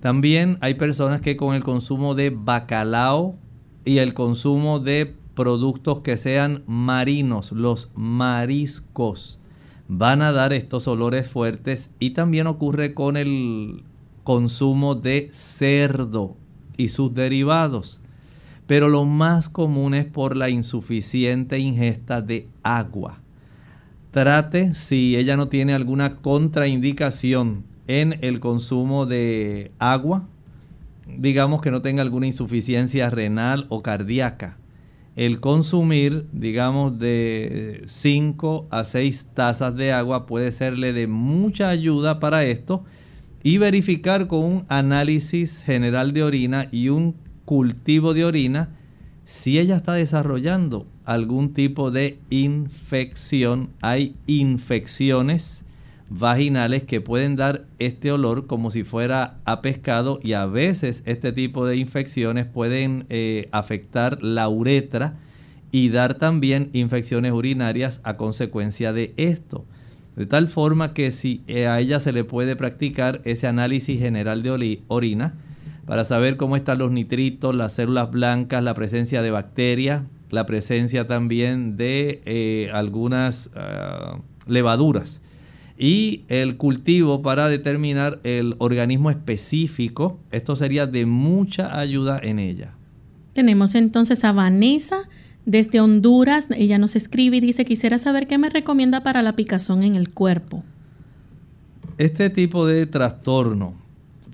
También 0.00 0.58
hay 0.62 0.74
personas 0.74 1.20
que 1.20 1.36
con 1.36 1.54
el 1.54 1.62
consumo 1.62 2.16
de 2.16 2.30
bacalao 2.30 3.36
y 3.84 3.98
el 3.98 4.12
consumo 4.12 4.80
de 4.80 5.14
productos 5.36 6.00
que 6.00 6.16
sean 6.16 6.64
marinos, 6.66 7.52
los 7.52 7.92
mariscos, 7.94 9.38
van 9.86 10.22
a 10.22 10.32
dar 10.32 10.52
estos 10.52 10.88
olores 10.88 11.28
fuertes 11.28 11.90
y 12.00 12.10
también 12.10 12.48
ocurre 12.48 12.94
con 12.94 13.16
el 13.16 13.84
consumo 14.26 14.96
de 14.96 15.28
cerdo 15.30 16.36
y 16.76 16.88
sus 16.88 17.14
derivados. 17.14 18.02
Pero 18.66 18.88
lo 18.88 19.04
más 19.04 19.48
común 19.48 19.94
es 19.94 20.04
por 20.04 20.36
la 20.36 20.50
insuficiente 20.50 21.60
ingesta 21.60 22.22
de 22.22 22.48
agua. 22.64 23.20
Trate 24.10 24.74
si 24.74 25.14
ella 25.14 25.36
no 25.36 25.46
tiene 25.46 25.74
alguna 25.74 26.16
contraindicación 26.16 27.62
en 27.86 28.18
el 28.20 28.40
consumo 28.40 29.06
de 29.06 29.70
agua, 29.78 30.26
digamos 31.06 31.62
que 31.62 31.70
no 31.70 31.80
tenga 31.80 32.02
alguna 32.02 32.26
insuficiencia 32.26 33.08
renal 33.10 33.66
o 33.68 33.80
cardíaca. 33.80 34.58
El 35.14 35.38
consumir, 35.38 36.26
digamos, 36.32 36.98
de 36.98 37.84
5 37.86 38.66
a 38.70 38.82
6 38.82 39.26
tazas 39.34 39.76
de 39.76 39.92
agua 39.92 40.26
puede 40.26 40.50
serle 40.50 40.92
de 40.92 41.06
mucha 41.06 41.68
ayuda 41.68 42.18
para 42.18 42.44
esto 42.44 42.84
y 43.46 43.58
verificar 43.58 44.26
con 44.26 44.40
un 44.40 44.64
análisis 44.68 45.62
general 45.62 46.12
de 46.12 46.24
orina 46.24 46.66
y 46.72 46.88
un 46.88 47.14
cultivo 47.44 48.12
de 48.12 48.24
orina 48.24 48.70
si 49.24 49.60
ella 49.60 49.76
está 49.76 49.92
desarrollando 49.92 50.88
algún 51.04 51.54
tipo 51.54 51.92
de 51.92 52.18
infección. 52.28 53.70
Hay 53.82 54.16
infecciones 54.26 55.64
vaginales 56.10 56.82
que 56.82 57.00
pueden 57.00 57.36
dar 57.36 57.66
este 57.78 58.10
olor 58.10 58.48
como 58.48 58.72
si 58.72 58.82
fuera 58.82 59.38
a 59.44 59.62
pescado 59.62 60.18
y 60.20 60.32
a 60.32 60.46
veces 60.46 61.04
este 61.06 61.30
tipo 61.30 61.68
de 61.68 61.76
infecciones 61.76 62.46
pueden 62.46 63.06
eh, 63.10 63.48
afectar 63.52 64.24
la 64.24 64.48
uretra 64.48 65.20
y 65.70 65.90
dar 65.90 66.14
también 66.14 66.70
infecciones 66.72 67.30
urinarias 67.30 68.00
a 68.02 68.16
consecuencia 68.16 68.92
de 68.92 69.14
esto. 69.16 69.66
De 70.16 70.26
tal 70.26 70.48
forma 70.48 70.94
que 70.94 71.10
si 71.10 71.42
a 71.68 71.78
ella 71.78 72.00
se 72.00 72.12
le 72.12 72.24
puede 72.24 72.56
practicar 72.56 73.20
ese 73.24 73.46
análisis 73.46 74.00
general 74.00 74.42
de 74.42 74.80
orina 74.88 75.34
para 75.84 76.04
saber 76.04 76.36
cómo 76.36 76.56
están 76.56 76.78
los 76.78 76.90
nitritos, 76.90 77.54
las 77.54 77.74
células 77.74 78.10
blancas, 78.10 78.62
la 78.62 78.74
presencia 78.74 79.22
de 79.22 79.30
bacterias, 79.30 80.02
la 80.30 80.46
presencia 80.46 81.06
también 81.06 81.76
de 81.76 82.22
eh, 82.24 82.70
algunas 82.72 83.50
ah, 83.54 84.18
levaduras 84.46 85.20
y 85.78 86.24
el 86.28 86.56
cultivo 86.56 87.22
para 87.22 87.48
determinar 87.48 88.20
el 88.24 88.54
organismo 88.58 89.10
específico. 89.10 90.18
Esto 90.30 90.56
sería 90.56 90.86
de 90.86 91.06
mucha 91.06 91.78
ayuda 91.78 92.18
en 92.22 92.38
ella. 92.38 92.74
Tenemos 93.34 93.74
entonces 93.74 94.24
a 94.24 94.32
Vanessa 94.32 95.08
desde 95.46 95.80
Honduras, 95.80 96.48
ella 96.50 96.76
nos 96.76 96.96
escribe 96.96 97.38
y 97.38 97.40
dice, 97.40 97.64
quisiera 97.64 97.98
saber 97.98 98.26
qué 98.26 98.36
me 98.36 98.50
recomienda 98.50 99.02
para 99.02 99.22
la 99.22 99.36
picazón 99.36 99.82
en 99.84 99.94
el 99.94 100.12
cuerpo. 100.12 100.62
Este 101.98 102.28
tipo 102.28 102.66
de 102.66 102.84
trastorno 102.86 103.74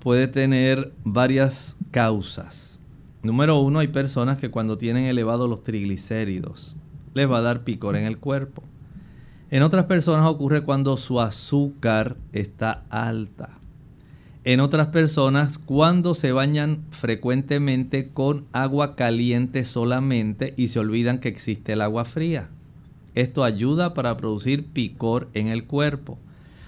puede 0.01 0.27
tener 0.27 0.91
varias 1.05 1.75
causas. 1.91 2.79
Número 3.21 3.59
uno, 3.61 3.79
hay 3.79 3.87
personas 3.87 4.37
que 4.37 4.49
cuando 4.49 4.77
tienen 4.77 5.05
elevados 5.05 5.49
los 5.49 5.63
triglicéridos 5.63 6.75
les 7.13 7.29
va 7.29 7.37
a 7.37 7.41
dar 7.41 7.63
picor 7.63 7.95
en 7.95 8.05
el 8.05 8.17
cuerpo. 8.17 8.63
En 9.51 9.61
otras 9.61 9.85
personas 9.85 10.27
ocurre 10.27 10.65
cuando 10.65 10.97
su 10.97 11.21
azúcar 11.21 12.17
está 12.33 12.83
alta 12.89 13.59
en 14.45 14.59
otras 14.59 14.87
personas 14.87 15.57
cuando 15.57 16.15
se 16.15 16.33
bañan 16.33 16.83
frecuentemente 16.91 18.09
con 18.09 18.45
agua 18.51 18.95
caliente 18.95 19.63
solamente 19.63 20.53
y 20.57 20.67
se 20.67 20.79
olvidan 20.79 21.19
que 21.19 21.29
existe 21.29 21.73
el 21.73 21.81
agua 21.81 22.03
fría. 22.03 22.49
Esto 23.15 23.43
ayuda 23.43 23.93
para 23.93 24.17
producir 24.17 24.65
picor 24.65 25.29
en 25.33 25.47
el 25.47 25.65
cuerpo. 25.65 26.17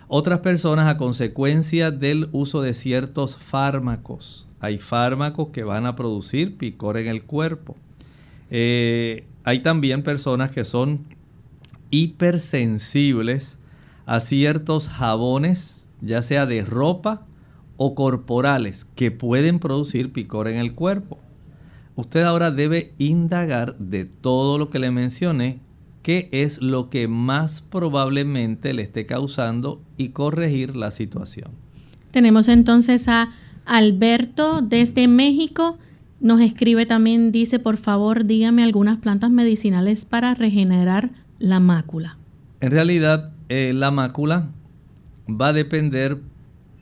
Otras 0.08 0.40
personas 0.40 0.88
a 0.88 0.98
consecuencia 0.98 1.92
del 1.92 2.30
uso 2.32 2.62
de 2.62 2.74
ciertos 2.74 3.38
fármacos. 3.38 4.48
Hay 4.62 4.78
fármacos 4.78 5.50
que 5.50 5.64
van 5.64 5.86
a 5.86 5.96
producir 5.96 6.58
picor 6.58 6.98
en 6.98 7.08
el 7.08 7.24
cuerpo. 7.24 7.76
Eh, 8.52 9.26
hay 9.44 9.60
también 9.60 10.04
personas 10.04 10.52
que 10.52 10.64
son 10.64 11.06
hipersensibles 11.90 13.58
a 14.06 14.20
ciertos 14.20 14.88
jabones, 14.88 15.90
ya 16.02 16.22
sea 16.22 16.46
de 16.46 16.64
ropa 16.64 17.26
o 17.78 17.96
corporales 17.96 18.86
que 18.96 19.12
pueden 19.12 19.60
producir 19.60 20.12
picor 20.12 20.48
en 20.48 20.58
el 20.58 20.74
cuerpo. 20.74 21.20
Usted 21.96 22.24
ahora 22.24 22.52
debe 22.52 22.94
indagar 22.98 23.78
de 23.78 24.06
todo 24.06 24.58
lo 24.58 24.70
que 24.70 24.80
le 24.80 24.92
mencioné, 24.92 25.60
qué 26.02 26.30
es 26.32 26.62
lo 26.62 26.90
que 26.90 27.08
más 27.08 27.62
probablemente 27.62 28.74
le 28.74 28.84
esté 28.84 29.06
causando 29.06 29.82
y 29.98 30.10
corregir 30.10 30.76
la 30.76 30.92
situación. 30.92 31.52
Tenemos 32.12 32.48
entonces 32.48 33.08
a 33.08 33.32
Alberto 33.66 34.62
desde 34.62 35.08
México. 35.08 35.78
Nos 36.22 36.42
escribe 36.42 36.86
también, 36.86 37.32
dice, 37.32 37.60
por 37.60 37.78
favor, 37.78 38.26
dígame 38.26 38.64
algunas 38.64 39.00
plantas 39.00 39.32
medicinales 39.32 40.06
para 40.06 40.34
regenerar 40.34 41.12
la 41.40 41.60
mácula. 41.60 42.18
En 42.62 42.72
realidad, 42.72 43.34
eh, 43.50 43.74
la 43.76 43.92
mácula 43.92 44.50
va 45.30 45.50
a 45.50 45.54
depender 45.54 46.22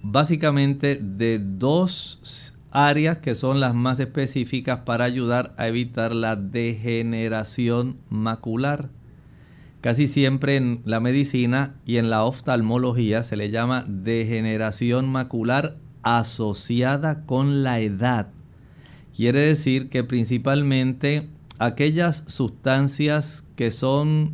básicamente 0.03 0.99
de 1.01 1.39
dos 1.39 2.53
áreas 2.71 3.19
que 3.19 3.35
son 3.35 3.59
las 3.59 3.73
más 3.73 3.99
específicas 3.99 4.79
para 4.79 5.05
ayudar 5.05 5.55
a 5.57 5.67
evitar 5.67 6.13
la 6.13 6.35
degeneración 6.35 7.97
macular. 8.09 8.89
Casi 9.81 10.07
siempre 10.07 10.55
en 10.55 10.81
la 10.85 10.99
medicina 10.99 11.75
y 11.85 11.97
en 11.97 12.09
la 12.09 12.23
oftalmología 12.23 13.23
se 13.23 13.37
le 13.37 13.49
llama 13.49 13.85
degeneración 13.87 15.09
macular 15.09 15.77
asociada 16.03 17.25
con 17.25 17.63
la 17.63 17.79
edad. 17.79 18.27
Quiere 19.15 19.39
decir 19.39 19.89
que 19.89 20.03
principalmente 20.03 21.29
aquellas 21.59 22.23
sustancias 22.27 23.47
que 23.55 23.71
son 23.71 24.33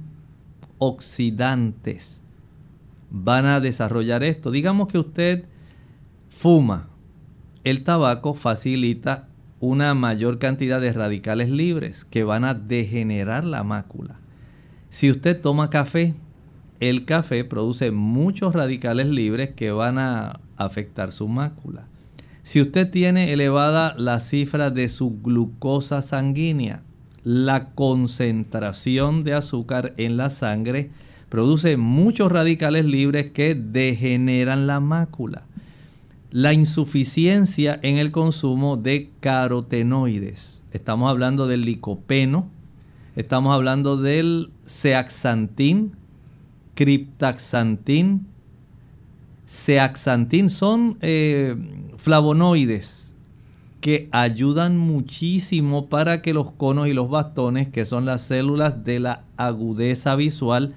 oxidantes 0.78 2.22
van 3.12 3.46
a 3.46 3.60
desarrollar 3.60 4.24
esto. 4.24 4.52
Digamos 4.52 4.88
que 4.88 4.98
usted 4.98 5.49
fuma. 6.40 6.88
El 7.66 7.84
tabaco 7.84 8.34
facilita 8.34 9.28
una 9.60 9.94
mayor 9.94 10.40
cantidad 10.40 10.80
de 10.80 10.94
radicales 10.94 11.50
libres 11.50 12.06
que 12.06 12.24
van 12.24 12.46
a 12.46 12.54
degenerar 12.54 13.44
la 13.44 13.66
mácula. 13.66 14.22
Si 14.90 15.12
usted 15.12 15.42
toma 15.42 15.70
café, 15.70 16.14
el 16.80 17.04
café 17.04 17.44
produce 17.44 17.92
muchos 17.92 18.54
radicales 18.54 19.08
libres 19.08 19.50
que 19.50 19.72
van 19.72 19.98
a 20.00 20.40
afectar 20.56 21.12
su 21.12 21.28
mácula. 21.28 21.88
Si 22.44 22.62
usted 22.62 22.90
tiene 22.90 23.34
elevada 23.34 23.94
la 23.98 24.22
cifra 24.22 24.70
de 24.70 24.88
su 24.88 25.20
glucosa 25.22 26.02
sanguínea, 26.02 26.84
la 27.26 27.72
concentración 27.72 29.26
de 29.26 29.34
azúcar 29.34 29.94
en 29.98 30.16
la 30.16 30.30
sangre 30.30 30.90
produce 31.28 31.76
muchos 31.76 32.32
radicales 32.32 32.86
libres 32.86 33.30
que 33.34 33.56
degeneran 33.56 34.68
la 34.68 34.80
mácula. 34.80 35.49
La 36.32 36.54
insuficiencia 36.54 37.80
en 37.82 37.98
el 37.98 38.12
consumo 38.12 38.78
de 38.78 39.10
carotenoides. 39.20 40.64
Estamos 40.72 41.10
hablando 41.10 41.48
del 41.48 41.62
licopeno, 41.62 42.50
estamos 43.16 43.54
hablando 43.54 43.98
del 43.98 44.52
zeaxantín, 44.68 45.96
criptaxantín, 46.76 48.28
zeaxantín 49.48 50.50
son 50.52 51.00
eh, 51.02 51.56
flavonoides 51.98 53.16
que 53.82 54.08
ayudan 54.12 54.78
muchísimo 54.78 55.88
para 55.88 56.22
que 56.22 56.34
los 56.34 56.52
conos 56.52 56.88
y 56.88 56.94
los 56.94 57.10
bastones, 57.10 57.70
que 57.70 57.86
son 57.86 58.06
las 58.06 58.22
células 58.22 58.84
de 58.84 59.00
la 59.00 59.24
agudeza 59.38 60.16
visual, 60.16 60.76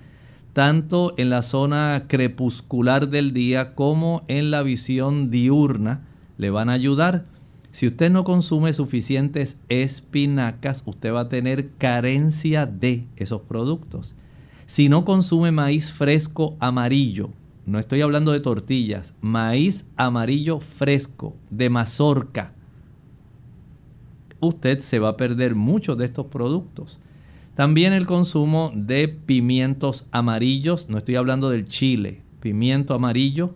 tanto 0.53 1.14
en 1.16 1.30
la 1.30 1.42
zona 1.42 2.05
crepuscular 2.09 3.09
del 3.09 3.32
día 3.32 3.74
como 3.74 4.22
en 4.28 4.50
la 4.50 4.62
visión 4.62 5.30
diurna, 5.30 6.07
le 6.38 6.50
van 6.50 6.68
a 6.68 6.74
ayudar. 6.74 7.24
Si 7.70 7.86
usted 7.86 8.11
no 8.11 8.24
consume 8.24 8.74
suficientes 8.74 9.59
espinacas, 9.68 10.82
usted 10.84 11.12
va 11.12 11.20
a 11.20 11.28
tener 11.28 11.70
carencia 11.78 12.66
de 12.66 13.07
esos 13.16 13.42
productos. 13.42 14.14
Si 14.66 14.88
no 14.88 15.05
consume 15.05 15.53
maíz 15.53 15.90
fresco 15.90 16.57
amarillo, 16.61 17.30
no 17.64 17.78
estoy 17.78 18.03
hablando 18.03 18.32
de 18.32 18.40
tortillas, 18.40 19.14
maíz 19.20 19.86
amarillo 19.96 20.61
fresco, 20.61 21.34
de 21.50 21.70
mazorca, 21.70 22.53
usted 24.40 24.80
se 24.80 24.98
va 24.98 25.11
a 25.11 25.16
perder 25.16 25.55
muchos 25.55 25.96
de 25.96 26.05
estos 26.05 26.26
productos. 26.26 26.98
También 27.55 27.92
el 27.92 28.07
consumo 28.07 28.72
de 28.74 29.09
pimientos 29.09 30.09
amarillos, 30.11 30.88
no 30.88 30.98
estoy 30.98 31.16
hablando 31.16 31.50
del 31.50 31.66
chile, 31.66 32.22
pimiento 32.40 32.94
amarillo, 32.94 33.55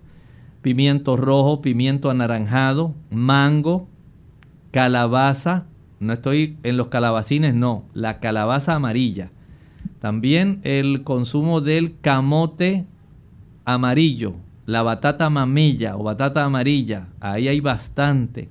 pimiento 0.61 1.17
rojo, 1.17 1.63
pimiento 1.63 2.11
anaranjado, 2.11 2.95
mango, 3.11 3.89
calabaza, 4.71 5.67
no 5.99 6.13
estoy 6.13 6.59
en 6.63 6.77
los 6.77 6.89
calabacines, 6.89 7.55
no, 7.55 7.85
la 7.95 8.21
calabaza 8.21 8.75
amarilla. 8.75 9.31
También 9.99 10.61
el 10.63 11.03
consumo 11.03 11.63
del 11.63 11.99
camote 12.01 12.85
amarillo, 13.65 14.37
la 14.67 14.83
batata 14.83 15.31
mamella 15.31 15.97
o 15.97 16.03
batata 16.03 16.45
amarilla, 16.45 17.09
ahí 17.21 17.49
hay 17.49 17.61
bastante. 17.61 18.51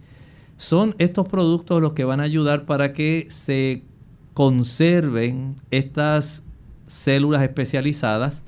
Son 0.58 0.96
estos 0.98 1.28
productos 1.28 1.82
los 1.82 1.94
que 1.94 2.04
van 2.04 2.20
a 2.20 2.24
ayudar 2.24 2.66
para 2.66 2.94
que 2.94 3.28
se 3.30 3.84
conserven 4.36 5.56
estas 5.72 6.44
células 6.86 7.42
especializadas 7.42 8.44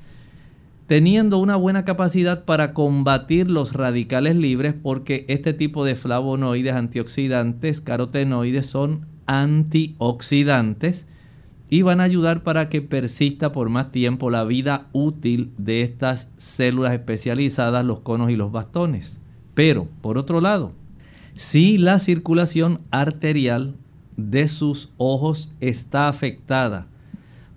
teniendo 0.86 1.38
una 1.38 1.56
buena 1.56 1.84
capacidad 1.84 2.44
para 2.44 2.74
combatir 2.74 3.50
los 3.50 3.72
radicales 3.72 4.36
libres 4.36 4.74
porque 4.74 5.24
este 5.28 5.54
tipo 5.54 5.84
de 5.84 5.96
flavonoides 5.96 6.74
antioxidantes, 6.74 7.80
carotenoides, 7.80 8.66
son 8.66 9.06
antioxidantes 9.26 11.06
y 11.70 11.82
van 11.82 12.00
a 12.00 12.04
ayudar 12.04 12.42
para 12.42 12.68
que 12.68 12.82
persista 12.82 13.52
por 13.52 13.70
más 13.70 13.90
tiempo 13.90 14.30
la 14.30 14.44
vida 14.44 14.88
útil 14.92 15.52
de 15.56 15.82
estas 15.82 16.30
células 16.36 16.92
especializadas, 16.92 17.84
los 17.84 18.00
conos 18.00 18.30
y 18.30 18.36
los 18.36 18.52
bastones. 18.52 19.18
Pero, 19.54 19.88
por 20.02 20.18
otro 20.18 20.40
lado, 20.42 20.72
si 21.34 21.78
la 21.78 21.98
circulación 21.98 22.80
arterial 22.90 23.74
de 24.18 24.48
sus 24.48 24.92
ojos 24.98 25.54
está 25.60 26.08
afectada. 26.08 26.88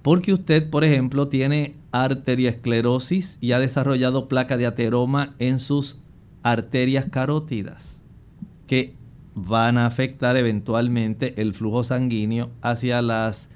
Porque 0.02 0.32
usted, 0.32 0.70
por 0.70 0.86
ejemplo, 0.86 1.28
tiene 1.28 1.76
arteriosclerosis 1.92 3.38
y 3.42 3.52
ha 3.52 3.60
desarrollado 3.60 4.30
placa 4.30 4.56
de 4.56 4.66
ateroma 4.66 5.36
en 5.40 5.60
sus 5.60 6.02
arterias 6.44 7.08
carótidas, 7.12 8.02
que 8.68 8.96
van 9.36 9.78
a 9.78 9.86
afectar 9.86 10.38
eventualmente 10.38 11.42
el 11.42 11.54
flujo 11.54 11.84
sanguíneo 11.84 12.52
hacia 12.62 13.02
las 13.02 13.50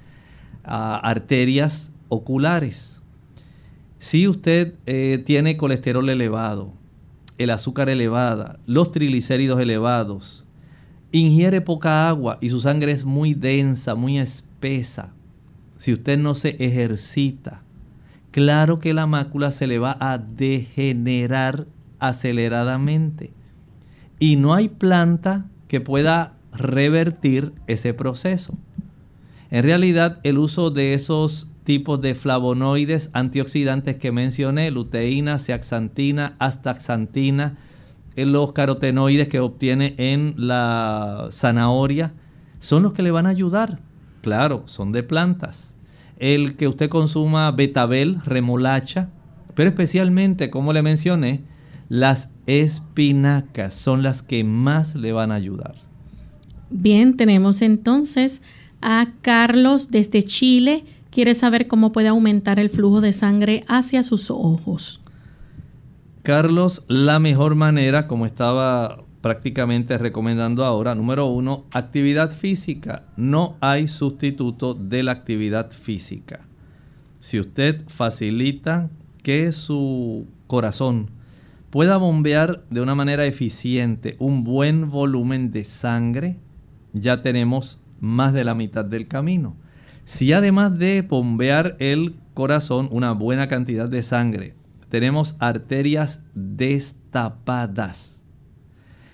ah, 0.64 1.00
arterias 1.02 1.90
oculares. 2.08 3.02
Si 3.98 4.28
usted 4.28 4.74
eh, 4.86 5.22
tiene 5.24 5.56
colesterol 5.56 6.08
elevado, 6.08 6.72
el 7.38 7.50
azúcar 7.50 7.88
elevada, 7.88 8.58
los 8.66 8.92
triglicéridos 8.92 9.60
elevados, 9.60 10.45
ingiere 11.12 11.60
poca 11.60 12.08
agua 12.08 12.38
y 12.40 12.50
su 12.50 12.60
sangre 12.60 12.92
es 12.92 13.04
muy 13.04 13.34
densa, 13.34 13.94
muy 13.94 14.18
espesa, 14.18 15.12
si 15.78 15.92
usted 15.92 16.18
no 16.18 16.34
se 16.34 16.56
ejercita, 16.58 17.62
claro 18.30 18.80
que 18.80 18.94
la 18.94 19.06
mácula 19.06 19.52
se 19.52 19.66
le 19.66 19.78
va 19.78 19.96
a 20.00 20.18
degenerar 20.18 21.66
aceleradamente. 21.98 23.32
Y 24.18 24.36
no 24.36 24.54
hay 24.54 24.68
planta 24.68 25.46
que 25.68 25.80
pueda 25.80 26.34
revertir 26.52 27.52
ese 27.66 27.92
proceso. 27.92 28.56
En 29.50 29.62
realidad, 29.62 30.20
el 30.22 30.38
uso 30.38 30.70
de 30.70 30.94
esos 30.94 31.52
tipos 31.64 32.00
de 32.00 32.14
flavonoides 32.14 33.10
antioxidantes 33.12 33.96
que 33.96 34.12
mencioné, 34.12 34.70
luteína, 34.70 35.38
zeaxantina, 35.38 36.36
astaxantina, 36.38 37.58
los 38.16 38.52
carotenoides 38.52 39.28
que 39.28 39.40
obtiene 39.40 39.94
en 39.98 40.34
la 40.36 41.28
zanahoria 41.30 42.14
son 42.58 42.82
los 42.82 42.92
que 42.92 43.02
le 43.02 43.10
van 43.10 43.26
a 43.26 43.30
ayudar. 43.30 43.80
Claro, 44.22 44.62
son 44.66 44.92
de 44.92 45.02
plantas. 45.02 45.76
El 46.18 46.56
que 46.56 46.66
usted 46.66 46.88
consuma 46.88 47.50
betabel, 47.50 48.18
remolacha, 48.24 49.10
pero 49.54 49.70
especialmente, 49.70 50.50
como 50.50 50.72
le 50.72 50.82
mencioné, 50.82 51.44
las 51.88 52.30
espinacas 52.46 53.74
son 53.74 54.02
las 54.02 54.22
que 54.22 54.44
más 54.44 54.94
le 54.94 55.12
van 55.12 55.30
a 55.30 55.36
ayudar. 55.36 55.74
Bien, 56.70 57.16
tenemos 57.16 57.62
entonces 57.62 58.42
a 58.80 59.08
Carlos 59.22 59.90
desde 59.90 60.24
Chile. 60.24 60.84
Quiere 61.10 61.34
saber 61.34 61.68
cómo 61.68 61.92
puede 61.92 62.08
aumentar 62.08 62.58
el 62.58 62.70
flujo 62.70 63.00
de 63.00 63.12
sangre 63.12 63.64
hacia 63.68 64.02
sus 64.02 64.30
ojos. 64.30 65.02
Carlos, 66.26 66.84
la 66.88 67.20
mejor 67.20 67.54
manera, 67.54 68.08
como 68.08 68.26
estaba 68.26 69.04
prácticamente 69.20 69.96
recomendando 69.96 70.64
ahora, 70.64 70.96
número 70.96 71.26
uno, 71.26 71.66
actividad 71.70 72.32
física. 72.32 73.04
No 73.16 73.54
hay 73.60 73.86
sustituto 73.86 74.74
de 74.74 75.04
la 75.04 75.12
actividad 75.12 75.70
física. 75.70 76.48
Si 77.20 77.38
usted 77.38 77.84
facilita 77.86 78.90
que 79.22 79.52
su 79.52 80.26
corazón 80.48 81.12
pueda 81.70 81.96
bombear 81.96 82.64
de 82.70 82.80
una 82.80 82.96
manera 82.96 83.24
eficiente 83.24 84.16
un 84.18 84.42
buen 84.42 84.90
volumen 84.90 85.52
de 85.52 85.62
sangre, 85.62 86.40
ya 86.92 87.22
tenemos 87.22 87.84
más 88.00 88.32
de 88.32 88.42
la 88.42 88.56
mitad 88.56 88.84
del 88.84 89.06
camino. 89.06 89.54
Si 90.02 90.32
además 90.32 90.76
de 90.76 91.02
bombear 91.02 91.76
el 91.78 92.16
corazón 92.34 92.88
una 92.90 93.12
buena 93.12 93.46
cantidad 93.46 93.88
de 93.88 94.02
sangre, 94.02 94.56
tenemos 94.88 95.36
arterias 95.40 96.22
destapadas, 96.34 98.22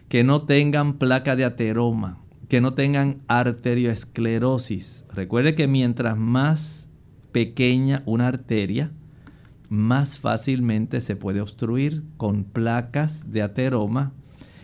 que 0.09 0.25
no 0.25 0.43
tengan 0.43 0.95
placa 0.95 1.37
de 1.37 1.45
ateroma, 1.45 2.19
que 2.49 2.61
no 2.61 2.75
tengan 2.75 3.23
arterioesclerosis. 3.29 5.05
Recuerde 5.15 5.55
que 5.55 5.67
mientras 5.67 6.19
más 6.19 6.89
pequeña 7.33 8.03
una 8.05 8.29
arteria, 8.29 8.93
más 9.71 10.19
fácilmente 10.19 11.01
se 11.01 11.17
puede 11.17 11.41
obstruir 11.41 12.03
con 12.19 12.45
placas 12.45 13.33
de 13.33 13.41
ateroma 13.41 14.13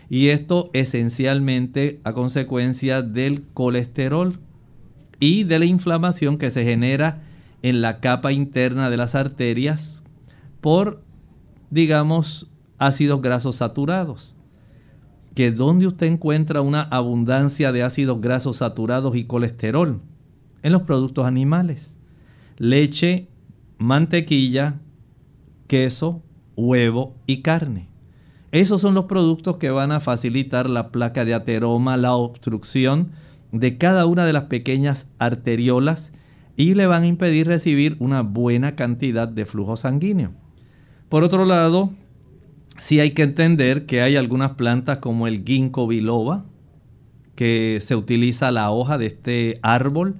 y 0.07 0.27
esto 0.27 0.69
esencialmente 0.73 1.99
a 2.03 2.13
consecuencia 2.13 3.01
del 3.01 3.43
colesterol 3.53 4.39
y 5.19 5.45
de 5.45 5.57
la 5.57 5.65
inflamación 5.65 6.37
que 6.37 6.51
se 6.51 6.63
genera 6.63 7.23
en 7.63 7.81
la 7.81 7.99
capa 7.99 8.31
interna 8.31 8.91
de 8.91 8.97
las 8.97 9.15
arterias 9.15 9.98
por, 10.61 11.03
digamos, 11.69 12.51
ácidos 12.77 13.21
grasos 13.21 13.57
saturados. 13.57 14.35
Que 15.35 15.51
donde 15.51 15.87
usted 15.87 16.07
encuentra 16.07 16.61
una 16.61 16.81
abundancia 16.81 17.71
de 17.71 17.83
ácidos 17.83 18.19
grasos 18.19 18.57
saturados 18.57 19.15
y 19.15 19.25
colesterol 19.25 20.01
en 20.63 20.71
los 20.71 20.81
productos 20.83 21.25
animales. 21.25 21.97
Leche, 22.57 23.29
mantequilla, 23.77 24.79
queso, 25.67 26.23
huevo 26.55 27.15
y 27.25 27.41
carne. 27.41 27.89
Esos 28.51 28.81
son 28.81 28.95
los 28.95 29.05
productos 29.05 29.57
que 29.57 29.69
van 29.69 29.91
a 29.91 29.99
facilitar 29.99 30.69
la 30.69 30.91
placa 30.91 31.23
de 31.23 31.35
ateroma, 31.35 31.97
la 31.97 32.15
obstrucción 32.15 33.11
de 33.51 33.77
cada 33.77 34.05
una 34.05 34.25
de 34.25 34.33
las 34.33 34.45
pequeñas 34.45 35.07
arteriolas 35.19 36.11
y 36.57 36.73
le 36.73 36.87
van 36.87 37.03
a 37.03 37.07
impedir 37.07 37.47
recibir 37.47 37.95
una 37.99 38.21
buena 38.21 38.75
cantidad 38.75 39.27
de 39.27 39.45
flujo 39.45 39.77
sanguíneo. 39.77 40.31
Por 41.09 41.23
otro 41.23 41.45
lado, 41.45 41.91
sí 42.77 42.99
hay 42.99 43.11
que 43.11 43.23
entender 43.23 43.87
que 43.87 44.03
hay 44.03 44.15
algunas 44.15 44.51
plantas 44.51 44.99
como 44.99 45.25
el 45.25 45.43
ginkgo 45.43 45.87
biloba, 45.87 46.45
que 47.33 47.79
se 47.81 47.95
utiliza 47.95 48.51
la 48.51 48.69
hoja 48.69 48.99
de 48.99 49.07
este 49.07 49.59
árbol 49.63 50.15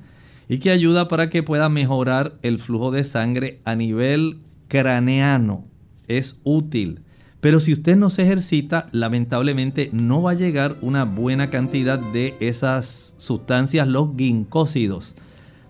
y 0.48 0.58
que 0.58 0.72
ayuda 0.72 1.08
para 1.08 1.30
que 1.30 1.44
pueda 1.44 1.70
mejorar 1.70 2.40
el 2.42 2.58
flujo 2.58 2.90
de 2.90 3.04
sangre 3.04 3.60
a 3.66 3.76
nivel 3.76 4.40
craneano. 4.68 5.66
Es 6.08 6.42
útil. 6.44 7.02
Pero 7.40 7.60
si 7.60 7.72
usted 7.72 7.96
no 7.96 8.10
se 8.10 8.24
ejercita, 8.24 8.88
lamentablemente 8.92 9.92
no 9.94 10.24
va 10.24 10.32
a 10.32 10.36
llegar 10.36 10.78
una 10.82 11.06
buena 11.06 11.52
cantidad 11.52 12.00
de 12.00 12.36
esas 12.40 13.14
sustancias, 13.18 13.88
los 13.88 14.10
ginkósidos, 14.18 15.16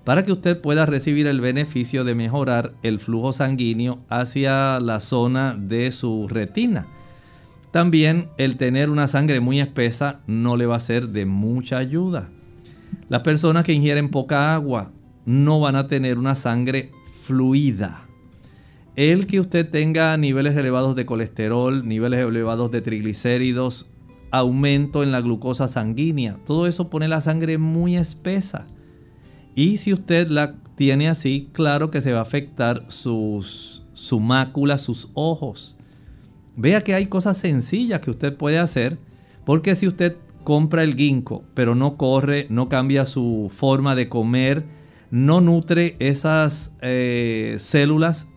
para 0.09 0.23
que 0.23 0.31
usted 0.31 0.59
pueda 0.59 0.87
recibir 0.87 1.27
el 1.27 1.39
beneficio 1.39 2.03
de 2.03 2.15
mejorar 2.15 2.73
el 2.81 2.99
flujo 2.99 3.31
sanguíneo 3.31 3.99
hacia 4.09 4.79
la 4.79 5.01
zona 5.01 5.53
de 5.53 5.91
su 5.91 6.27
retina. 6.27 6.87
También 7.69 8.27
el 8.39 8.57
tener 8.57 8.89
una 8.89 9.07
sangre 9.07 9.39
muy 9.39 9.59
espesa 9.59 10.21
no 10.25 10.57
le 10.57 10.65
va 10.65 10.77
a 10.77 10.79
ser 10.79 11.09
de 11.09 11.27
mucha 11.27 11.77
ayuda. 11.77 12.27
Las 13.07 13.21
personas 13.21 13.65
que 13.65 13.73
ingieren 13.73 14.09
poca 14.09 14.55
agua 14.55 14.91
no 15.27 15.59
van 15.59 15.75
a 15.75 15.87
tener 15.87 16.17
una 16.17 16.35
sangre 16.35 16.91
fluida 17.21 18.07
el 18.95 19.27
que 19.27 19.39
usted 19.39 19.69
tenga 19.69 20.17
niveles 20.17 20.57
elevados 20.57 20.95
de 20.95 21.05
colesterol, 21.05 21.87
niveles 21.87 22.21
elevados 22.21 22.71
de 22.71 22.81
triglicéridos, 22.81 23.91
aumento 24.31 25.03
en 25.03 25.11
la 25.11 25.21
glucosa 25.21 25.67
sanguínea, 25.67 26.39
todo 26.47 26.65
eso 26.65 26.89
pone 26.89 27.07
la 27.07 27.21
sangre 27.21 27.59
muy 27.59 27.95
espesa. 27.95 28.65
Y 29.59 29.75
si 29.75 29.91
usted 29.91 30.29
la 30.29 30.55
tiene 30.75 31.09
así, 31.09 31.49
claro 31.51 31.91
que 31.91 31.99
se 31.99 32.13
va 32.13 32.19
a 32.19 32.21
afectar 32.21 32.85
sus, 32.87 33.83
su 33.93 34.21
mácula, 34.21 34.77
sus 34.77 35.09
ojos. 35.15 35.75
Vea 36.55 36.79
que 36.79 36.93
hay 36.93 37.07
cosas 37.07 37.35
sencillas 37.35 37.99
que 37.99 38.09
usted 38.09 38.37
puede 38.37 38.57
hacer, 38.57 38.99
porque 39.45 39.75
si 39.75 39.85
usted 39.85 40.15
compra 40.45 40.83
el 40.83 40.95
ginkgo, 40.95 41.43
pero 41.55 41.75
no 41.75 41.97
corre, 41.97 42.47
no 42.49 42.69
cambia 42.69 43.05
su 43.05 43.49
forma 43.51 43.95
de 43.95 44.07
comer, 44.07 44.63
no 45.11 45.41
nutre 45.41 45.97
esas 45.99 46.71
eh, 46.81 47.57
células 47.59 48.29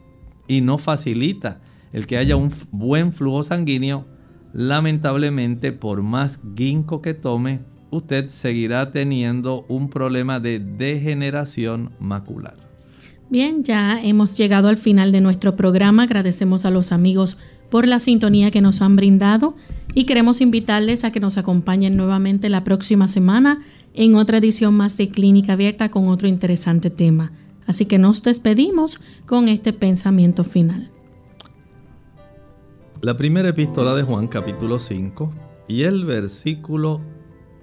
y 0.49 0.61
no 0.61 0.77
facilita 0.77 1.61
el 1.93 2.09
que 2.09 2.19
haya 2.19 2.35
un 2.35 2.51
buen 2.73 3.13
flujo 3.13 3.45
sanguíneo, 3.45 4.07
lamentablemente 4.53 5.71
por 5.71 6.03
más 6.03 6.41
ginkgo 6.57 7.01
que 7.01 7.15
tome, 7.15 7.61
usted 7.93 8.31
seguirá 8.31 8.91
teniendo 8.91 9.67
un 9.69 9.91
problema 9.91 10.41
de 10.41 10.59
degeneración 10.59 11.91
macular. 12.01 12.57
Bien, 13.29 13.63
ya 13.65 14.03
hemos 14.03 14.37
llegado 14.37 14.69
al 14.69 14.79
final 14.79 15.13
de 15.13 15.21
nuestro 15.21 15.57
programa. 15.57 16.05
Agradecemos 16.05 16.65
a 16.65 16.71
los 16.71 16.91
amigos 16.91 17.39
por 17.71 17.87
la 17.87 18.01
sintonía 18.01 18.51
que 18.51 18.63
nos 18.63 18.83
han 18.83 18.97
brindado 18.97 19.57
y 19.95 20.05
queremos 20.05 20.41
invitarles 20.41 21.05
a 21.05 21.13
que 21.13 21.21
nos 21.21 21.37
acompañen 21.37 21.97
nuevamente 21.97 22.49
la 22.49 22.65
próxima 22.65 23.09
semana 23.09 23.61
en 23.95 24.15
otra 24.15 24.39
edición 24.39 24.75
más 24.75 24.97
de 24.97 25.11
Clínica 25.11 25.53
Abierta 25.53 25.91
con 25.91 26.09
otro 26.09 26.29
interesante 26.29 26.89
tema. 26.89 27.33
Así 27.67 27.85
que 27.85 27.99
nos 27.99 28.23
despedimos 28.23 29.01
con 29.27 29.49
este 29.49 29.75
pensamiento 29.75 30.45
final. 30.45 30.91
La 33.03 33.17
primera 33.19 33.51
epístola 33.51 33.95
de 33.95 34.03
Juan 34.03 34.29
capítulo 34.29 34.79
5 34.79 35.33
y 35.69 35.83
el 35.83 36.05
versículo 36.05 37.01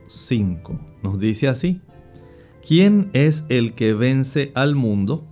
5 0.10 0.80
nos 1.03 1.20
dice 1.20 1.47
así, 1.47 1.82
¿quién 2.68 3.12
es 3.14 3.45
el 3.47 3.76
que 3.76 3.93
vence 3.93 4.51
al 4.55 4.76
mundo 4.76 5.26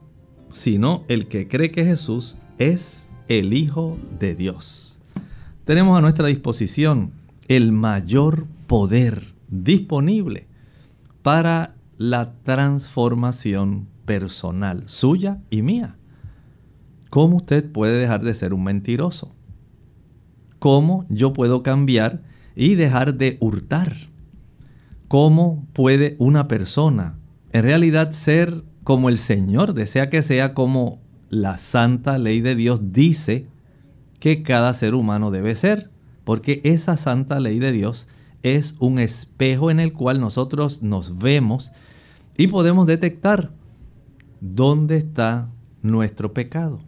sino 0.50 1.04
el 1.08 1.28
que 1.28 1.48
cree 1.48 1.72
que 1.72 1.84
Jesús 1.84 2.38
es 2.60 3.10
el 3.28 3.54
Hijo 3.54 3.98
de 4.20 4.36
Dios? 4.36 5.02
Tenemos 5.66 5.98
a 5.98 6.02
nuestra 6.02 6.28
disposición 6.28 7.12
el 7.48 7.72
mayor 7.72 8.46
poder 8.68 9.24
disponible 9.50 10.48
para 11.24 11.76
la 11.98 12.34
transformación 12.44 13.88
personal, 14.06 14.84
suya 14.86 15.42
y 15.50 15.64
mía. 15.64 15.98
¿Cómo 17.10 17.38
usted 17.38 17.70
puede 17.72 18.00
dejar 18.00 18.24
de 18.24 18.36
ser 18.36 18.54
un 18.54 18.64
mentiroso? 18.64 19.34
¿Cómo 20.60 21.06
yo 21.10 21.34
puedo 21.34 21.64
cambiar 21.64 22.22
y 22.56 22.76
dejar 22.76 23.16
de 23.16 23.38
hurtar? 23.40 24.07
¿Cómo 25.08 25.66
puede 25.72 26.18
una 26.20 26.50
persona 26.50 27.18
en 27.54 27.64
realidad 27.64 28.12
ser 28.12 28.66
como 28.84 29.08
el 29.08 29.20
Señor 29.20 29.74
desea 29.74 30.10
que 30.10 30.22
sea, 30.22 30.54
como 30.54 31.00
la 31.30 31.58
santa 31.58 32.18
ley 32.18 32.42
de 32.42 32.56
Dios 32.56 32.92
dice 32.92 33.48
que 34.20 34.44
cada 34.44 34.74
ser 34.74 34.96
humano 34.96 35.32
debe 35.32 35.56
ser? 35.56 35.90
Porque 36.26 36.60
esa 36.66 36.98
santa 36.98 37.40
ley 37.40 37.60
de 37.60 37.72
Dios 37.72 38.10
es 38.44 38.76
un 38.80 39.00
espejo 39.00 39.72
en 39.72 39.80
el 39.80 39.94
cual 39.94 40.20
nosotros 40.20 40.82
nos 40.82 41.18
vemos 41.18 41.72
y 42.38 42.48
podemos 42.48 42.86
detectar 42.86 43.52
dónde 44.42 44.98
está 44.98 45.50
nuestro 45.82 46.34
pecado. 46.34 46.82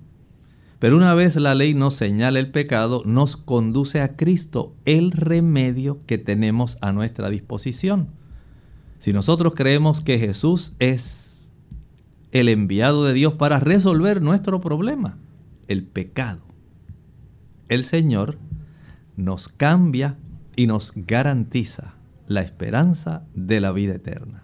Pero 0.79 0.95
una 0.95 1.13
vez 1.13 1.35
la 1.35 1.55
ley 1.55 1.73
nos 1.73 1.95
señala 1.95 2.39
el 2.39 2.51
pecado, 2.51 3.03
nos 3.05 3.35
conduce 3.35 4.01
a 4.01 4.15
Cristo, 4.15 4.73
el 4.85 5.11
remedio 5.11 5.99
que 6.05 6.17
tenemos 6.17 6.77
a 6.81 6.93
nuestra 6.93 7.29
disposición. 7.29 8.09
Si 8.97 9.11
nosotros 9.11 9.53
creemos 9.55 10.01
que 10.01 10.17
Jesús 10.19 10.75
es 10.79 11.51
el 12.31 12.47
enviado 12.47 13.03
de 13.03 13.13
Dios 13.13 13.33
para 13.33 13.59
resolver 13.59 14.21
nuestro 14.21 14.61
problema, 14.61 15.17
el 15.67 15.83
pecado, 15.83 16.41
el 17.67 17.83
Señor 17.83 18.37
nos 19.17 19.49
cambia 19.49 20.17
y 20.55 20.67
nos 20.67 20.93
garantiza 20.95 21.95
la 22.27 22.41
esperanza 22.41 23.25
de 23.33 23.59
la 23.59 23.71
vida 23.73 23.95
eterna. 23.95 24.43